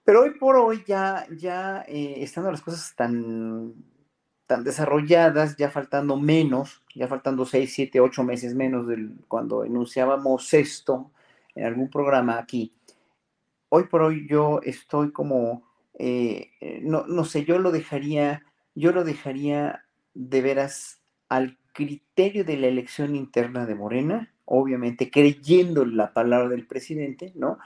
pero 0.05 0.22
hoy 0.22 0.30
por 0.38 0.57
hoy 0.57 0.82
ya, 0.86 1.26
ya 1.30 1.84
eh, 1.88 2.16
estando 2.22 2.50
las 2.50 2.62
cosas 2.62 2.94
tan, 2.96 3.74
tan 4.46 4.64
desarrolladas, 4.64 5.57
ya 5.57 5.70
faltando 5.70 6.16
menos, 6.16 6.82
ya 6.94 7.07
faltando 7.07 7.44
seis, 7.44 7.74
siete, 7.74 8.00
ocho 8.00 8.22
meses 8.22 8.55
menos 8.55 8.86
de 8.86 9.09
cuando 9.28 9.64
enunciábamos 9.64 10.55
esto 10.55 11.11
en 11.55 11.66
algún 11.66 11.90
programa 11.90 12.38
aquí, 12.38 12.72
hoy 13.70 13.84
por 13.84 14.00
hoy 14.00 14.26
yo 14.26 14.61
estoy 14.62 15.11
como, 15.11 15.68
eh, 15.98 16.50
no, 16.82 17.07
no 17.07 17.24
sé, 17.24 17.44
yo 17.44 17.59
lo 17.59 17.72
dejaría, 17.72 18.42
yo 18.74 18.92
lo 18.92 19.05
dejaría 19.05 19.84
de 20.14 20.40
veras 20.42 21.00
al 21.28 21.58
criterio 21.72 22.44
de 22.44 22.56
la 22.56 22.68
elección 22.68 23.16
interna 23.16 23.66
de 23.66 23.74
Morena, 23.74 24.32
obviamente 24.44 25.10
creyendo 25.10 25.84
la 25.84 26.12
palabra 26.12 26.48
del 26.48 26.66
presidente, 26.66 27.32
¿no? 27.34 27.58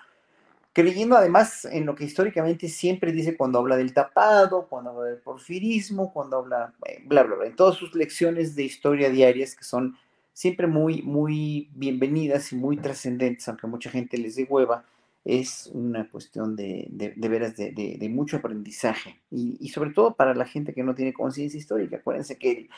creyendo 0.73 1.17
además 1.17 1.65
en 1.65 1.87
lo 1.87 1.97
que 1.97 2.05
históricamente 2.05 2.69
siempre 2.69 3.11
dice 3.11 3.37
cuando 3.37 3.59
habla 3.59 3.77
del 3.77 3.93
tapado, 3.93 4.69
cuando 4.69 4.91
habla 4.91 5.07
del 5.07 5.19
porfirismo, 5.19 6.13
cuando 6.13 6.39
habla, 6.39 6.73
eh, 6.87 7.03
bla, 7.05 7.25
bla, 7.25 7.35
bla, 7.35 7.47
en 7.47 7.57
todas 7.57 7.77
sus 7.77 7.97
lecciones 7.97 8.55
de 8.55 8.63
historia 8.63 9.11
diarias 9.11 9.57
que 9.57 9.65
son 9.65 9.97
siempre 10.33 10.69
muy, 10.69 11.03
muy 11.03 11.69
bienvenidas 11.75 12.53
y 12.53 12.57
muy 12.57 12.77
trascendentes, 12.77 13.49
aunque 13.49 13.67
mucha 13.67 13.91
gente 13.91 14.19
les 14.19 14.37
dé 14.37 14.45
hueva, 14.45 14.85
es 15.29 15.69
una 15.75 16.09
cuestión 16.09 16.57
de, 16.57 16.87
de, 16.91 17.29
veras 17.29 17.55
de, 17.55 17.73
de, 17.73 18.09
mucho 18.09 18.39
aprendizaje 18.39 19.21
y, 19.31 19.59
y, 19.61 19.69
sobre 19.69 19.91
todo 19.91 20.15
para 20.15 20.35
la 20.35 20.47
gente 20.47 20.73
que 20.73 20.83
no 20.83 20.95
tiene 20.95 21.13
conciencia 21.13 21.59
histórica. 21.59 21.99
Acuérdense 21.99 22.39
que 22.39 22.71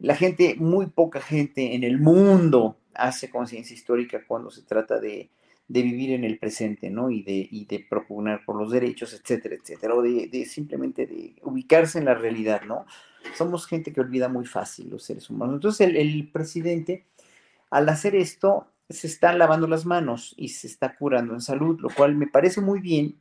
la 0.00 0.16
gente, 0.16 0.56
muy 0.58 0.86
poca 0.86 1.20
gente 1.20 1.76
en 1.76 1.84
el 1.84 2.00
mundo 2.00 2.76
hace 2.92 3.30
conciencia 3.30 3.74
histórica 3.74 4.24
cuando 4.26 4.50
se 4.50 4.62
trata 4.62 4.98
de, 4.98 5.30
de 5.68 5.82
vivir 5.82 6.10
en 6.10 6.24
el 6.24 6.40
presente, 6.40 6.90
¿no? 6.90 7.08
Y 7.08 7.22
de, 7.22 7.48
y 7.48 7.66
de 7.66 7.86
propugnar 7.88 8.44
por 8.44 8.56
los 8.56 8.72
derechos, 8.72 9.14
etcétera, 9.14 9.54
etcétera, 9.54 9.94
o 9.94 10.02
de, 10.02 10.44
simplemente 10.44 11.06
de 11.06 11.36
ubicarse 11.42 12.00
en 12.00 12.06
la 12.06 12.14
realidad, 12.14 12.62
¿no? 12.66 12.84
Somos 13.36 13.64
gente 13.68 13.92
que 13.92 14.00
olvida 14.00 14.28
muy 14.28 14.44
fácil 14.44 14.90
los 14.90 15.04
seres 15.04 15.30
humanos. 15.30 15.54
Entonces 15.54 15.86
el, 15.86 15.96
el 15.96 16.28
presidente, 16.32 17.06
al 17.70 17.88
hacer 17.88 18.16
esto, 18.16 18.66
se 18.92 19.06
está 19.06 19.32
lavando 19.32 19.66
las 19.66 19.86
manos 19.86 20.34
y 20.36 20.48
se 20.48 20.66
está 20.66 20.96
curando 20.96 21.34
en 21.34 21.40
salud, 21.40 21.80
lo 21.80 21.88
cual 21.90 22.14
me 22.16 22.26
parece 22.26 22.60
muy 22.60 22.80
bien, 22.80 23.16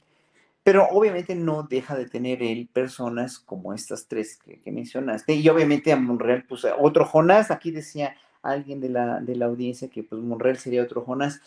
pero 0.63 0.87
obviamente 0.91 1.35
no 1.35 1.63
deja 1.63 1.95
de 1.97 2.07
tener 2.07 2.43
él 2.43 2.69
personas 2.71 3.39
como 3.39 3.73
estas 3.73 4.07
tres 4.07 4.37
que, 4.37 4.59
que 4.61 4.71
mencionaste. 4.71 5.33
Y 5.33 5.49
obviamente 5.49 5.91
a 5.91 5.95
Monreal, 5.95 6.45
pues 6.47 6.65
otro 6.79 7.05
Jonás, 7.05 7.49
aquí 7.51 7.71
decía 7.71 8.15
alguien 8.43 8.79
de 8.79 8.89
la, 8.89 9.19
de 9.19 9.35
la 9.35 9.45
audiencia 9.45 9.89
que 9.89 10.03
pues 10.03 10.21
Monreal 10.21 10.57
sería 10.57 10.83
otro 10.83 11.01
Jonás 11.01 11.41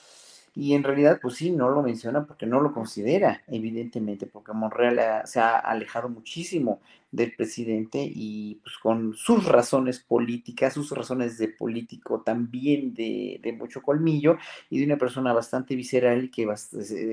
y 0.54 0.74
en 0.74 0.84
realidad, 0.84 1.18
pues 1.20 1.34
sí, 1.34 1.50
no 1.50 1.68
lo 1.68 1.82
menciona 1.82 2.26
porque 2.26 2.46
no 2.46 2.60
lo 2.60 2.72
considera, 2.72 3.42
evidentemente, 3.48 4.26
porque 4.26 4.52
Monreal 4.52 5.26
se 5.26 5.40
ha 5.40 5.58
alejado 5.58 6.08
muchísimo 6.08 6.80
del 7.10 7.32
presidente 7.34 7.98
y 8.12 8.56
pues 8.62 8.76
con 8.78 9.14
sus 9.14 9.46
razones 9.46 10.00
políticas, 10.00 10.74
sus 10.74 10.90
razones 10.90 11.38
de 11.38 11.48
político 11.48 12.22
también 12.22 12.92
de, 12.92 13.56
mucho 13.58 13.82
colmillo 13.82 14.36
y 14.68 14.80
de 14.80 14.86
una 14.86 14.96
persona 14.96 15.32
bastante 15.32 15.76
visceral 15.76 16.30
que 16.30 16.48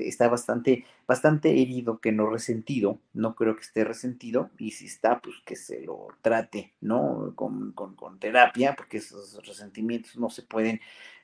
está 0.04 0.28
bastante, 0.28 0.84
bastante 1.06 1.50
herido, 1.50 1.98
que 2.00 2.10
no 2.10 2.28
resentido, 2.28 2.98
no 3.12 3.34
creo 3.36 3.54
que 3.54 3.62
esté 3.62 3.84
resentido 3.84 4.50
y 4.58 4.72
si 4.72 4.86
está, 4.86 5.20
pues 5.20 5.36
que 5.44 5.54
se 5.56 5.80
lo 5.82 6.08
trate, 6.20 6.72
¿no? 6.80 7.32
Con, 7.36 7.72
con, 7.72 7.94
con 7.94 8.18
terapia, 8.18 8.74
porque 8.76 8.98
esos 8.98 9.40
resentimientos 9.46 10.16
no 10.16 10.30
se 10.30 10.42
pueden 10.42 10.80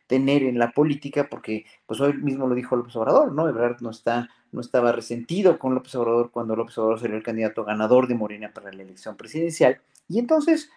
tener 0.08 0.42
en 0.42 0.58
la 0.58 0.72
política, 0.72 1.28
porque 1.30 1.66
pues 1.86 2.00
hoy 2.00 2.14
mismo 2.14 2.48
lo 2.48 2.56
dijo 2.56 2.74
López 2.74 2.96
Obrador, 2.96 3.32
¿no? 3.32 3.48
Ebrard 3.48 3.80
no, 3.80 3.90
está, 3.90 4.28
no 4.50 4.60
estaba 4.60 4.90
resentido 4.90 5.58
con 5.58 5.74
López 5.74 5.94
Obrador 5.94 6.30
cuando 6.32 6.56
López 6.56 6.76
Obrador 6.78 6.98
sería 6.98 7.16
el 7.16 7.22
candidato 7.22 7.64
ganador 7.64 8.08
de 8.08 8.14
Morena 8.14 8.50
para 8.52 8.72
la 8.72 8.82
elección 8.82 9.16
presidencial. 9.16 9.80
Y 10.08 10.18
entonces, 10.18 10.70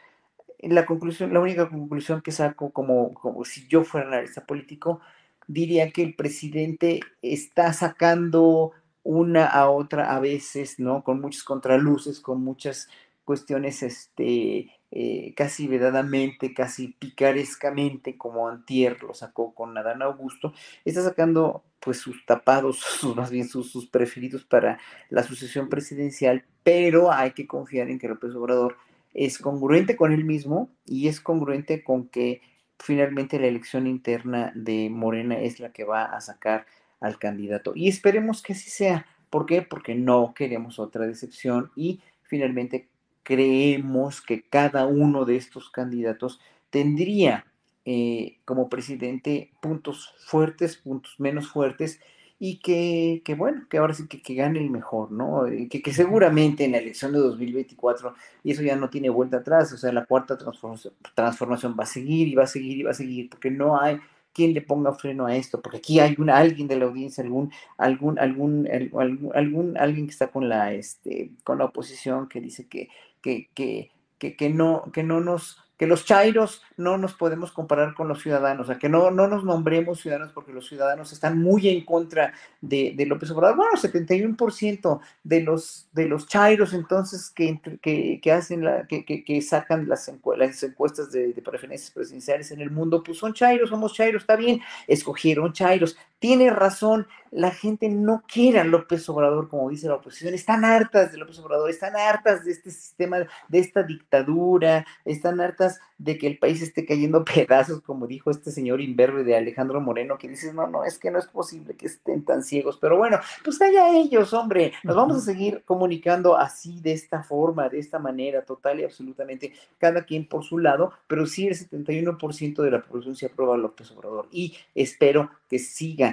la 0.60 0.86
conclusión, 0.86 1.34
la 1.34 1.40
única 1.40 1.70
conclusión 1.70 2.22
que 2.22 2.32
saco 2.32 2.72
como, 2.72 3.14
como 3.14 3.44
si 3.46 3.68
yo 3.68 3.84
fuera 3.84 4.08
analista 4.08 4.46
político, 4.46 5.00
diría 5.48 5.92
que 5.92 6.04
el 6.04 6.14
presidente 6.14 7.00
está 7.22 7.74
sacando 7.74 8.74
una 9.04 9.46
a 9.46 9.70
otra 9.70 10.16
a 10.16 10.20
veces, 10.20 10.78
¿no? 10.78 11.04
Con 11.04 11.22
muchas 11.22 11.44
contraluces, 11.44 12.20
con 12.20 12.44
muchas 12.44 12.90
cuestiones 13.24 13.82
este, 13.82 14.72
eh, 14.92 15.34
casi 15.36 15.68
vedadamente, 15.68 16.54
casi 16.54 16.90
picarescamente, 16.90 18.18
como 18.18 18.50
Antier 18.50 19.02
lo 19.04 19.14
sacó 19.14 19.54
con 19.54 19.78
Adán 19.78 20.02
Augusto, 20.02 20.54
está 20.84 21.02
sacando 21.02 21.64
pues 21.80 21.98
sus 21.98 22.26
tapados, 22.26 22.80
sus, 23.00 23.16
más 23.16 23.32
bien 23.32 23.48
sus, 23.48 23.72
sus 23.72 23.88
preferidos 23.88 24.44
para 24.44 24.80
la 25.10 25.24
sucesión 25.24 25.70
presidencial, 25.70 26.46
pero 26.64 27.12
hay 27.12 27.32
que 27.32 27.48
confiar 27.48 27.90
en 27.90 28.00
que 28.00 28.08
López 28.08 28.36
Obrador 28.36 28.78
es 29.14 29.38
congruente 29.38 29.96
con 29.96 30.12
él 30.12 30.26
mismo 30.26 30.70
y 30.86 31.08
es 31.08 31.22
congruente 31.22 31.84
con 31.84 32.08
que 32.08 32.42
finalmente 32.80 33.40
la 33.40 33.48
elección 33.48 33.88
interna 33.88 34.52
de 34.56 34.90
Morena 34.90 35.40
es 35.40 35.60
la 35.60 35.72
que 35.72 35.84
va 35.84 36.06
a 36.06 36.22
sacar 36.22 36.66
al 37.00 37.18
candidato. 37.18 37.74
Y 37.76 37.88
esperemos 37.88 38.42
que 38.42 38.54
así 38.54 38.70
sea. 38.70 39.06
¿Por 39.30 39.46
qué? 39.46 39.62
Porque 39.62 39.96
no 39.96 40.34
queremos 40.34 40.80
otra 40.80 41.08
decepción 41.08 41.72
y 41.76 42.02
finalmente 42.24 42.90
creemos 43.24 44.22
que 44.22 44.42
cada 44.44 44.86
uno 44.86 45.26
de 45.26 45.38
estos 45.38 45.70
candidatos 45.70 46.40
tendría 46.70 47.46
eh, 47.86 48.38
como 48.46 48.70
presidente 48.70 49.52
puntos 49.62 50.14
fuertes, 50.26 50.78
puntos 50.78 51.16
menos 51.20 51.50
fuertes, 51.50 52.00
y 52.44 52.58
que, 52.58 53.22
que 53.24 53.36
bueno, 53.36 53.68
que 53.70 53.78
ahora 53.78 53.94
sí 53.94 54.08
que, 54.08 54.20
que 54.22 54.34
gane 54.34 54.60
el 54.60 54.72
mejor, 54.72 55.12
¿no? 55.12 55.46
Eh, 55.46 55.68
que, 55.70 55.82
que, 55.84 55.94
seguramente 55.94 56.66
en 56.66 56.72
la 56.72 56.80
elección 56.80 57.12
de 57.14 57.20
2024, 57.20 58.16
y 58.44 58.52
eso 58.52 58.64
ya 58.64 58.76
no 58.76 58.90
tiene 58.90 59.10
vuelta 59.10 59.38
atrás, 59.38 59.72
o 59.74 59.78
sea, 59.78 59.92
la 59.92 60.06
cuarta 60.06 60.38
transformación, 60.38 60.94
transformación 61.14 61.76
va 61.80 61.84
a 61.84 61.88
seguir 61.88 62.28
y 62.28 62.36
va 62.36 62.44
a 62.44 62.48
seguir 62.48 62.80
y 62.80 62.84
va 62.84 62.92
a 62.92 62.96
seguir, 62.96 63.30
porque 63.30 63.52
no 63.52 63.80
hay 63.80 64.00
quien 64.34 64.54
le 64.54 64.62
ponga 64.62 64.94
freno 64.94 65.28
a 65.28 65.36
esto, 65.36 65.62
porque 65.62 65.78
aquí 65.78 66.00
hay 66.00 66.16
una, 66.18 66.38
alguien 66.38 66.68
de 66.68 66.78
la 66.78 66.86
audiencia, 66.86 67.24
algún, 67.24 67.52
algún, 67.78 68.18
algún, 68.20 68.68
algún, 68.72 69.32
algún, 69.36 69.78
alguien 69.78 70.08
que 70.08 70.12
está 70.12 70.32
con 70.32 70.50
la, 70.50 70.74
este, 70.74 71.32
con 71.44 71.60
la 71.60 71.66
oposición 71.66 72.28
que 72.28 72.42
dice 72.42 72.68
que, 72.68 72.90
que, 73.22 73.50
que, 73.54 73.92
que, 74.18 74.36
que 74.36 74.50
no, 74.50 74.92
que 74.92 75.04
no 75.04 75.20
nos 75.20 75.62
que 75.82 75.88
los 75.88 76.06
chairos 76.06 76.62
no 76.78 77.00
nos 77.00 77.16
podemos 77.16 77.52
comparar 77.52 77.96
con 77.96 78.08
los 78.08 78.22
ciudadanos, 78.22 78.66
o 78.66 78.68
sea, 78.68 78.78
que 78.78 78.88
no, 78.88 79.10
no 79.10 79.28
nos 79.28 79.44
nombremos 79.44 80.00
ciudadanos 80.00 80.32
porque 80.32 80.54
los 80.54 80.68
ciudadanos 80.68 81.12
están 81.12 81.42
muy 81.42 81.70
en 81.70 81.84
contra 81.84 82.36
de, 82.62 82.94
de 82.96 83.06
López 83.08 83.32
Obrador. 83.32 83.58
Bueno, 83.58 83.72
71% 83.76 85.00
de 85.24 85.42
los, 85.42 85.90
de 85.92 86.08
los 86.08 86.28
chairos 86.28 86.76
entonces 86.76 87.32
que, 87.32 87.60
que, 87.82 88.20
que 88.22 88.32
hacen 88.32 88.64
la, 88.64 88.86
que, 88.86 89.04
que, 89.04 89.42
sacan 89.42 89.90
las, 89.90 90.08
las 90.38 90.62
encuestas 90.62 91.12
de, 91.12 91.34
de, 91.34 91.42
preferencias 91.42 91.90
presidenciales 91.90 92.52
en 92.52 92.62
el 92.62 92.70
mundo, 92.70 93.02
pues 93.02 93.18
son 93.18 93.34
chairos, 93.34 93.72
somos 93.72 93.96
chairos, 93.96 94.22
está 94.22 94.36
bien, 94.36 94.62
escogieron 94.86 95.52
chairos. 95.52 95.98
Tiene 96.22 96.52
razón, 96.52 97.08
la 97.32 97.50
gente 97.50 97.90
no 97.90 98.24
quiere 98.32 98.60
a 98.60 98.64
López 98.64 99.10
Obrador, 99.10 99.50
como 99.50 99.68
dice 99.72 99.88
la 99.88 99.96
oposición, 99.96 100.36
están 100.36 100.64
hartas 100.64 101.12
de 101.12 101.18
López 101.18 101.40
Obrador, 101.40 101.68
están 101.68 101.96
hartas 101.96 102.46
de 102.46 102.52
este 102.52 102.70
sistema, 102.70 103.26
de 103.48 103.60
esta 103.60 103.82
dictadura, 103.82 104.86
están 105.04 105.42
hartas 105.42 105.80
de 105.98 106.20
que 106.20 106.28
el 106.28 106.38
país 106.38 106.62
esté 106.62 106.86
cayendo 106.86 107.20
a 107.20 107.26
pedazos, 107.26 107.82
como 107.82 108.06
dijo 108.06 108.30
este 108.30 108.52
señor 108.52 108.82
imberbe 108.82 109.24
de 109.24 109.36
Alejandro 109.36 109.82
Moreno, 109.82 110.20
que 110.20 110.30
dice, 110.30 110.54
no, 110.54 110.68
no, 110.68 110.84
es 110.84 111.00
que 111.00 111.10
no 111.10 111.18
es 111.18 111.26
posible 111.26 111.76
que 111.76 111.88
estén 111.88 112.24
tan 112.24 112.44
ciegos, 112.44 112.78
pero 112.80 112.98
bueno, 112.98 113.20
pues 113.44 113.60
allá 113.60 113.90
ellos, 113.90 114.32
hombre, 114.34 114.74
nos 114.84 114.96
vamos 114.96 115.18
a 115.18 115.22
seguir 115.22 115.64
comunicando 115.66 116.38
así, 116.38 116.82
de 116.82 116.92
esta 116.92 117.24
forma, 117.24 117.68
de 117.68 117.80
esta 117.80 117.98
manera, 117.98 118.46
total 118.46 118.80
y 118.80 118.84
absolutamente, 118.84 119.54
cada 119.80 120.04
quien 120.06 120.28
por 120.28 120.44
su 120.44 120.60
lado, 120.60 120.92
pero 121.08 121.26
sí 121.26 121.48
el 121.48 121.56
71% 121.56 122.62
de 122.62 122.70
la 122.70 122.84
población 122.84 123.16
se 123.16 123.26
aprueba 123.26 123.58
López 123.58 123.90
Obrador 123.90 124.28
y 124.32 124.56
espero 124.76 125.32
que 125.50 125.58
siga 125.58 126.11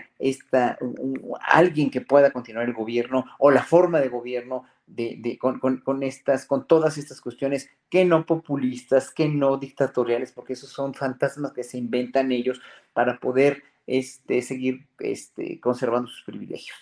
alguien 1.40 1.90
que 1.90 2.01
pueda 2.01 2.30
continuar 2.30 2.66
el 2.66 2.74
gobierno 2.74 3.24
o 3.38 3.51
la 3.51 3.62
forma 3.62 4.01
de 4.01 4.09
gobierno 4.09 4.64
de, 4.86 5.38
con, 5.38 6.03
estas, 6.03 6.46
con 6.46 6.66
todas 6.66 6.99
estas 6.99 7.20
cuestiones 7.20 7.70
que 7.90 8.05
no 8.05 8.26
populistas, 8.26 9.11
que 9.11 9.28
no 9.28 9.57
dictatoriales, 9.59 10.32
porque 10.32 10.55
esos 10.55 10.70
son 10.70 10.94
fantasmas 10.94 11.53
que 11.53 11.64
se 11.64 11.78
inventan 11.78 12.32
ellos 12.32 12.61
para 12.92 13.18
poder 13.18 13.62
este, 13.86 14.42
seguir 14.42 14.86
este, 14.99 15.61
conservando 15.61 16.09
sus 16.09 16.24
privilegios. 16.24 16.76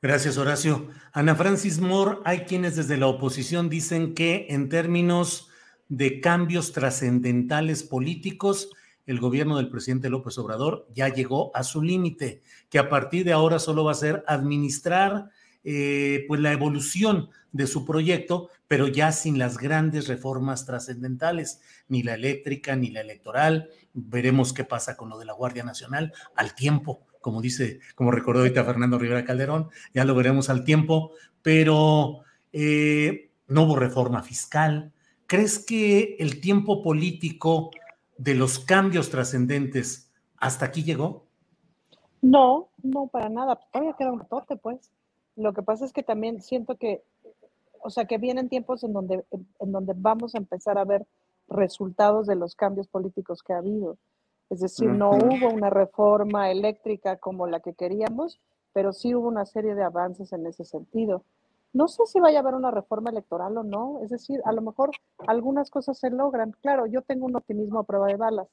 Gracias, 0.00 0.38
Horacio. 0.38 0.88
Ana 1.12 1.34
Francis 1.34 1.80
Moore, 1.80 2.18
hay 2.24 2.40
quienes 2.40 2.76
desde 2.76 2.96
la 2.96 3.08
oposición 3.08 3.68
dicen 3.68 4.14
que 4.14 4.46
en 4.50 4.68
términos 4.68 5.48
de 5.88 6.20
cambios 6.20 6.72
trascendentales 6.72 7.82
políticos, 7.82 8.70
el 9.08 9.20
gobierno 9.20 9.56
del 9.56 9.70
presidente 9.70 10.10
López 10.10 10.36
Obrador 10.36 10.86
ya 10.94 11.08
llegó 11.08 11.50
a 11.56 11.64
su 11.64 11.82
límite, 11.82 12.42
que 12.68 12.78
a 12.78 12.90
partir 12.90 13.24
de 13.24 13.32
ahora 13.32 13.58
solo 13.58 13.82
va 13.82 13.92
a 13.92 13.94
ser 13.94 14.22
administrar 14.26 15.30
eh, 15.64 16.26
pues 16.28 16.40
la 16.42 16.52
evolución 16.52 17.30
de 17.50 17.66
su 17.66 17.86
proyecto, 17.86 18.50
pero 18.68 18.86
ya 18.86 19.10
sin 19.12 19.38
las 19.38 19.56
grandes 19.56 20.08
reformas 20.08 20.66
trascendentales, 20.66 21.62
ni 21.88 22.02
la 22.02 22.14
eléctrica, 22.14 22.76
ni 22.76 22.90
la 22.90 23.00
electoral. 23.00 23.70
Veremos 23.94 24.52
qué 24.52 24.64
pasa 24.64 24.94
con 24.94 25.08
lo 25.08 25.18
de 25.18 25.24
la 25.24 25.32
Guardia 25.32 25.64
Nacional 25.64 26.12
al 26.36 26.54
tiempo 26.54 27.06
como 27.20 27.42
dice, 27.42 27.80
como 27.96 28.12
recordó 28.12 28.40
ahorita 28.40 28.64
Fernando 28.64 28.96
Rivera 28.96 29.24
Calderón, 29.24 29.68
ya 29.92 30.04
lo 30.04 30.14
veremos 30.14 30.48
al 30.48 30.64
tiempo, 30.64 31.12
pero 31.42 32.20
eh, 32.52 33.32
no 33.48 33.64
hubo 33.64 33.76
reforma 33.76 34.22
fiscal. 34.22 34.92
¿Crees 35.26 35.58
que 35.58 36.16
el 36.20 36.40
tiempo 36.40 36.80
político 36.80 37.70
de 38.18 38.34
los 38.34 38.58
cambios 38.58 39.10
trascendentes 39.10 40.10
hasta 40.36 40.66
aquí 40.66 40.84
llegó? 40.84 41.26
No, 42.20 42.68
no 42.82 43.06
para 43.06 43.28
nada. 43.28 43.58
Todavía 43.72 43.94
queda 43.94 44.12
un 44.12 44.26
tote, 44.26 44.56
pues. 44.56 44.90
Lo 45.36 45.52
que 45.54 45.62
pasa 45.62 45.84
es 45.84 45.92
que 45.92 46.02
también 46.02 46.42
siento 46.42 46.76
que, 46.76 47.02
o 47.80 47.90
sea, 47.90 48.04
que 48.04 48.18
vienen 48.18 48.48
tiempos 48.48 48.82
en 48.84 48.92
donde, 48.92 49.24
en 49.30 49.72
donde 49.72 49.94
vamos 49.96 50.34
a 50.34 50.38
empezar 50.38 50.78
a 50.78 50.84
ver 50.84 51.06
resultados 51.48 52.26
de 52.26 52.34
los 52.34 52.54
cambios 52.54 52.88
políticos 52.88 53.42
que 53.42 53.52
ha 53.52 53.58
habido. 53.58 53.96
Es 54.50 54.60
decir, 54.60 54.88
no 54.88 55.10
hubo 55.10 55.50
una 55.50 55.70
reforma 55.70 56.50
eléctrica 56.50 57.16
como 57.16 57.46
la 57.46 57.60
que 57.60 57.74
queríamos, 57.74 58.40
pero 58.72 58.92
sí 58.92 59.14
hubo 59.14 59.28
una 59.28 59.44
serie 59.44 59.74
de 59.74 59.82
avances 59.82 60.32
en 60.32 60.46
ese 60.46 60.64
sentido. 60.64 61.22
No 61.78 61.86
sé 61.86 62.06
si 62.06 62.18
vaya 62.18 62.38
a 62.38 62.42
haber 62.42 62.54
una 62.54 62.72
reforma 62.72 63.10
electoral 63.10 63.56
o 63.56 63.62
no, 63.62 64.00
es 64.02 64.10
decir, 64.10 64.40
a 64.44 64.52
lo 64.52 64.62
mejor 64.62 64.90
algunas 65.28 65.70
cosas 65.70 65.96
se 65.96 66.10
logran. 66.10 66.50
Claro, 66.60 66.86
yo 66.86 67.02
tengo 67.02 67.26
un 67.26 67.36
optimismo 67.36 67.78
a 67.78 67.84
prueba 67.84 68.08
de 68.08 68.16
balas, 68.16 68.48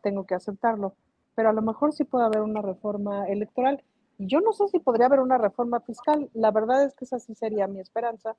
tengo 0.00 0.24
que 0.26 0.36
aceptarlo, 0.36 0.94
pero 1.34 1.48
a 1.48 1.52
lo 1.52 1.60
mejor 1.60 1.92
sí 1.92 2.04
puede 2.04 2.26
haber 2.26 2.42
una 2.42 2.62
reforma 2.62 3.26
electoral. 3.26 3.82
Yo 4.18 4.40
no 4.40 4.52
sé 4.52 4.68
si 4.68 4.78
podría 4.78 5.06
haber 5.06 5.18
una 5.18 5.38
reforma 5.38 5.80
fiscal, 5.80 6.30
la 6.34 6.52
verdad 6.52 6.84
es 6.84 6.94
que 6.94 7.04
esa 7.04 7.18
sí 7.18 7.34
sería 7.34 7.66
mi 7.66 7.80
esperanza, 7.80 8.36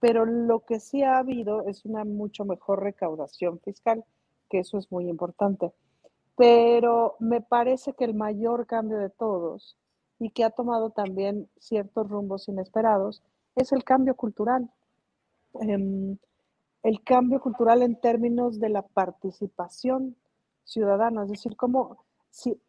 pero 0.00 0.26
lo 0.26 0.60
que 0.60 0.80
sí 0.80 1.02
ha 1.02 1.16
habido 1.16 1.66
es 1.66 1.86
una 1.86 2.04
mucho 2.04 2.44
mejor 2.44 2.82
recaudación 2.82 3.58
fiscal, 3.60 4.04
que 4.50 4.58
eso 4.58 4.76
es 4.76 4.92
muy 4.92 5.08
importante 5.08 5.72
pero 6.38 7.16
me 7.18 7.40
parece 7.40 7.94
que 7.94 8.04
el 8.04 8.14
mayor 8.14 8.66
cambio 8.68 8.98
de 8.98 9.10
todos 9.10 9.76
y 10.20 10.30
que 10.30 10.44
ha 10.44 10.50
tomado 10.50 10.90
también 10.90 11.48
ciertos 11.58 12.08
rumbos 12.08 12.46
inesperados 12.46 13.24
es 13.56 13.72
el 13.72 13.84
cambio 13.84 14.14
cultural. 14.14 14.70
Em, 15.60 16.16
el 16.82 17.02
cambio 17.02 17.40
cultural 17.40 17.82
en 17.82 18.00
términos 18.00 18.60
de 18.60 18.68
la 18.68 18.82
participación 18.82 20.16
ciudadana, 20.64 21.24
es 21.24 21.30
decir, 21.30 21.56
como 21.56 21.98
si 22.30 22.60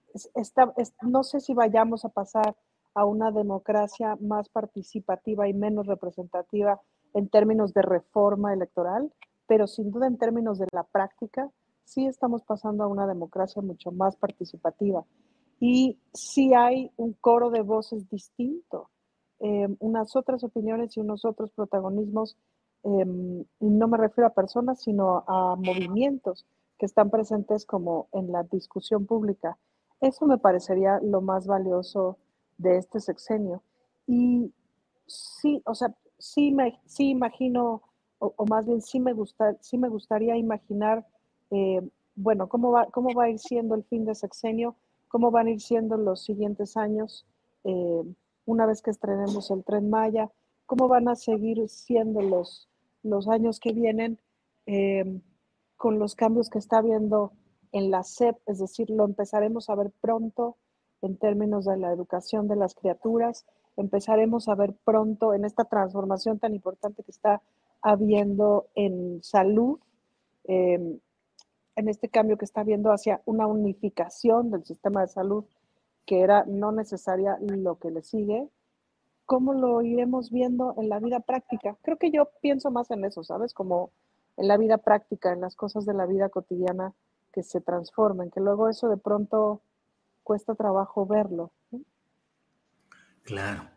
no 1.04 1.24
sé 1.24 1.40
si 1.40 1.54
vayamos 1.54 2.06
a 2.06 2.10
pasar 2.10 2.56
a 2.96 3.06
una 3.06 3.32
democracia 3.32 4.18
más 4.20 4.50
participativa 4.50 5.48
y 5.48 5.54
menos 5.54 5.86
representativa 5.86 6.82
en 7.14 7.30
términos 7.30 7.74
de 7.74 7.82
reforma 7.82 8.54
electoral, 8.54 9.14
pero 9.48 9.68
sin 9.68 9.92
duda 9.92 10.08
en 10.08 10.18
términos 10.18 10.60
de 10.60 10.68
la 10.72 10.84
práctica, 10.84 11.50
sí 11.84 12.06
estamos 12.06 12.44
pasando 12.44 12.84
a 12.84 12.88
una 12.88 13.08
democracia 13.08 13.62
mucho 13.62 13.92
más 13.92 14.16
participativa 14.16 15.06
y 15.60 16.00
sí 16.14 16.54
hay 16.54 16.92
un 16.98 17.14
coro 17.14 17.50
de 17.50 17.62
voces 17.62 18.10
distinto, 18.10 18.90
em, 19.40 19.76
unas 19.80 20.16
otras 20.16 20.44
opiniones 20.44 20.96
y 20.96 21.00
unos 21.00 21.26
otros 21.26 21.52
protagonismos. 21.52 22.38
Em, 22.84 23.44
no 23.60 23.88
me 23.88 23.98
refiero 23.98 24.28
a 24.28 24.34
personas, 24.34 24.82
sino 24.82 25.24
a 25.28 25.56
movimientos 25.56 26.46
que 26.78 26.86
están 26.86 27.10
presentes 27.10 27.66
como 27.66 28.08
en 28.14 28.32
la 28.32 28.44
discusión 28.44 29.06
pública. 29.06 29.58
Eso 30.02 30.26
me 30.26 30.38
parecería 30.38 31.00
lo 31.02 31.22
más 31.22 31.46
valioso 31.48 32.18
de 32.58 32.78
este 32.78 33.00
sexenio. 33.00 33.62
Y 34.08 34.54
sí, 35.08 35.62
o 35.66 35.76
sea, 35.76 35.94
sí, 36.18 36.56
sí 36.86 37.10
imagino, 37.10 37.82
o, 38.20 38.46
más 38.46 38.66
bien 38.66 38.82
sí 38.82 39.00
me, 39.00 39.14
gusta, 39.14 39.56
sí 39.62 39.78
me 39.78 39.90
gustaría 39.90 40.38
imaginar 40.38 41.06
eh, 41.52 41.82
bueno, 42.22 42.50
¿cómo 42.50 42.72
va, 42.72 42.86
¿cómo 42.88 43.14
va 43.14 43.26
a 43.26 43.30
ir 43.30 43.40
siendo 43.40 43.76
el 43.76 43.84
fin 43.86 44.06
de 44.06 44.14
sexenio? 44.14 44.76
¿Cómo 45.08 45.32
van 45.32 45.48
a 45.48 45.52
ir 45.52 45.62
siendo 45.62 45.96
los 45.98 46.24
siguientes 46.24 46.76
años 46.76 47.26
eh, 47.64 48.04
una 48.52 48.66
vez 48.66 48.82
que 48.82 48.92
estrenemos 48.92 49.52
el 49.52 49.64
tren 49.64 49.90
Maya? 49.90 50.32
¿Cómo 50.66 50.88
van 50.88 51.08
a 51.08 51.16
seguir 51.16 51.68
siendo 51.70 52.22
los, 52.22 52.68
los 53.04 53.28
años 53.28 53.60
que 53.60 53.74
vienen 53.74 54.20
eh, 54.66 55.22
con 55.78 56.00
los 56.00 56.16
cambios 56.16 56.50
que 56.50 56.60
está 56.60 56.80
habiendo 56.80 57.32
en 57.72 57.92
la 57.92 58.04
SEP? 58.04 58.38
Es 58.46 58.60
decir, 58.60 58.90
lo 58.90 59.06
empezaremos 59.06 59.70
a 59.70 59.76
ver 59.76 59.92
pronto 60.02 60.58
en 61.02 61.18
términos 61.18 61.66
de 61.66 61.78
la 61.78 61.92
educación 61.92 62.48
de 62.48 62.56
las 62.56 62.76
criaturas, 62.76 63.46
empezaremos 63.78 64.50
a 64.50 64.56
ver 64.56 64.74
pronto 64.84 65.34
en 65.34 65.46
esta 65.46 65.66
transformación 65.66 66.40
tan 66.40 66.54
importante 66.54 67.04
que 67.04 67.12
está 67.12 67.42
habiendo 67.82 68.68
en 68.76 69.24
salud 69.24 69.80
en 71.80 71.88
este 71.88 72.10
cambio 72.10 72.38
que 72.38 72.46
está 72.46 72.62
habiendo 72.62 72.92
hacia 72.92 73.22
una 73.26 73.48
unificación 73.48 74.52
del 74.52 74.66
sistema 74.66 75.02
de 75.02 75.08
salud, 75.08 75.46
que 76.10 76.22
era 76.22 76.44
no 76.48 76.72
necesaria 76.72 77.38
lo 77.40 77.78
que 77.78 77.92
le 77.92 78.02
sigue, 78.02 78.50
¿cómo 79.28 79.54
lo 79.54 79.84
iremos 79.84 80.32
viendo 80.32 80.74
en 80.80 80.90
la 80.90 80.98
vida 80.98 81.20
práctica? 81.20 81.78
Creo 81.84 81.98
que 82.00 82.10
yo 82.10 82.32
pienso 82.42 82.72
más 82.72 82.90
en 82.90 83.06
eso, 83.06 83.24
¿sabes? 83.24 83.54
Como 83.54 83.92
en 84.36 84.48
la 84.48 84.58
vida 84.58 84.80
práctica, 84.80 85.32
en 85.32 85.42
las 85.42 85.56
cosas 85.56 85.86
de 85.86 85.94
la 85.94 86.08
vida 86.08 86.30
cotidiana 86.30 86.94
que 87.32 87.44
se 87.44 87.62
transforman, 87.62 88.32
que 88.32 88.40
luego 88.40 88.70
eso 88.70 88.90
de 88.90 88.98
pronto 88.98 89.62
cuesta 90.24 90.56
trabajo 90.56 91.06
verlo. 91.06 91.52
Claro. 93.22 93.70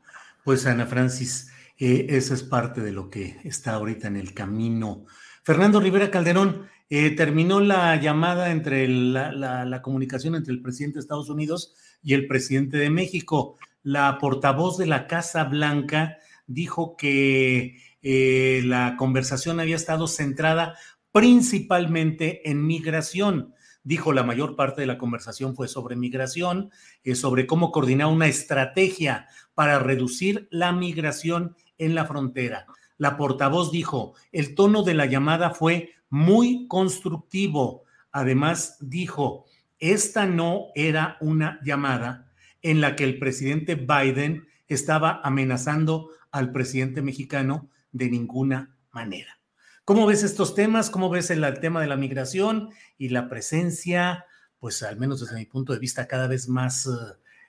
Pues 0.42 0.64
Ana 0.64 0.86
Francis, 0.86 1.52
eh, 1.76 2.06
esa 2.08 2.32
es 2.32 2.42
parte 2.42 2.80
de 2.80 2.92
lo 2.92 3.10
que 3.10 3.40
está 3.44 3.74
ahorita 3.74 4.08
en 4.08 4.16
el 4.16 4.32
camino. 4.32 5.04
Fernando 5.42 5.80
Rivera 5.80 6.10
Calderón, 6.10 6.66
eh, 6.94 7.08
terminó 7.12 7.58
la 7.60 7.96
llamada 7.96 8.50
entre 8.50 8.86
la, 8.86 9.80
comunicación 9.80 10.34
entre 10.34 10.52
el 10.52 10.60
presidente 10.60 10.96
de 10.96 11.00
Estados 11.00 11.30
Unidos 11.30 11.72
y 12.02 12.12
el 12.12 12.26
presidente 12.26 12.76
de 12.76 12.90
México. 12.90 13.56
La 13.82 14.18
portavoz 14.18 14.76
de 14.76 14.84
la 14.84 15.06
Casa 15.06 15.44
Blanca 15.44 16.18
dijo 16.46 16.98
que 16.98 17.78
eh, 18.02 18.60
la 18.66 18.96
conversación 18.98 19.58
había 19.58 19.76
estado 19.76 20.06
centrada 20.06 20.74
principalmente 21.12 22.50
en 22.50 22.66
migración. 22.66 23.54
Dijo 23.82 24.12
la 24.12 24.22
mayor 24.22 24.54
parte 24.54 24.82
de 24.82 24.86
la 24.86 24.98
conversación 24.98 25.56
fue 25.56 25.68
sobre 25.68 25.96
migración, 25.96 26.70
eh, 27.04 27.14
sobre 27.14 27.46
cómo 27.46 27.72
coordinar 27.72 28.08
una 28.08 28.26
estrategia 28.26 29.28
para 29.54 29.78
reducir 29.78 30.46
la 30.50 30.72
migración 30.72 31.56
en 31.78 31.94
la 31.94 32.04
frontera. 32.04 32.66
La 32.98 33.16
portavoz 33.16 33.72
dijo, 33.72 34.12
el 34.30 34.54
tono 34.54 34.82
de 34.82 34.92
la 34.92 35.06
llamada 35.06 35.52
fue 35.52 35.94
muy 36.12 36.68
constructivo. 36.68 37.84
Además, 38.12 38.76
dijo, 38.80 39.46
esta 39.78 40.26
no 40.26 40.66
era 40.74 41.16
una 41.22 41.58
llamada 41.64 42.30
en 42.60 42.82
la 42.82 42.96
que 42.96 43.04
el 43.04 43.18
presidente 43.18 43.76
Biden 43.76 44.46
estaba 44.68 45.22
amenazando 45.24 46.10
al 46.30 46.52
presidente 46.52 47.00
mexicano 47.00 47.70
de 47.92 48.10
ninguna 48.10 48.76
manera. 48.90 49.40
¿Cómo 49.86 50.04
ves 50.04 50.22
estos 50.22 50.54
temas? 50.54 50.90
¿Cómo 50.90 51.08
ves 51.08 51.30
el, 51.30 51.42
tema 51.60 51.80
de 51.80 51.86
la 51.86 51.96
migración 51.96 52.68
y 52.98 53.08
la 53.08 53.30
presencia, 53.30 54.26
pues 54.58 54.82
al 54.82 54.98
menos 54.98 55.20
desde 55.20 55.36
mi 55.36 55.46
punto 55.46 55.72
de 55.72 55.78
vista, 55.78 56.06
cada 56.06 56.26
vez 56.26 56.46
más 56.46 56.84
eh, 56.84 56.90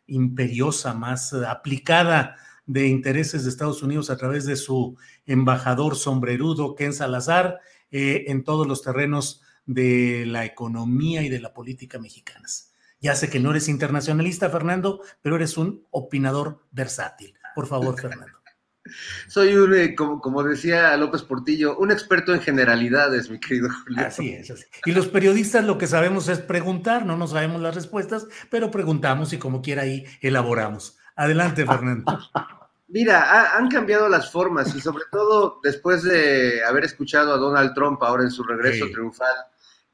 imperiosa, 0.07 0.93
más 0.93 1.33
eh, 1.33 1.45
aplicada 1.45 2.37
de 2.65 2.87
intereses 2.87 3.43
de 3.43 3.49
Estados 3.49 3.83
Unidos 3.83 4.09
a 4.09 4.15
través 4.15 4.45
de 4.45 4.55
su 4.55 4.97
embajador 5.25 5.97
sombrerudo, 5.97 6.75
Ken 6.75 6.93
Salazar, 6.93 7.59
eh, 7.93 8.25
en 8.27 8.43
todos 8.43 8.67
los 8.67 8.81
terrenos 8.81 9.43
de 9.67 10.25
la 10.25 10.45
economía 10.45 11.21
y 11.21 11.29
de 11.29 11.39
la 11.39 11.53
política 11.53 11.99
mexicanas. 11.99 12.73
Ya 12.99 13.15
sé 13.15 13.29
que 13.29 13.39
no 13.39 13.51
eres 13.51 13.69
internacionalista, 13.69 14.49
Fernando, 14.49 15.01
pero 15.21 15.35
eres 15.35 15.57
un 15.57 15.85
opinador 15.91 16.65
versátil. 16.71 17.35
Por 17.53 17.67
favor, 17.67 17.99
Fernando. 18.01 18.39
Soy 19.27 19.55
un, 19.55 19.75
eh, 19.75 19.93
como, 19.93 20.19
como, 20.19 20.41
decía 20.41 20.97
López 20.97 21.21
Portillo, 21.21 21.77
un 21.77 21.91
experto 21.91 22.33
en 22.33 22.41
generalidades, 22.41 23.29
mi 23.29 23.39
querido 23.39 23.69
Julio. 23.83 24.07
Así 24.07 24.31
es, 24.31 24.49
así. 24.49 24.65
Y 24.85 24.91
los 24.91 25.07
periodistas 25.07 25.63
lo 25.63 25.77
que 25.77 25.85
sabemos 25.85 26.27
es 26.29 26.39
preguntar, 26.39 27.05
no 27.05 27.15
nos 27.15 27.29
sabemos 27.29 27.61
las 27.61 27.75
respuestas, 27.75 28.27
pero 28.49 28.71
preguntamos 28.71 29.31
y 29.33 29.37
como 29.37 29.61
quiera 29.61 29.83
ahí 29.83 30.03
elaboramos. 30.19 30.97
Adelante, 31.15 31.63
Fernando. 31.65 32.17
Mira, 32.93 33.23
ha, 33.23 33.57
han 33.57 33.69
cambiado 33.69 34.07
las 34.07 34.31
formas 34.31 34.75
y 34.75 34.79
sobre 34.79 35.05
todo 35.11 35.59
después 35.63 36.03
de 36.03 36.63
haber 36.63 36.83
escuchado 36.83 37.33
a 37.33 37.37
Donald 37.37 37.73
Trump 37.73 38.03
ahora 38.03 38.21
en 38.21 38.29
su 38.29 38.43
regreso 38.43 38.85
sí. 38.85 38.91
triunfal, 38.91 39.35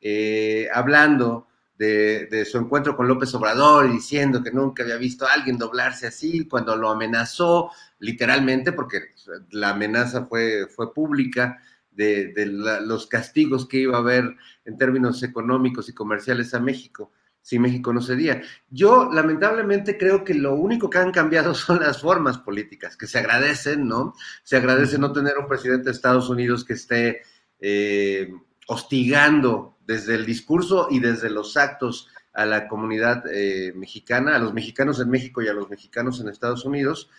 eh, 0.02 0.68
hablando 0.74 1.48
de, 1.78 2.26
de, 2.26 2.44
su 2.44 2.58
encuentro 2.58 2.98
con 2.98 3.08
López 3.08 3.34
Obrador 3.34 3.86
y 3.86 3.94
diciendo 3.94 4.44
que 4.44 4.52
nunca 4.52 4.84
había 4.84 4.98
visto 4.98 5.26
a 5.26 5.32
alguien 5.32 5.58
doblarse 5.58 6.08
así, 6.08 6.46
cuando 6.46 6.76
lo 6.76 6.90
amenazó 6.90 7.72
literalmente, 8.00 8.74
porque 8.74 9.14
la 9.52 9.70
amenaza 9.70 10.26
fue, 10.26 10.68
fue 10.68 10.94
pública, 10.94 11.58
de, 11.92 12.34
de 12.34 12.48
la, 12.48 12.82
los 12.82 13.08
castigos 13.08 13.66
que 13.66 13.78
iba 13.78 13.96
a 13.96 14.02
haber 14.02 14.36
en 14.66 14.78
términos 14.78 15.24
económicos 15.24 15.88
y 15.88 15.94
comerciales 15.94 16.54
a 16.54 16.60
México 16.60 17.14
si 17.42 17.60
México 17.60 17.94
no 17.94 18.02
cedía. 18.02 18.42
Yo 18.70 19.10
lamentablemente 19.12 19.98
creo 19.98 20.24
que 20.24 20.34
lo 20.34 20.56
único 20.56 20.90
que 20.90 21.00
han 21.00 21.12
cambiado 21.12 21.54
son 21.56 21.80
las 21.80 22.02
formas 22.02 22.38
políticas, 22.38 22.98
que 22.98 23.08
se 23.08 23.20
agradecen, 23.20 23.88
¿no? 23.88 24.14
Se 24.44 24.58
agradece 24.58 24.98
no 24.98 25.12
tener 25.12 25.38
un 25.38 25.48
presidente 25.48 25.86
de 25.86 25.92
Estados 25.92 26.30
Unidos 26.30 26.64
que 26.64 26.74
esté 26.74 27.22
eh, 27.60 28.32
hostigando 28.68 29.78
desde 29.86 30.16
el 30.16 30.26
discurso 30.26 30.88
y 30.92 31.00
desde 31.00 31.30
los 31.30 31.58
actos 31.58 32.08
a 32.34 32.46
la 32.46 32.68
comunidad 32.68 33.24
eh, 33.32 33.74
mexicana, 33.76 34.36
a 34.36 34.40
los 34.40 34.54
mexicanos 34.54 35.00
en 35.00 35.10
México 35.10 35.42
y 35.42 35.48
a 35.48 35.54
los 35.54 35.70
mexicanos 35.70 36.22
en 36.22 36.30
Estados 36.30 36.64
Unidos. 36.64 37.10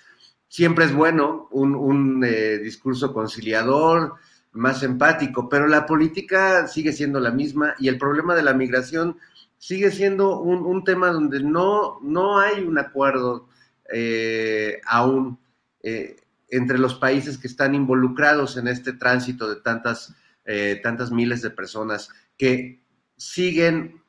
Siempre 0.47 0.85
es 0.85 0.95
bueno 0.95 1.49
un, 1.51 1.75
un 1.75 2.25
eh, 2.25 2.59
discurso 2.59 3.13
conciliador, 3.13 4.15
más 4.53 4.83
empático, 4.83 5.49
pero 5.49 5.67
la 5.67 5.87
política 5.87 6.67
sigue 6.67 6.93
siendo 6.93 7.21
la 7.21 7.31
misma 7.31 7.75
y 7.79 7.89
el 7.89 7.99
problema 7.99 8.35
de 8.35 8.43
la 8.43 8.55
migración 8.55 9.17
sigue 9.61 9.91
siendo 9.91 10.41
un, 10.41 10.65
un 10.65 10.85
tema 10.85 11.09
donde 11.09 11.43
no, 11.43 12.01
no 12.01 12.41
hay 12.41 12.63
un 12.65 12.79
acuerdo 12.79 13.47
eh, 13.93 14.81
aún 14.87 15.39
eh, 15.83 16.17
entre 16.49 16.79
los 16.79 16.95
países 16.95 17.37
que 17.37 17.47
están 17.47 17.75
involucrados 17.75 18.57
en 18.57 18.69
este 18.69 18.95
tránsito 18.95 19.51
de 19.51 19.61
tantas, 19.61 20.15
eh, 20.47 20.81
tantas 20.83 21.13
miles 21.13 21.43
de 21.43 21.51
personas 21.51 22.09
que 22.39 22.83
siguen 23.19 24.03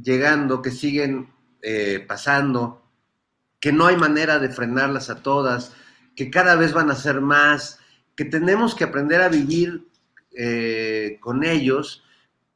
llegando, 0.00 0.60
que 0.62 0.70
siguen 0.70 1.30
pasando, 2.06 2.84
que 3.60 3.72
no 3.72 3.86
hay 3.86 3.96
manera 3.96 4.38
de 4.38 4.48
frenarlas 4.48 5.10
a 5.10 5.22
todas, 5.22 5.72
que 6.14 6.30
cada 6.30 6.54
vez 6.54 6.72
van 6.72 6.90
a 6.90 6.94
ser 6.94 7.20
más, 7.20 7.80
que 8.14 8.24
tenemos 8.24 8.74
que 8.74 8.84
aprender 8.84 9.20
a 9.20 9.28
vivir 9.28 9.88
con 11.20 11.44
ellos 11.44 12.04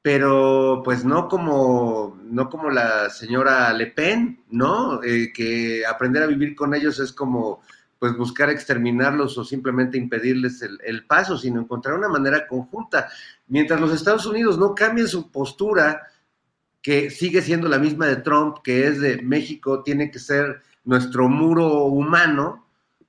pero 0.03 0.82
pues 0.84 1.05
no 1.05 1.28
como, 1.28 2.18
no 2.24 2.50
como 2.50 2.70
la 2.70 3.09
señora 3.09 3.72
Le 3.72 3.86
Pen, 3.86 4.42
¿no? 4.50 5.00
Eh, 5.03 5.32
que 5.32 5.86
aprender 5.86 6.24
a 6.24 6.26
vivir 6.26 6.57
con 6.57 6.74
ellos 6.74 6.98
es 6.98 7.12
como 7.12 7.62
pues 8.00 8.16
buscar 8.16 8.50
exterminarlos 8.50 9.38
o 9.38 9.44
simplemente 9.44 9.96
impedirles 9.96 10.61
el, 10.62 10.76
el, 10.84 11.07
paso, 11.07 11.38
sino 11.38 11.61
encontrar 11.61 11.94
una 11.96 12.09
manera 12.09 12.48
conjunta. 12.48 13.09
Mientras 13.46 13.80
los 13.80 13.92
Estados 13.94 14.26
Unidos 14.26 14.59
no 14.59 14.74
cambien 14.74 15.07
su 15.07 15.30
postura, 15.30 16.09
que 16.82 17.11
sigue 17.11 17.40
siendo 17.40 17.68
la 17.68 17.78
misma 17.78 18.09
de 18.09 18.16
Trump, 18.16 18.57
que 18.64 18.88
es 18.88 19.00
de 19.00 19.22
México 19.22 19.84
tiene 19.84 20.11
que 20.11 20.18
ser 20.18 20.62
nuestro 20.84 21.28
muro 21.28 21.84
humano, 21.84 22.66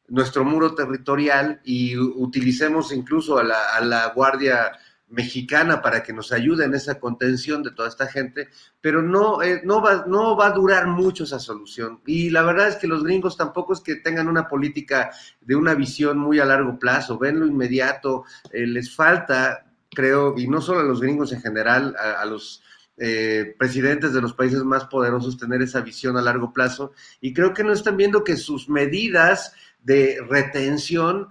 nuestro 0.09 0.45
muro 0.45 0.75
territorial, 0.75 1.59
y 1.63 1.97
utilicemos 1.97 2.93
incluso 2.93 3.39
a 3.39 3.43
la, 3.43 3.75
a 3.75 3.81
la 3.81 4.09
Guardia 4.09 4.73
mexicana 5.13 5.81
para 5.81 6.01
que 6.01 6.11
nos 6.11 6.31
ayude 6.31 6.65
en 6.65 6.73
esa 6.73 6.99
contención 6.99 7.61
de 7.61 7.71
toda 7.71 7.87
esta 7.87 8.07
gente, 8.07 8.49
pero 8.81 9.01
no, 9.01 9.43
eh, 9.43 9.61
no, 9.63 9.81
va, 9.81 10.05
no 10.07 10.35
va 10.35 10.47
a 10.47 10.51
durar 10.51 10.87
mucho 10.87 11.23
esa 11.23 11.39
solución. 11.39 12.01
Y 12.05 12.31
la 12.31 12.41
verdad 12.41 12.69
es 12.69 12.77
que 12.77 12.87
los 12.87 13.03
gringos 13.03 13.37
tampoco 13.37 13.73
es 13.73 13.79
que 13.79 13.97
tengan 13.97 14.27
una 14.27 14.47
política 14.47 15.11
de 15.39 15.55
una 15.55 15.75
visión 15.75 16.17
muy 16.17 16.39
a 16.39 16.45
largo 16.45 16.79
plazo, 16.79 17.19
ven 17.19 17.39
lo 17.39 17.45
inmediato, 17.45 18.25
eh, 18.51 18.65
les 18.65 18.93
falta, 18.93 19.65
creo, 19.91 20.33
y 20.35 20.47
no 20.47 20.61
solo 20.61 20.79
a 20.79 20.83
los 20.83 20.99
gringos 20.99 21.31
en 21.31 21.41
general, 21.41 21.95
a, 21.95 22.25
los 22.25 22.63
eh, 22.97 23.55
presidentes 23.57 24.13
de 24.13 24.21
los 24.21 24.33
países 24.33 24.63
más 24.63 24.85
poderosos 24.85 25.37
tener 25.37 25.61
esa 25.61 25.81
visión 25.81 26.17
a 26.17 26.21
largo 26.21 26.51
plazo, 26.51 26.93
y 27.21 27.33
creo 27.33 27.53
que 27.53 27.63
no 27.63 27.71
están 27.71 27.97
viendo 27.97 28.23
que 28.23 28.35
sus 28.35 28.67
medidas 28.67 29.53
de 29.83 30.17
retención 30.27 31.29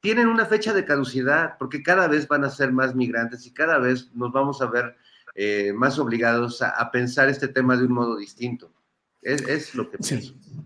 tienen 0.00 0.28
una 0.28 0.46
fecha 0.46 0.72
de 0.72 0.84
caducidad, 0.84 1.56
porque 1.58 1.82
cada 1.82 2.08
vez 2.08 2.28
van 2.28 2.44
a 2.44 2.50
ser 2.50 2.72
más 2.72 2.94
migrantes 2.94 3.46
y 3.46 3.52
cada 3.52 3.78
vez 3.78 4.10
nos 4.14 4.32
vamos 4.32 4.62
a 4.62 4.66
ver 4.66 4.96
eh, 5.34 5.72
más 5.74 5.98
obligados 5.98 6.62
a, 6.62 6.70
a, 6.70 6.90
pensar 6.90 7.28
este 7.28 7.48
tema 7.48 7.76
de 7.76 7.84
un 7.84 7.92
modo 7.92 8.16
distinto. 8.16 8.72
Es, 9.20 9.42
es 9.42 9.74
lo 9.74 9.90
que 9.90 9.98
pienso. 9.98 10.32
Sí. 10.32 10.56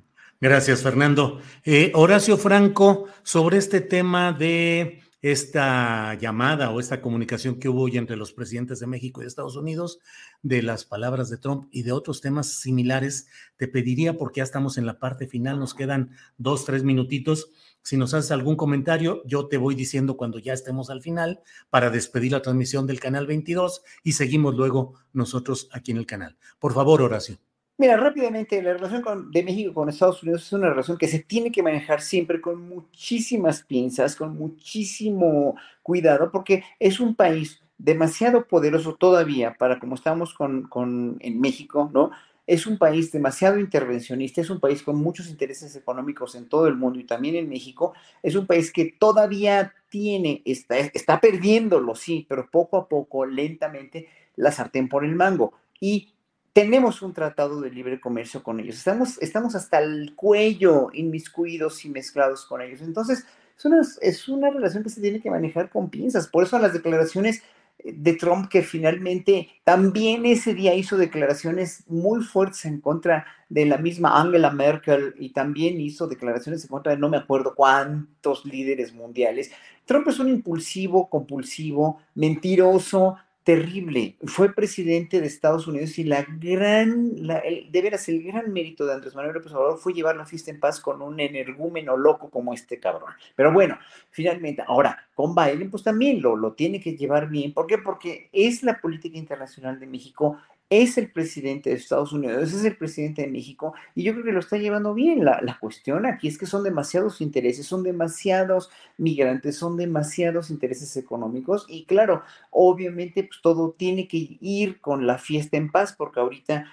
Gracias, 0.40 0.82
Fernando. 0.82 1.40
Eh, 1.64 1.92
Horacio 1.94 2.38
Franco, 2.38 3.08
sobre 3.22 3.58
este 3.58 3.82
tema 3.82 4.32
de 4.32 5.02
esta 5.20 6.14
llamada 6.14 6.70
o 6.70 6.80
esta 6.80 7.02
comunicación 7.02 7.58
que 7.58 7.68
hubo 7.68 7.82
hoy 7.82 7.98
entre 7.98 8.16
los 8.16 8.32
presidentes 8.32 8.80
de 8.80 8.86
México 8.86 9.20
y 9.20 9.24
de 9.24 9.28
Estados 9.28 9.56
Unidos, 9.56 9.98
de 10.42 10.62
las 10.62 10.86
palabras 10.86 11.28
de 11.28 11.36
Trump 11.36 11.68
y 11.70 11.82
de 11.82 11.92
otros 11.92 12.22
temas 12.22 12.54
similares, 12.54 13.26
te 13.58 13.68
pediría, 13.68 14.16
porque 14.16 14.38
ya 14.38 14.44
estamos 14.44 14.78
en 14.78 14.86
la 14.86 14.98
parte 14.98 15.26
final, 15.26 15.58
nos 15.58 15.74
quedan 15.74 16.12
dos, 16.38 16.64
tres 16.64 16.84
minutitos, 16.84 17.50
si 17.82 17.96
nos 17.96 18.14
haces 18.14 18.30
algún 18.30 18.56
comentario, 18.56 19.22
yo 19.24 19.48
te 19.48 19.56
voy 19.56 19.74
diciendo 19.74 20.16
cuando 20.16 20.38
ya 20.38 20.52
estemos 20.52 20.90
al 20.90 21.02
final 21.02 21.40
para 21.70 21.90
despedir 21.90 22.32
la 22.32 22.42
transmisión 22.42 22.86
del 22.86 23.00
canal 23.00 23.26
22 23.26 23.82
y 24.02 24.12
seguimos 24.12 24.54
luego 24.54 24.94
nosotros 25.12 25.68
aquí 25.72 25.90
en 25.92 25.98
el 25.98 26.06
canal. 26.06 26.36
Por 26.58 26.72
favor, 26.72 27.02
Horacio. 27.02 27.38
Mira, 27.80 27.96
rápidamente, 27.96 28.62
la 28.62 28.74
relación 28.74 29.30
de 29.30 29.42
México 29.42 29.72
con 29.72 29.88
Estados 29.88 30.22
Unidos 30.22 30.42
es 30.42 30.52
una 30.52 30.68
relación 30.68 30.98
que 30.98 31.08
se 31.08 31.20
tiene 31.20 31.50
que 31.50 31.62
manejar 31.62 32.02
siempre 32.02 32.38
con 32.38 32.60
muchísimas 32.60 33.62
pinzas, 33.62 34.16
con 34.16 34.36
muchísimo 34.36 35.56
cuidado, 35.82 36.30
porque 36.30 36.62
es 36.78 37.00
un 37.00 37.14
país 37.14 37.62
demasiado 37.78 38.46
poderoso 38.46 38.96
todavía 38.96 39.54
para 39.54 39.78
como 39.78 39.94
estamos 39.94 40.34
con, 40.34 40.64
con 40.64 41.16
en 41.20 41.40
México, 41.40 41.90
¿no? 41.94 42.10
Es 42.50 42.66
un 42.66 42.78
país 42.78 43.12
demasiado 43.12 43.60
intervencionista, 43.60 44.40
es 44.40 44.50
un 44.50 44.58
país 44.58 44.82
con 44.82 44.96
muchos 44.96 45.28
intereses 45.28 45.76
económicos 45.76 46.34
en 46.34 46.48
todo 46.48 46.66
el 46.66 46.74
mundo 46.74 46.98
y 46.98 47.04
también 47.04 47.36
en 47.36 47.48
México, 47.48 47.94
es 48.24 48.34
un 48.34 48.44
país 48.44 48.72
que 48.72 48.96
todavía 48.98 49.72
tiene, 49.88 50.42
está, 50.44 50.76
está 50.78 51.20
perdiéndolo, 51.20 51.94
sí, 51.94 52.26
pero 52.28 52.50
poco 52.50 52.76
a 52.76 52.88
poco, 52.88 53.24
lentamente, 53.24 54.08
la 54.34 54.50
sartén 54.50 54.88
por 54.88 55.04
el 55.04 55.14
mango. 55.14 55.52
Y 55.78 56.12
tenemos 56.52 57.02
un 57.02 57.12
tratado 57.12 57.60
de 57.60 57.70
libre 57.70 58.00
comercio 58.00 58.42
con 58.42 58.58
ellos, 58.58 58.78
estamos, 58.78 59.22
estamos 59.22 59.54
hasta 59.54 59.78
el 59.78 60.14
cuello 60.16 60.88
inmiscuidos 60.92 61.84
y 61.84 61.88
mezclados 61.88 62.44
con 62.46 62.62
ellos. 62.62 62.80
Entonces, 62.80 63.26
es 63.56 63.64
una, 63.64 63.80
es 64.00 64.28
una 64.28 64.50
relación 64.50 64.82
que 64.82 64.90
se 64.90 65.00
tiene 65.00 65.20
que 65.20 65.30
manejar 65.30 65.70
con 65.70 65.88
pinzas, 65.88 66.26
por 66.26 66.42
eso 66.42 66.58
las 66.58 66.72
declaraciones 66.72 67.44
de 67.84 68.14
Trump 68.14 68.48
que 68.48 68.62
finalmente 68.62 69.48
también 69.64 70.26
ese 70.26 70.54
día 70.54 70.74
hizo 70.74 70.96
declaraciones 70.96 71.84
muy 71.88 72.22
fuertes 72.22 72.64
en 72.64 72.80
contra 72.80 73.26
de 73.48 73.66
la 73.66 73.78
misma 73.78 74.20
Angela 74.20 74.50
Merkel 74.50 75.14
y 75.18 75.30
también 75.30 75.80
hizo 75.80 76.06
declaraciones 76.06 76.64
en 76.64 76.68
contra 76.68 76.92
de 76.92 76.98
no 76.98 77.08
me 77.08 77.16
acuerdo 77.16 77.54
cuántos 77.54 78.44
líderes 78.44 78.94
mundiales. 78.94 79.50
Trump 79.84 80.06
es 80.08 80.18
un 80.18 80.28
impulsivo, 80.28 81.08
compulsivo, 81.08 82.00
mentiroso, 82.14 83.16
terrible. 83.44 84.16
Fue 84.24 84.52
presidente 84.52 85.20
de 85.20 85.26
Estados 85.26 85.66
Unidos 85.66 85.98
y 85.98 86.04
la 86.04 86.26
gran, 86.28 87.26
la, 87.26 87.38
el, 87.38 87.70
de 87.72 87.82
veras, 87.82 88.08
el 88.08 88.22
gran 88.22 88.52
mérito 88.52 88.84
de 88.84 88.92
Andrés 88.92 89.14
Manuel 89.14 89.34
López 89.34 89.52
Obrador 89.52 89.78
fue 89.78 89.94
llevar 89.94 90.16
la 90.16 90.26
fiesta 90.26 90.50
en 90.50 90.60
paz 90.60 90.80
con 90.80 91.00
un 91.00 91.18
energúmeno 91.20 91.96
loco 91.96 92.30
como 92.30 92.52
este 92.52 92.78
cabrón. 92.78 93.12
Pero 93.34 93.52
bueno, 93.52 93.78
finalmente, 94.10 94.62
ahora, 94.66 95.08
con 95.14 95.34
Biden, 95.34 95.70
pues 95.70 95.82
también 95.82 96.20
lo, 96.20 96.36
lo 96.36 96.52
tiene 96.52 96.80
que 96.80 96.96
llevar 96.96 97.28
bien. 97.28 97.52
¿Por 97.52 97.66
qué? 97.66 97.78
Porque 97.78 98.28
es 98.32 98.62
la 98.62 98.80
política 98.80 99.16
internacional 99.16 99.80
de 99.80 99.86
México 99.86 100.38
es 100.70 100.96
el 100.98 101.10
presidente 101.10 101.70
de 101.70 101.76
Estados 101.76 102.12
Unidos, 102.12 102.52
es 102.52 102.64
el 102.64 102.76
presidente 102.76 103.22
de 103.22 103.28
México, 103.28 103.74
y 103.96 104.04
yo 104.04 104.12
creo 104.12 104.24
que 104.24 104.32
lo 104.32 104.38
está 104.38 104.56
llevando 104.56 104.94
bien. 104.94 105.24
La, 105.24 105.40
la, 105.42 105.58
cuestión 105.58 106.06
aquí 106.06 106.28
es 106.28 106.38
que 106.38 106.46
son 106.46 106.62
demasiados 106.62 107.20
intereses, 107.20 107.66
son 107.66 107.82
demasiados 107.82 108.70
migrantes, 108.96 109.56
son 109.56 109.76
demasiados 109.76 110.48
intereses 110.48 110.96
económicos, 110.96 111.66
y 111.68 111.84
claro, 111.84 112.22
obviamente 112.50 113.24
pues 113.24 113.40
todo 113.42 113.72
tiene 113.76 114.06
que 114.06 114.38
ir 114.40 114.80
con 114.80 115.06
la 115.08 115.18
fiesta 115.18 115.56
en 115.56 115.72
paz, 115.72 115.92
porque 115.92 116.20
ahorita, 116.20 116.66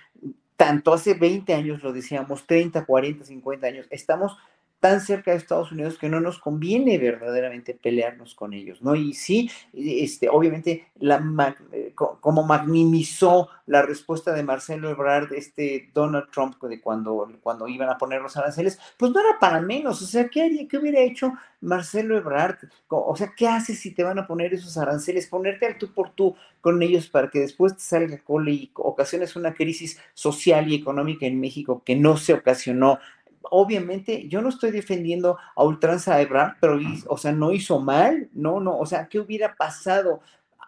tanto 0.56 0.93
hace 0.93 1.16
20 1.16 1.54
años 1.56 1.82
lo 1.82 1.91
decíamos, 1.91 2.45
30, 2.45 2.86
40, 2.86 3.26
50 3.26 3.68
años, 3.68 3.88
estamos 3.89 4.38
tan 4.80 5.01
cerca 5.01 5.32
de 5.32 5.38
Estados 5.38 5.71
Unidos 5.71 5.97
que 5.97 6.09
no 6.09 6.19
nos 6.19 6.38
conviene 6.38 6.97
verdaderamente 6.99 7.73
pelearnos 7.73 8.36
con 8.36 8.53
ellos, 8.53 8.82
¿no? 8.82 8.95
Y 8.95 9.13
sí, 9.13 9.49
este, 9.73 10.30
obviamente, 10.30 10.88
la, 10.99 11.55
eh, 11.71 11.93
como 11.95 12.43
magnimizó 12.43 13.49
la 13.65 13.82
respuesta 13.82 14.34
de 14.34 14.43
Marcelo 14.43 14.89
Ebrard, 14.89 15.34
este 15.34 15.89
Donald 15.93 16.30
Trump, 16.32 16.61
de 16.63 16.80
cuando, 16.80 17.28
cuando 17.41 17.67
iban 17.67 17.89
a 17.89 17.97
poner 17.97 18.21
los 18.21 18.38
aranceles, 18.38 18.80
pues 18.97 19.11
no 19.11 19.19
era 19.19 19.39
para 19.39 19.61
menos, 19.61 20.01
o 20.01 20.05
sea, 20.05 20.30
¿qué, 20.30 20.43
haría, 20.43 20.67
qué 20.67 20.78
hubiera 20.78 21.01
hecho 21.01 21.34
Marcelo 21.59 22.15
Ebrard? 22.15 22.57
O 22.88 23.15
sea, 23.15 23.34
¿qué 23.36 23.47
haces 23.47 23.80
si 23.80 23.91
te 23.91 24.03
van 24.03 24.19
a 24.19 24.28
poner 24.28 24.53
esos 24.53 24.78
aranceles? 24.78 25.28
Ponerte 25.28 25.65
al 25.65 25.78
tú 25.78 25.91
por 25.91 26.11
tú 26.11 26.36
con 26.61 26.82
ellos 26.84 27.09
para 27.09 27.30
que 27.30 27.39
después 27.39 27.75
te 27.75 27.82
salga 27.82 28.19
cola 28.23 28.51
y 28.51 28.71
ocasiones 28.75 29.36
una 29.36 29.53
crisis 29.53 29.99
social 30.13 30.71
y 30.71 30.75
económica 30.75 31.25
en 31.25 31.39
México 31.39 31.82
que 31.84 31.95
no 31.95 32.17
se 32.17 32.34
ocasionó 32.34 32.99
obviamente 33.43 34.27
yo 34.27 34.41
no 34.41 34.49
estoy 34.49 34.71
defendiendo 34.71 35.38
a 35.55 35.63
ultranza 35.63 36.15
a 36.15 36.21
Ebrard, 36.21 36.55
pero, 36.59 36.79
o 37.07 37.17
sea, 37.17 37.31
no 37.31 37.51
hizo 37.51 37.79
mal, 37.79 38.29
no, 38.33 38.59
no, 38.59 38.77
o 38.77 38.85
sea, 38.85 39.07
¿qué 39.07 39.19
hubiera 39.19 39.55
pasado? 39.55 40.21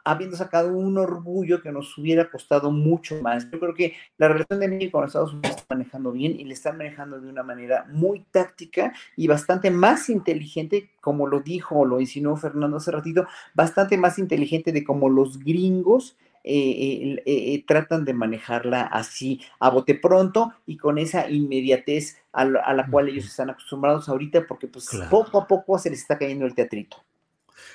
habiendo 0.03 0.37
sacado 0.37 0.75
un 0.75 0.97
orgullo 0.97 1.61
que 1.61 1.71
nos 1.71 1.97
hubiera 1.97 2.29
costado 2.29 2.71
mucho 2.71 3.21
más. 3.21 3.49
Yo 3.51 3.59
creo 3.59 3.73
que 3.73 3.93
la 4.17 4.27
relación 4.27 4.59
de 4.59 4.67
México 4.67 4.97
con 4.97 5.07
Estados 5.07 5.33
Unidos 5.33 5.57
está 5.57 5.75
manejando 5.75 6.11
bien 6.11 6.39
y 6.39 6.45
le 6.45 6.53
están 6.53 6.77
manejando 6.77 7.19
de 7.19 7.29
una 7.29 7.43
manera 7.43 7.85
muy 7.91 8.21
táctica 8.31 8.93
y 9.15 9.27
bastante 9.27 9.69
más 9.71 10.09
inteligente, 10.09 10.89
como 11.01 11.27
lo 11.27 11.41
dijo 11.41 11.79
o 11.79 11.85
lo 11.85 11.99
insinuó 11.99 12.35
Fernando 12.37 12.77
hace 12.77 12.91
ratito, 12.91 13.27
bastante 13.53 13.97
más 13.97 14.17
inteligente 14.19 14.71
de 14.71 14.83
como 14.83 15.09
los 15.09 15.39
gringos 15.39 16.17
eh, 16.43 17.21
eh, 17.25 17.53
eh, 17.53 17.63
tratan 17.67 18.05
de 18.05 18.13
manejarla 18.13 18.83
así 18.83 19.41
a 19.59 19.69
bote 19.69 19.95
pronto 19.95 20.53
y 20.65 20.77
con 20.77 20.97
esa 20.97 21.29
inmediatez 21.29 22.17
a 22.31 22.45
la, 22.45 22.87
cual 22.89 23.09
ellos 23.09 23.25
están 23.25 23.49
acostumbrados 23.49 24.07
ahorita, 24.07 24.47
porque 24.47 24.67
pues 24.67 24.89
poco 25.09 25.41
a 25.41 25.47
poco 25.47 25.77
se 25.77 25.89
les 25.89 25.99
está 25.99 26.17
cayendo 26.17 26.45
el 26.45 26.55
teatrito. 26.55 27.03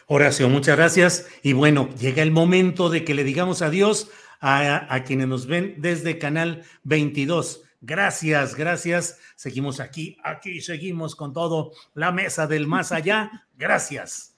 Horacio, 0.06 0.48
muchas 0.48 0.76
gracias. 0.76 1.28
Y 1.42 1.52
bueno, 1.52 1.90
llega 1.98 2.22
el 2.22 2.30
momento 2.30 2.88
de 2.88 3.04
que 3.04 3.14
le 3.14 3.24
digamos 3.24 3.62
adiós 3.62 4.10
a, 4.40 4.92
a 4.94 5.04
quienes 5.04 5.28
nos 5.28 5.46
ven 5.46 5.74
desde 5.78 6.18
Canal 6.18 6.62
22. 6.84 7.64
Gracias, 7.82 8.54
gracias. 8.54 9.18
Seguimos 9.36 9.80
aquí, 9.80 10.16
aquí 10.24 10.62
seguimos 10.62 11.16
con 11.16 11.34
todo 11.34 11.72
la 11.92 12.12
mesa 12.12 12.46
del 12.46 12.66
más 12.66 12.92
allá. 12.92 13.46
Gracias. 13.56 14.34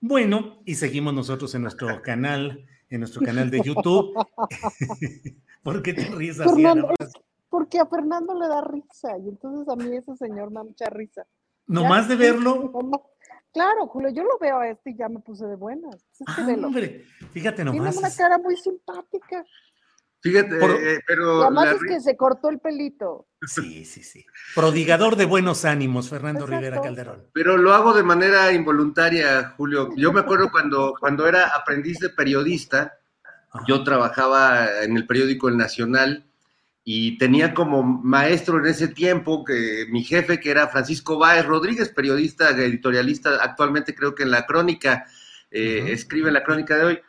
Bueno, 0.00 0.62
y 0.64 0.76
seguimos 0.76 1.12
nosotros 1.12 1.54
en 1.54 1.62
nuestro 1.62 2.00
canal 2.02 2.66
en 2.92 3.00
nuestro 3.00 3.22
canal 3.22 3.50
de 3.50 3.60
YouTube. 3.62 4.14
¿Por 5.62 5.82
qué 5.82 5.94
te 5.94 6.04
ríes 6.04 6.40
así, 6.40 6.64
Porque 7.48 7.78
a 7.78 7.86
Fernando 7.86 8.38
le 8.38 8.48
da 8.48 8.62
risa 8.62 9.16
y 9.18 9.28
entonces 9.28 9.68
a 9.68 9.76
mí 9.76 9.96
ese 9.96 10.14
señor 10.16 10.50
me 10.50 10.56
da 10.56 10.64
mucha 10.64 10.90
risa. 10.90 11.26
¿Nomás 11.66 12.08
de 12.08 12.16
verlo? 12.16 12.72
Claro, 13.54 13.86
Julio, 13.86 14.08
yo 14.08 14.22
lo 14.22 14.38
veo 14.38 14.60
a 14.60 14.68
este 14.70 14.92
y 14.92 14.96
ya 14.96 15.10
me 15.10 15.20
puse 15.20 15.44
de 15.44 15.56
buenas. 15.56 15.96
ah, 16.26 16.46
hombre, 16.64 17.04
fíjate 17.32 17.62
nomás. 17.62 17.92
Tiene 17.92 18.08
una 18.08 18.16
cara 18.16 18.38
muy 18.38 18.56
simpática. 18.56 19.44
Fíjate, 20.22 20.56
eh, 20.56 21.00
pero. 21.04 21.42
Además 21.42 21.74
es 21.74 21.82
que 21.82 22.00
se 22.00 22.16
cortó 22.16 22.48
el 22.48 22.60
pelito. 22.60 23.26
Sí, 23.44 23.84
sí, 23.84 24.04
sí. 24.04 24.24
Prodigador 24.54 25.16
de 25.16 25.24
buenos 25.24 25.64
ánimos, 25.64 26.08
Fernando 26.08 26.46
Rivera 26.46 26.80
Calderón. 26.80 27.26
Pero 27.32 27.56
lo 27.56 27.74
hago 27.74 27.92
de 27.92 28.04
manera 28.04 28.52
involuntaria, 28.52 29.52
Julio. 29.56 29.90
Yo 29.96 30.12
me 30.12 30.20
acuerdo 30.20 30.50
cuando, 30.52 30.94
cuando 31.00 31.26
era 31.26 31.48
aprendiz 31.48 31.98
de 31.98 32.10
periodista, 32.10 33.00
yo 33.66 33.82
trabajaba 33.82 34.82
en 34.82 34.96
el 34.96 35.08
periódico 35.08 35.48
El 35.48 35.56
Nacional 35.56 36.24
y 36.84 37.18
tenía 37.18 37.52
como 37.52 37.82
maestro 37.82 38.58
en 38.58 38.66
ese 38.66 38.88
tiempo 38.88 39.44
que 39.44 39.86
mi 39.90 40.04
jefe, 40.04 40.38
que 40.38 40.52
era 40.52 40.68
Francisco 40.68 41.18
Báez 41.18 41.44
Rodríguez, 41.44 41.88
periodista, 41.88 42.50
editorialista, 42.50 43.42
actualmente 43.42 43.94
creo 43.94 44.14
que 44.14 44.22
en 44.22 44.30
la 44.30 44.46
crónica, 44.46 45.04
eh, 45.50 45.86
escribe 45.88 46.28
en 46.28 46.34
la 46.34 46.44
crónica 46.44 46.76
de 46.76 46.84
hoy, 46.84 47.00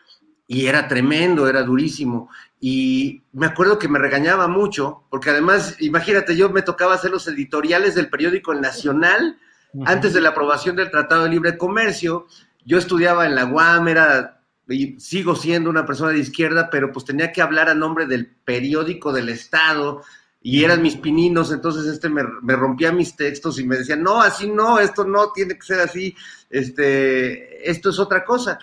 y 0.48 0.68
era 0.68 0.88
tremendo, 0.88 1.48
era 1.48 1.64
durísimo. 1.64 2.30
Y 2.66 3.26
me 3.34 3.48
acuerdo 3.48 3.78
que 3.78 3.90
me 3.90 4.00
regañaba 4.00 4.48
mucho, 4.48 5.04
porque 5.10 5.32
además, 5.32 5.76
imagínate, 5.82 6.38
yo 6.38 6.50
me 6.50 6.62
tocaba 6.62 6.94
hacer 6.94 7.12
los 7.12 7.28
editoriales 7.28 7.94
del 7.94 8.10
periódico 8.10 8.54
Nacional 8.54 9.38
antes 9.86 10.14
de 10.14 10.22
la 10.22 10.30
aprobación 10.30 10.78
del 10.78 10.90
Tratado 10.90 11.26
de 11.26 11.30
Libre 11.32 11.58
Comercio. 11.58 12.26
Yo 12.64 12.78
estudiaba 12.78 13.26
en 13.26 13.36
la 13.36 13.44
UAM, 13.44 13.90
era, 13.90 14.46
y 14.70 14.98
sigo 14.98 15.36
siendo 15.36 15.70
una 15.70 15.86
persona 15.86 16.14
de 16.14 16.20
izquierda, 16.20 16.70
pero 16.72 16.90
pues 16.94 17.04
tenía 17.04 17.34
que 17.34 17.42
hablar 17.42 17.68
a 17.68 17.76
nombre 17.76 18.06
del 18.06 18.28
periódico 18.28 19.12
del 19.12 19.28
Estado, 19.28 20.02
y 20.42 20.64
eran 20.64 20.82
mis 20.82 20.96
pininos, 20.96 21.52
entonces 21.52 21.86
este 21.86 22.08
me, 22.08 22.24
me, 22.44 22.56
rompía 22.56 22.94
mis 22.94 23.18
textos 23.18 23.60
y 23.60 23.66
me 23.66 23.76
decía, 23.76 23.98
no, 23.98 24.22
así 24.22 24.50
no, 24.50 24.80
esto 24.80 25.04
no 25.04 25.34
tiene 25.34 25.56
que 25.56 25.64
ser 25.64 25.82
así, 25.82 26.16
este, 26.50 27.70
esto 27.70 27.90
es 27.90 28.00
otra 28.00 28.24
cosa. 28.24 28.58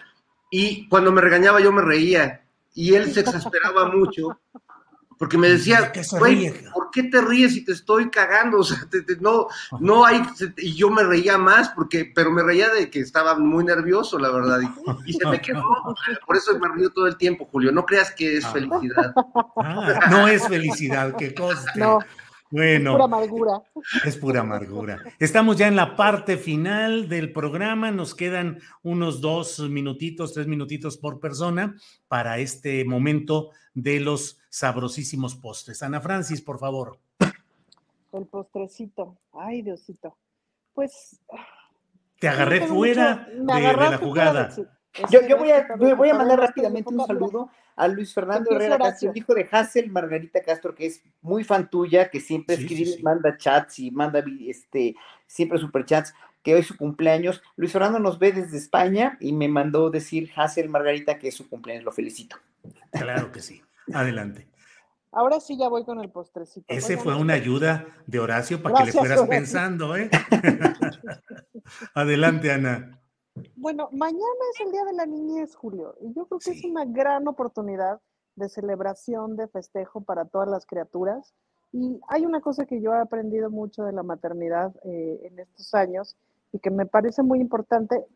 Y 0.51 0.89
cuando 0.89 1.13
me 1.13 1.21
regañaba 1.21 1.61
yo 1.61 1.71
me 1.71 1.83
reía, 1.83 2.40
y 2.75 2.95
él 2.95 3.13
se 3.13 3.21
exasperaba 3.21 3.89
mucho 3.89 4.39
porque 5.21 5.37
me 5.37 5.51
decía, 5.51 5.93
güey, 6.13 6.51
¿por 6.73 6.91
qué 6.91 7.03
te 7.03 7.21
ríes 7.21 7.53
si 7.53 7.63
te 7.63 7.73
estoy 7.73 8.09
cagando? 8.09 8.59
O 8.61 8.65
sea, 8.65 8.79
no, 9.21 9.49
no 9.79 10.07
hay, 10.07 10.23
y 10.57 10.73
yo 10.73 10.89
me 10.89 11.03
reía 11.03 11.37
más, 11.37 11.69
porque, 11.71 12.11
pero 12.15 12.31
me 12.31 12.43
reía 12.43 12.71
de 12.71 12.89
que 12.89 13.01
estaba 13.01 13.39
muy 13.39 13.63
nervioso, 13.63 14.19
la 14.19 14.31
verdad, 14.31 14.61
y, 15.05 15.13
se 15.13 15.27
me 15.27 15.39
quedó, 15.39 15.63
por 16.27 16.37
eso 16.39 16.59
me 16.59 16.69
río 16.69 16.89
todo 16.89 17.07
el 17.07 17.19
tiempo, 17.19 17.47
Julio, 17.53 17.71
no 17.71 17.85
creas 17.85 18.13
que 18.13 18.39
es 18.39 18.47
ah. 18.47 18.53
felicidad. 18.53 19.13
Ah, 19.57 20.09
no 20.11 20.27
es 20.27 20.49
felicidad, 20.49 21.15
que 21.15 21.35
coste. 21.35 21.79
No. 21.79 21.99
Bueno. 22.51 22.91
Es 22.91 22.97
pura 22.97 23.05
amargura. 23.05 23.63
Es 24.05 24.17
pura 24.17 24.41
amargura. 24.41 25.05
Estamos 25.19 25.57
ya 25.57 25.69
en 25.69 25.77
la 25.77 25.97
parte 25.97 26.37
final 26.37 27.09
del 27.09 27.33
programa. 27.33 27.91
Nos 27.91 28.15
quedan 28.15 28.59
unos 28.83 29.21
dos 29.21 29.61
minutitos, 29.61 30.33
tres 30.33 30.47
minutitos 30.47 30.97
por 30.97 31.21
persona 31.21 31.77
para 32.09 32.39
este 32.39 32.85
momento 32.85 33.51
de 33.75 34.01
los 34.01 34.39
sabrosísimos 34.49 35.37
postres. 35.37 35.83
Ana 35.83 36.01
Francis, 36.01 36.43
por 36.43 36.59
favor. 36.59 36.99
El 38.13 38.27
postrecito. 38.27 39.17
Ay, 39.33 39.63
Diosito. 39.63 40.17
Pues. 40.75 41.21
Te 42.19 42.29
agarré 42.29 42.67
fuera 42.67 43.29
de, 43.33 43.45
la 43.45 43.99
jugada. 43.99 44.51
Yo, 45.11 45.21
voy, 45.37 45.51
a, 45.51 45.67
voy 45.77 46.11
a 46.11 46.15
mandar 46.15 46.41
rápidamente 46.41 46.93
un 46.93 47.07
saludo 47.07 47.51
a 47.77 47.87
Luis 47.87 48.13
Fernando 48.13 48.51
Herrera 48.51 48.77
Castro, 48.77 49.13
hijo 49.15 49.35
de 49.35 49.49
Hassel 49.51 49.91
Margarita 49.91 50.43
Castro, 50.43 50.75
que 50.75 50.87
es 50.87 51.03
muy 51.23 51.45
fan 51.45 51.71
tuya, 51.71 52.11
que 52.11 52.21
siempre 52.21 52.57
escribe, 52.57 53.01
manda 53.03 53.37
chats 53.37 53.79
y 53.79 53.91
manda 53.91 54.23
este, 54.47 54.97
siempre 55.27 55.59
superchats, 55.59 56.13
que 56.43 56.55
hoy 56.55 56.61
es 56.61 56.67
su 56.67 56.77
cumpleaños. 56.77 57.41
Luis 57.57 57.73
Fernando 57.73 58.01
nos 58.01 58.19
ve 58.19 58.33
desde 58.33 58.59
España 58.59 59.17
y 59.21 59.33
me 59.33 59.49
mandó 59.49 59.91
decir 59.91 60.31
Hassel 60.35 60.69
Margarita 60.69 61.19
que 61.19 61.29
es 61.29 61.35
su 61.35 61.49
cumpleaños, 61.49 61.85
lo 61.85 61.93
felicito. 61.93 62.37
Claro 62.91 63.31
que 63.31 63.41
sí. 63.41 63.63
Adelante. 63.95 64.49
Ahora 65.13 65.41
sí 65.41 65.57
ya 65.59 65.69
voy 65.69 65.85
con 65.85 66.01
el 66.01 66.09
postrecito. 66.11 66.67
Ese 66.69 66.97
fue 66.97 67.17
una 67.17 67.35
ayuda 67.35 67.87
de 68.07 68.21
Horacio 68.21 68.63
para 68.63 68.79
que 68.79 68.87
le 68.87 68.93
fueras 68.93 69.23
pensando, 69.23 69.97
¿eh? 69.97 70.09
Adelante, 71.95 72.53
Ana. 72.53 73.00
Bueno, 73.57 73.89
mañana 73.93 74.45
es 74.55 74.61
el 74.61 74.73
Día 74.73 74.85
de 74.85 74.93
la 74.93 75.07
Niñez, 75.07 75.55
Julio, 75.55 75.95
y 76.01 76.13
yo 76.15 76.27
creo 76.27 76.39
que 76.39 76.51
es 76.51 76.65
una 76.65 76.85
gran 76.85 77.27
oportunidad 77.29 78.01
de 78.37 78.49
celebración, 78.49 79.37
de 79.37 79.49
festejo 79.49 80.01
para 80.01 80.25
todas 80.25 80.49
las 80.49 80.67
criaturas. 80.67 81.35
Y 81.73 82.01
hay 82.09 82.27
una 82.27 82.41
cosa 82.41 82.67
que 82.67 82.81
yo 82.81 82.93
he 82.93 82.99
aprendido 82.99 83.51
mucho 83.51 83.85
de 83.85 83.93
la 83.93 84.03
maternidad 84.03 84.75
eh, 84.85 85.21
en 85.25 85.39
estos 85.39 85.73
años 85.75 86.17
y 86.53 86.59
que 86.59 86.71
me 86.71 86.87
parece 86.87 87.23
muy 87.23 87.41
importante, 87.41 88.07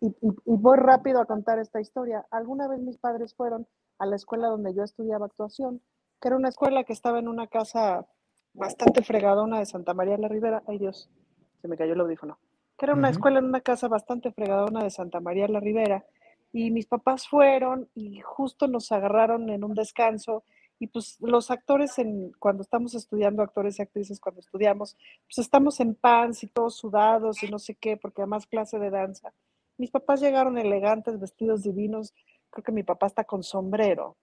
y, 0.00 0.14
voy 0.44 0.78
rápido 0.78 1.20
a 1.20 1.26
contar 1.26 1.58
esta 1.58 1.80
historia. 1.80 2.24
Alguna 2.30 2.68
vez 2.68 2.80
mis 2.80 2.98
padres 2.98 3.34
fueron 3.34 3.66
a 3.98 4.06
la 4.06 4.16
escuela 4.16 4.48
donde 4.48 4.74
yo 4.74 4.82
estudiaba 4.82 5.26
actuación, 5.26 5.82
que 6.20 6.28
era 6.28 6.36
una 6.36 6.48
escuela 6.48 6.84
que 6.84 6.92
estaba 6.92 7.18
en 7.18 7.28
una 7.28 7.48
casa 7.48 8.06
bastante 8.54 9.02
fregadona 9.02 9.58
de 9.58 9.66
Santa 9.66 9.92
María 9.92 10.16
de 10.16 10.22
la 10.22 10.28
Ribera. 10.28 10.62
Ay 10.66 10.78
Dios, 10.78 11.10
se 11.60 11.68
me 11.68 11.76
cayó 11.76 11.92
el 11.94 12.00
audífono 12.00 12.38
que 12.80 12.86
era 12.86 12.94
una 12.94 13.10
escuela 13.10 13.40
en 13.40 13.44
una 13.44 13.60
casa 13.60 13.88
bastante 13.88 14.32
fregadona 14.32 14.82
de 14.82 14.88
Santa 14.88 15.20
María 15.20 15.46
la 15.48 15.60
Ribera. 15.60 16.06
Y 16.50 16.70
mis 16.70 16.86
papás 16.86 17.28
fueron 17.28 17.90
y 17.94 18.20
justo 18.20 18.68
nos 18.68 18.90
agarraron 18.90 19.50
en 19.50 19.64
un 19.64 19.74
descanso. 19.74 20.44
Y 20.78 20.86
pues 20.86 21.18
los 21.20 21.50
actores, 21.50 21.98
en, 21.98 22.32
cuando 22.38 22.62
estamos 22.62 22.94
estudiando, 22.94 23.42
actores 23.42 23.78
y 23.78 23.82
actrices, 23.82 24.18
cuando 24.18 24.40
estudiamos, 24.40 24.96
pues 25.26 25.36
estamos 25.40 25.78
en 25.80 25.94
pants 25.94 26.42
y 26.42 26.46
todos 26.46 26.74
sudados 26.74 27.42
y 27.42 27.50
no 27.50 27.58
sé 27.58 27.74
qué, 27.74 27.98
porque 27.98 28.22
además 28.22 28.46
clase 28.46 28.78
de 28.78 28.88
danza. 28.88 29.34
Mis 29.76 29.90
papás 29.90 30.22
llegaron 30.22 30.56
elegantes, 30.56 31.20
vestidos 31.20 31.62
divinos. 31.62 32.14
Creo 32.48 32.64
que 32.64 32.72
mi 32.72 32.82
papá 32.82 33.08
está 33.08 33.24
con 33.24 33.42
sombrero. 33.42 34.16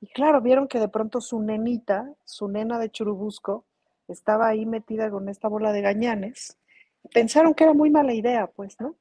Y 0.00 0.06
claro, 0.06 0.40
vieron 0.40 0.68
que 0.68 0.78
de 0.78 0.88
pronto 0.88 1.20
su 1.20 1.40
nenita, 1.40 2.14
su 2.22 2.46
nena 2.46 2.78
de 2.78 2.90
Churubusco, 2.90 3.64
estaba 4.06 4.46
ahí 4.46 4.64
metida 4.64 5.10
con 5.10 5.28
esta 5.28 5.48
bola 5.48 5.72
de 5.72 5.80
gañanes 5.80 6.56
pensaron 7.12 7.54
que 7.54 7.64
era 7.64 7.74
muy 7.74 7.90
mala 7.90 8.14
idea, 8.14 8.46
pues, 8.46 8.78
¿no? 8.80 8.96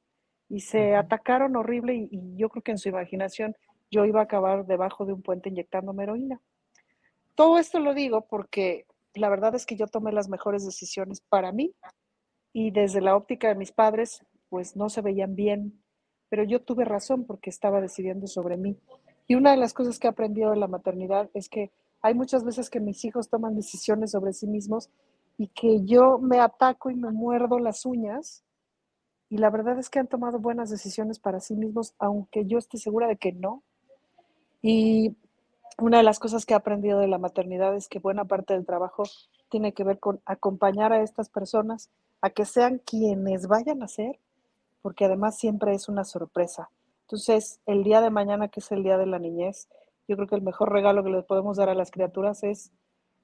Y 0.49 0.61
se 0.61 0.95
atacaron 0.95 1.55
horrible 1.55 1.95
y, 1.95 2.35
yo 2.35 2.49
creo 2.49 2.63
que 2.63 2.71
en 2.71 2.77
su 2.77 2.89
imaginación 2.89 3.55
yo 3.89 4.05
iba 4.05 4.19
a 4.19 4.23
acabar 4.23 4.65
debajo 4.65 5.05
de 5.05 5.13
un 5.13 5.21
puente 5.21 5.49
inyectándome 5.49 6.03
heroína. 6.03 6.41
Todo 7.35 7.57
esto 7.57 7.79
lo 7.79 7.93
digo 7.93 8.27
porque 8.27 8.85
la 9.15 9.29
verdad 9.29 9.55
es 9.55 9.65
que 9.65 9.75
yo 9.75 9.87
tomé 9.87 10.11
las 10.11 10.29
mejores 10.29 10.65
decisiones 10.65 11.21
para 11.21 11.51
mí 11.51 11.73
y 12.51 12.71
desde 12.71 13.01
la 13.01 13.15
óptica 13.15 13.47
de 13.47 13.55
mis 13.55 13.71
padres, 13.71 14.23
pues 14.49 14.75
no 14.75 14.89
se 14.89 15.01
veían 15.01 15.35
bien, 15.35 15.83
pero 16.29 16.43
yo 16.43 16.61
tuve 16.61 16.85
razón 16.85 17.25
porque 17.25 17.49
estaba 17.49 17.81
decidiendo 17.81 18.27
sobre 18.27 18.57
mí. 18.57 18.77
Y 19.27 19.35
una 19.35 19.51
de 19.51 19.57
las 19.57 19.73
cosas 19.73 19.97
que 19.97 20.07
he 20.07 20.09
aprendido 20.09 20.51
de 20.51 20.57
la 20.57 20.67
maternidad 20.67 21.29
es 21.33 21.49
que 21.49 21.71
hay 22.01 22.13
muchas 22.13 22.43
veces 22.43 22.69
que 22.69 22.79
mis 22.79 23.03
hijos 23.05 23.29
toman 23.29 23.55
decisiones 23.55 24.11
sobre 24.11 24.33
sí 24.33 24.47
mismos 24.47 24.89
y 25.37 25.47
que 25.47 25.83
yo 25.83 26.19
me 26.19 26.39
ataco 26.39 26.89
y 26.89 26.95
me 26.95 27.11
muerdo 27.11 27.59
las 27.59 27.85
uñas. 27.85 28.43
Y 29.29 29.37
la 29.37 29.49
verdad 29.49 29.79
es 29.79 29.89
que 29.89 29.99
han 29.99 30.07
tomado 30.07 30.39
buenas 30.39 30.69
decisiones 30.69 31.19
para 31.19 31.39
sí 31.39 31.55
mismos, 31.55 31.95
aunque 31.97 32.45
yo 32.45 32.57
esté 32.57 32.77
segura 32.77 33.07
de 33.07 33.17
que 33.17 33.31
no. 33.31 33.63
Y 34.61 35.15
una 35.79 35.97
de 35.97 36.03
las 36.03 36.19
cosas 36.19 36.45
que 36.45 36.53
he 36.53 36.57
aprendido 36.57 36.99
de 36.99 37.07
la 37.07 37.17
maternidad 37.17 37.75
es 37.75 37.87
que 37.87 37.99
buena 37.99 38.25
parte 38.25 38.53
del 38.53 38.65
trabajo 38.65 39.03
tiene 39.49 39.73
que 39.73 39.83
ver 39.83 39.99
con 39.99 40.21
acompañar 40.25 40.93
a 40.93 41.01
estas 41.01 41.29
personas 41.29 41.89
a 42.21 42.29
que 42.29 42.45
sean 42.45 42.79
quienes 42.79 43.47
vayan 43.47 43.83
a 43.83 43.87
ser, 43.87 44.19
porque 44.81 45.05
además 45.05 45.37
siempre 45.37 45.73
es 45.73 45.89
una 45.89 46.05
sorpresa. 46.05 46.69
Entonces, 47.01 47.59
el 47.65 47.83
día 47.83 48.01
de 48.01 48.09
mañana, 48.09 48.47
que 48.47 48.59
es 48.59 48.71
el 48.71 48.83
día 48.83 48.97
de 48.97 49.05
la 49.05 49.19
niñez, 49.19 49.67
yo 50.07 50.15
creo 50.15 50.27
que 50.27 50.35
el 50.35 50.41
mejor 50.41 50.71
regalo 50.71 51.03
que 51.03 51.09
les 51.09 51.25
podemos 51.25 51.57
dar 51.57 51.69
a 51.69 51.75
las 51.75 51.91
criaturas 51.91 52.43
es 52.43 52.71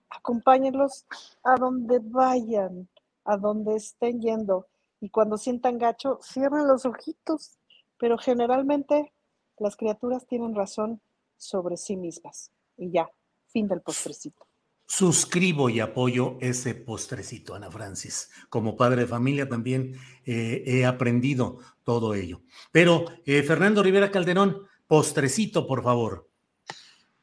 acompáñenlos 0.09 1.05
a 1.43 1.55
donde 1.55 1.99
vayan, 2.01 2.89
a 3.25 3.37
donde 3.37 3.75
estén 3.75 4.21
yendo. 4.21 4.67
Y 4.99 5.09
cuando 5.09 5.37
sientan 5.37 5.77
gacho, 5.77 6.19
cierren 6.21 6.67
los 6.67 6.85
ojitos. 6.85 7.57
Pero 7.97 8.17
generalmente 8.17 9.13
las 9.57 9.75
criaturas 9.75 10.25
tienen 10.25 10.55
razón 10.55 11.01
sobre 11.37 11.77
sí 11.77 11.95
mismas. 11.97 12.51
Y 12.77 12.91
ya, 12.91 13.09
fin 13.47 13.67
del 13.67 13.81
postrecito. 13.81 14.49
Suscribo 14.87 15.69
y 15.69 15.79
apoyo 15.81 16.37
ese 16.41 16.73
postrecito, 16.73 17.53
Ana 17.53 17.69
Francis. 17.69 18.31
Como 18.49 18.75
padre 18.75 19.01
de 19.01 19.07
familia 19.07 19.47
también 19.47 19.95
eh, 20.25 20.63
he 20.65 20.85
aprendido 20.85 21.59
todo 21.83 22.15
ello. 22.15 22.41
Pero, 22.71 23.05
eh, 23.25 23.43
Fernando 23.43 23.83
Rivera 23.83 24.09
Calderón, 24.09 24.63
postrecito, 24.87 25.67
por 25.67 25.83
favor. 25.83 26.28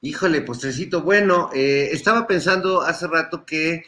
Híjole, 0.00 0.42
postrecito. 0.42 1.02
Bueno, 1.02 1.50
eh, 1.54 1.88
estaba 1.92 2.26
pensando 2.26 2.82
hace 2.82 3.06
rato 3.06 3.44
que 3.44 3.84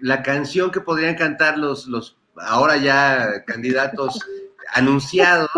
la 0.00 0.22
canción 0.22 0.70
que 0.70 0.80
podrían 0.80 1.16
cantar 1.16 1.58
los, 1.58 1.86
los 1.86 2.16
ahora 2.36 2.76
ya 2.76 3.44
candidatos 3.46 4.18
anunciados. 4.74 5.50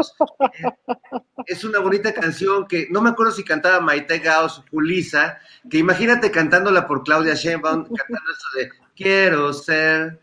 es 1.47 1.64
una 1.64 1.79
bonita 1.79 2.12
canción 2.12 2.66
que 2.66 2.89
no 2.91 3.01
me 3.01 3.11
acuerdo 3.11 3.33
si 3.33 3.45
cantaba 3.45 3.81
Maite 3.81 4.18
Gauss 4.18 4.59
o 4.59 4.64
Julisa, 4.70 5.39
que 5.70 5.79
imagínate 5.79 6.31
cantándola 6.31 6.87
por 6.87 7.05
Claudia 7.05 7.35
Sheinbaum, 7.35 7.85
cantando 7.95 8.31
eso 8.31 8.59
de 8.59 8.70
Quiero 8.97 9.53
ser 9.53 10.20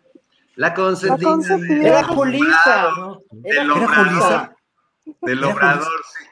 la 0.55 0.73
consentida. 0.73 1.35
La 1.35 1.87
Era 1.87 2.03
Julisa. 2.05 2.89
Del 3.31 3.71
obrador. 3.71 4.55
Del 5.21 5.43
obrador, 5.43 6.01
sí. 6.13 6.30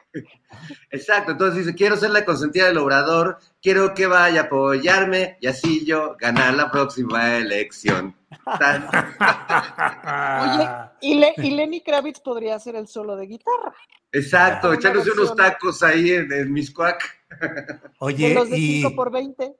Exacto, 0.90 1.32
entonces 1.32 1.64
dice, 1.64 1.76
quiero 1.76 1.96
ser 1.96 2.10
la 2.10 2.24
consentida 2.24 2.66
del 2.66 2.78
obrador, 2.78 3.38
quiero 3.62 3.94
que 3.94 4.06
vaya 4.06 4.42
a 4.42 4.44
apoyarme 4.44 5.36
y 5.40 5.46
así 5.46 5.84
yo 5.84 6.16
ganar 6.18 6.54
la 6.54 6.70
próxima 6.70 7.36
elección. 7.36 8.16
Oye, 11.00 11.02
y, 11.36 11.54
Lenny 11.54 11.80
Kravitz 11.80 12.20
podría 12.20 12.56
hacer 12.56 12.76
el 12.76 12.88
solo 12.88 13.16
de 13.16 13.26
guitarra. 13.26 13.74
Exacto, 14.12 14.72
echándose 14.72 15.12
unos 15.12 15.36
tacos 15.36 15.82
ahí 15.82 16.10
en, 16.10 16.32
el 16.32 16.50
Miscuac. 16.50 17.02
Oye, 18.00 18.34
los 18.34 18.50
de 18.50 18.58
y, 18.58 18.88
por 18.90 19.12
20. 19.12 19.54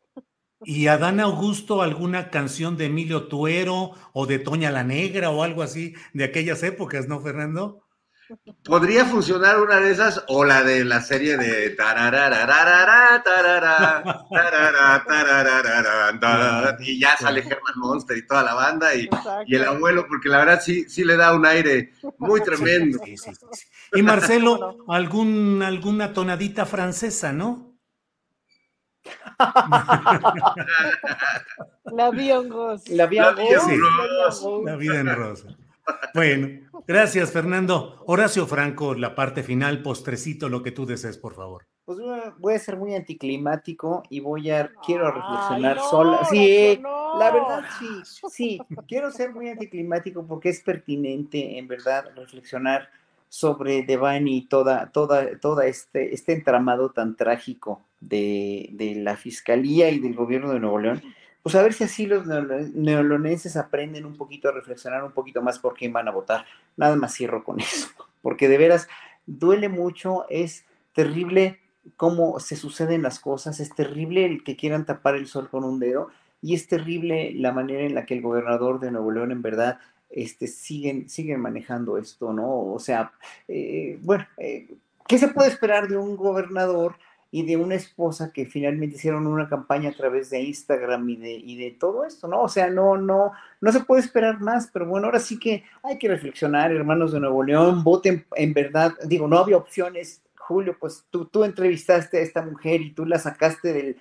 ¿Y 0.63 0.89
Adán 0.89 1.21
Augusto 1.21 1.81
alguna 1.81 2.31
canción 2.31 2.77
de 2.77 2.87
Emilio 2.87 3.29
Tuero 3.29 3.93
o 4.13 4.27
de 4.27 4.39
Toña 4.39 4.71
la 4.71 4.85
Negra 4.85 5.31
o 5.31 5.43
algo 5.43 5.63
así 5.63 5.95
de 6.13 6.25
aquellas 6.25 6.63
épocas, 6.63 7.09
no, 7.09 7.21
Fernando? 7.21 7.83
Podría 8.65 9.05
funcionar 9.05 9.61
una 9.61 9.81
de 9.81 9.91
esas 9.91 10.25
o 10.29 10.45
la 10.45 10.63
de 10.63 10.85
la 10.85 11.01
serie 11.01 11.37
de 11.37 11.71
y 16.81 17.01
ya 17.01 17.17
sale 17.17 17.41
Herman 17.41 17.75
Monster 17.77 18.17
y 18.17 18.27
toda 18.27 18.43
la 18.43 18.55
banda 18.55 18.95
y, 18.95 19.09
el 19.49 19.65
abuelo, 19.65 20.07
porque 20.09 20.29
la 20.29 20.39
verdad 20.39 20.61
sí, 20.63 20.89
sí 20.89 21.05
le 21.05 21.17
da 21.17 21.35
un 21.35 21.47
aire 21.47 21.93
muy 22.19 22.43
tremendo. 22.43 23.01
y 23.93 24.03
Marcelo, 24.03 24.85
algún, 24.89 25.63
alguna 25.63 26.13
tonadita 26.13 26.67
francesa, 26.67 27.33
¿no? 27.33 27.71
La 31.93 32.11
vida 32.11 32.37
en 32.37 32.51
rosa. 32.51 32.85
La 32.93 33.07
vida 34.77 35.01
en 35.01 35.17
rosa. 35.17 35.49
Bueno, 36.15 36.69
gracias, 36.87 37.31
Fernando. 37.31 38.03
Horacio 38.07 38.47
Franco, 38.47 38.95
la 38.95 39.15
parte 39.15 39.43
final, 39.43 39.83
postrecito, 39.83 40.49
lo 40.49 40.63
que 40.63 40.73
tú 40.73 40.87
desees, 40.87 41.19
por 41.19 41.35
favor. 41.35 41.67
Pues 41.85 41.99
voy 42.39 42.55
a 42.55 42.59
ser 42.59 42.77
muy 42.77 42.95
anticlimático 42.95 44.05
y 44.11 44.21
voy 44.21 44.51
a, 44.51 44.71
quiero 44.87 45.11
reflexionar 45.11 45.79
sola. 45.79 46.25
Sí, 46.31 46.81
la 47.19 47.31
verdad, 47.33 47.65
sí, 47.79 48.29
sí, 48.31 48.61
quiero 48.87 49.11
ser 49.11 49.35
muy 49.35 49.49
anticlimático 49.49 50.25
porque 50.25 50.51
es 50.51 50.61
pertinente, 50.61 51.59
en 51.59 51.67
verdad, 51.67 52.05
reflexionar 52.15 52.89
sobre 53.29 53.83
Devani 53.83 54.37
y 54.39 54.47
toda, 54.47 54.91
toda, 54.93 55.39
toda 55.39 55.67
este, 55.67 56.15
este 56.15 56.33
entramado 56.33 56.91
tan 56.91 57.17
trágico 57.17 57.83
de, 58.01 58.71
de 58.73 58.97
la 58.97 59.17
Fiscalía 59.17 59.91
y 59.91 59.99
del 59.99 60.15
gobierno 60.15 60.53
de 60.53 60.61
Nuevo 60.61 60.79
León 60.79 61.03
pues 61.43 61.55
a 61.55 61.63
ver 61.63 61.73
si 61.73 61.85
así 61.85 62.07
los 62.07 62.27
neolonenses 62.27 63.57
aprenden 63.57 64.05
un 64.05 64.17
poquito 64.17 64.49
a 64.49 64.53
reflexionar 64.53 65.05
un 65.05 65.13
poquito 65.13 65.43
más 65.43 65.59
por 65.59 65.75
quién 65.75 65.93
van 65.93 66.09
a 66.09 66.13
votar. 66.13 66.45
Nada 66.77 66.97
más 66.97 67.15
cierro 67.15 67.45
con 67.45 67.61
eso, 67.61 67.89
porque 68.23 68.49
de 68.49 68.59
veras 68.59 68.89
duele 69.27 69.69
mucho, 69.69 70.27
es 70.29 70.65
terrible 70.93 71.61
cómo 71.97 72.41
se 72.41 72.57
suceden 72.57 73.03
las 73.03 73.21
cosas, 73.21 73.61
es 73.61 73.75
terrible 73.75 74.27
el 74.27 74.45
que 74.45 74.57
quieran 74.57 74.87
tapar 74.87 75.15
el 75.15 75.27
sol 75.27 75.49
con 75.49 75.65
un 75.65 75.79
dedo 75.79 76.09
y 76.43 76.55
es 76.55 76.69
terrible 76.69 77.33
la 77.35 77.53
manera 77.53 77.83
en 77.83 77.95
la 77.95 78.07
que 78.07 78.15
el 78.15 78.23
gobernador 78.23 78.81
de 78.81 78.91
Nuevo 78.91 79.11
León 79.11 79.33
en 79.33 79.43
verdad 79.43 79.79
este, 80.11 80.47
siguen, 80.47 81.09
siguen 81.09 81.41
manejando 81.41 81.97
esto, 81.97 82.33
¿no? 82.33 82.73
O 82.73 82.79
sea, 82.79 83.13
eh, 83.47 83.99
bueno, 84.03 84.27
eh, 84.39 84.75
¿qué 85.07 85.19
se 85.19 85.29
puede 85.29 85.49
esperar 85.49 85.89
de 85.89 85.97
un 85.97 86.17
gobernador? 86.17 86.97
Y 87.33 87.45
de 87.45 87.57
una 87.57 87.77
esposa 87.77 88.33
que 88.33 88.47
finalmente 88.47 88.97
hicieron 88.97 89.27
una 89.27 89.49
campaña 89.49 89.91
a 89.91 89.95
través 89.95 90.31
de 90.31 90.43
Instagram 90.43 91.09
y 91.09 91.17
de, 91.17 91.33
y 91.33 91.57
de 91.57 91.71
todo 91.73 92.05
esto, 92.05 92.27
¿no? 92.27 92.43
O 92.43 92.49
sea, 92.49 92.71
no, 92.71 92.97
no, 92.97 93.33
no 93.61 93.73
se 93.73 93.81
puede 93.81 94.03
esperar 94.03 94.41
más, 94.41 94.69
pero 94.73 94.87
bueno, 94.87 95.07
ahora 95.07 95.21
sí 95.21 95.39
que 95.39 95.65
hay 95.83 95.99
que 95.99 96.09
reflexionar, 96.09 96.73
hermanos 96.73 97.13
de 97.13 97.21
Nuevo 97.21 97.43
León, 97.43 97.85
voten 97.85 98.27
en 98.35 98.53
verdad, 98.53 98.95
digo, 99.07 99.29
no 99.29 99.39
había 99.39 99.57
opciones, 99.57 100.23
Julio, 100.37 100.77
pues 100.81 101.05
tú, 101.11 101.27
tú 101.27 101.45
entrevistaste 101.45 102.19
a 102.19 102.23
esta 102.23 102.43
mujer 102.43 102.81
y 102.81 102.91
tú 102.91 103.07
la 103.07 103.21
sacaste 103.21 103.73
del, 103.73 103.97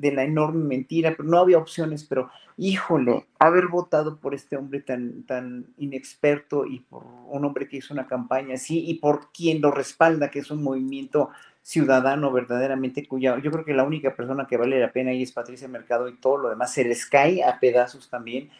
de 0.00 0.12
la 0.12 0.24
enorme 0.24 0.64
mentira, 0.64 1.14
pero 1.16 1.28
no 1.28 1.38
había 1.38 1.56
opciones, 1.56 2.04
pero 2.04 2.30
híjole, 2.58 3.26
haber 3.38 3.68
votado 3.68 4.18
por 4.18 4.34
este 4.34 4.56
hombre 4.56 4.80
tan, 4.80 5.22
tan 5.22 5.66
inexperto 5.78 6.66
y 6.66 6.80
por 6.80 7.04
un 7.28 7.44
hombre 7.44 7.68
que 7.68 7.76
hizo 7.76 7.94
una 7.94 8.06
campaña 8.06 8.54
así 8.54 8.84
y 8.86 8.94
por 8.94 9.30
quien 9.32 9.60
lo 9.60 9.70
respalda, 9.70 10.30
que 10.30 10.40
es 10.40 10.50
un 10.50 10.62
movimiento 10.62 11.30
ciudadano 11.62 12.32
verdaderamente 12.32 13.06
cuya 13.06 13.38
yo 13.42 13.50
creo 13.50 13.64
que 13.64 13.74
la 13.74 13.84
única 13.84 14.14
persona 14.14 14.46
que 14.46 14.56
vale 14.56 14.80
la 14.80 14.90
pena 14.90 15.10
ahí 15.10 15.22
es 15.22 15.32
Patricia 15.32 15.68
Mercado 15.68 16.08
y 16.08 16.16
todo 16.16 16.38
lo 16.38 16.48
demás 16.48 16.72
se 16.72 16.84
les 16.84 17.04
cae 17.04 17.44
a 17.44 17.60
pedazos 17.60 18.08
también. 18.08 18.50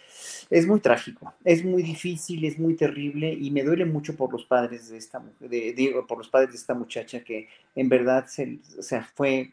Es 0.51 0.66
muy 0.66 0.80
trágico, 0.80 1.32
es 1.44 1.64
muy 1.64 1.82
difícil, 1.82 2.44
es 2.44 2.59
muy 2.59 2.74
terrible 2.74 3.32
y 3.32 3.51
me 3.51 3.62
duele 3.62 3.84
mucho 3.84 4.14
por 4.14 4.32
los 4.32 4.44
padres 4.44 4.88
de 4.88 4.99
esta 4.99 5.22
de, 5.40 5.72
digo, 5.72 6.07
por 6.07 6.18
los 6.18 6.28
padres 6.28 6.51
de 6.51 6.57
esta 6.57 6.74
muchacha 6.74 7.24
que 7.24 7.49
en 7.74 7.88
verdad 7.88 8.26
se, 8.26 8.59
o 8.78 8.82
fue 9.14 9.53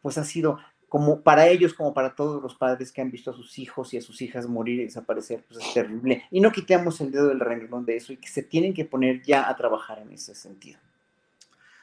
pues 0.00 0.16
ha 0.16 0.24
sido 0.24 0.58
como 0.88 1.20
para 1.20 1.48
ellos 1.48 1.74
como 1.74 1.92
para 1.92 2.14
todos 2.14 2.42
los 2.42 2.54
padres 2.54 2.90
que 2.90 3.02
han 3.02 3.10
visto 3.10 3.30
a 3.30 3.34
sus 3.34 3.58
hijos 3.58 3.92
y 3.92 3.98
a 3.98 4.02
sus 4.02 4.22
hijas 4.22 4.46
morir 4.46 4.80
y 4.80 4.84
desaparecer, 4.84 5.44
pues 5.46 5.62
es 5.62 5.74
terrible. 5.74 6.24
Y 6.30 6.40
no 6.40 6.50
quitemos 6.50 7.00
el 7.02 7.10
dedo 7.10 7.28
del 7.28 7.40
renglón 7.40 7.84
de 7.84 7.96
eso 7.96 8.12
y 8.12 8.16
que 8.16 8.28
se 8.28 8.42
tienen 8.42 8.72
que 8.72 8.86
poner 8.86 9.22
ya 9.22 9.48
a 9.48 9.56
trabajar 9.56 9.98
en 9.98 10.12
ese 10.12 10.34
sentido. 10.34 10.78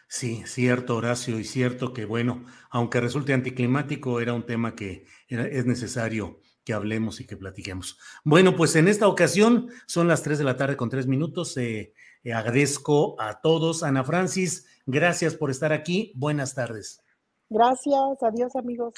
Sí, 0.07 0.43
cierto, 0.45 0.97
Horacio, 0.97 1.39
y 1.39 1.43
cierto 1.43 1.93
que, 1.93 2.05
bueno, 2.05 2.45
aunque 2.69 3.01
resulte 3.01 3.33
anticlimático, 3.33 4.19
era 4.21 4.33
un 4.33 4.45
tema 4.45 4.75
que 4.75 5.05
es 5.27 5.65
necesario 5.65 6.39
que 6.63 6.73
hablemos 6.73 7.19
y 7.21 7.27
que 7.27 7.37
platiquemos. 7.37 7.97
Bueno, 8.23 8.55
pues 8.55 8.75
en 8.75 8.87
esta 8.87 9.07
ocasión 9.07 9.69
son 9.85 10.07
las 10.07 10.23
3 10.23 10.39
de 10.39 10.43
la 10.43 10.57
tarde 10.57 10.75
con 10.75 10.89
3 10.89 11.07
minutos. 11.07 11.55
Eh, 11.57 11.93
eh, 12.23 12.33
agradezco 12.33 13.19
a 13.21 13.39
todos. 13.39 13.83
Ana 13.83 14.03
Francis, 14.03 14.65
gracias 14.85 15.35
por 15.35 15.51
estar 15.51 15.71
aquí. 15.71 16.11
Buenas 16.15 16.55
tardes. 16.55 17.01
Gracias, 17.49 17.95
adiós 18.21 18.55
amigos. 18.55 18.93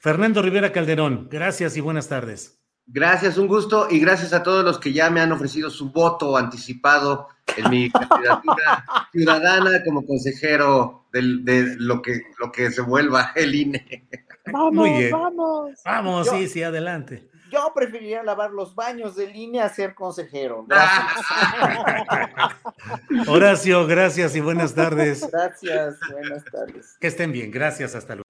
Fernando 0.00 0.40
Rivera 0.40 0.72
Calderón, 0.72 1.28
gracias 1.30 1.76
y 1.76 1.80
buenas 1.80 2.08
tardes. 2.08 2.59
Gracias, 2.92 3.38
un 3.38 3.46
gusto 3.46 3.86
y 3.88 4.00
gracias 4.00 4.32
a 4.32 4.42
todos 4.42 4.64
los 4.64 4.80
que 4.80 4.92
ya 4.92 5.10
me 5.10 5.20
han 5.20 5.30
ofrecido 5.30 5.70
su 5.70 5.92
voto 5.92 6.36
anticipado 6.36 7.28
en 7.56 7.70
mi 7.70 7.88
candidatura 7.88 8.84
ciudadana 9.12 9.84
como 9.84 10.04
consejero 10.04 11.06
de 11.12 11.76
lo 11.78 12.02
que, 12.02 12.22
lo 12.40 12.50
que 12.50 12.72
se 12.72 12.82
vuelva 12.82 13.30
el 13.36 13.54
INE. 13.54 14.08
Vamos, 14.52 14.72
Muy 14.72 14.90
bien. 14.90 15.12
vamos. 15.12 15.70
Vamos, 15.84 16.28
sí, 16.30 16.48
sí, 16.48 16.64
adelante. 16.64 17.30
Yo 17.52 17.72
preferiría 17.74 18.24
lavar 18.24 18.50
los 18.50 18.74
baños 18.74 19.14
de 19.14 19.28
línea 19.28 19.66
a 19.66 19.68
ser 19.68 19.94
consejero. 19.94 20.64
Gracias. 20.66 21.26
Horacio, 23.28 23.86
gracias 23.86 24.34
y 24.34 24.40
buenas 24.40 24.74
tardes. 24.74 25.28
Gracias, 25.30 25.96
buenas 26.10 26.44
tardes. 26.44 26.96
Que 27.00 27.06
estén 27.06 27.30
bien, 27.30 27.52
gracias, 27.52 27.94
hasta 27.94 28.14
luego. 28.14 28.29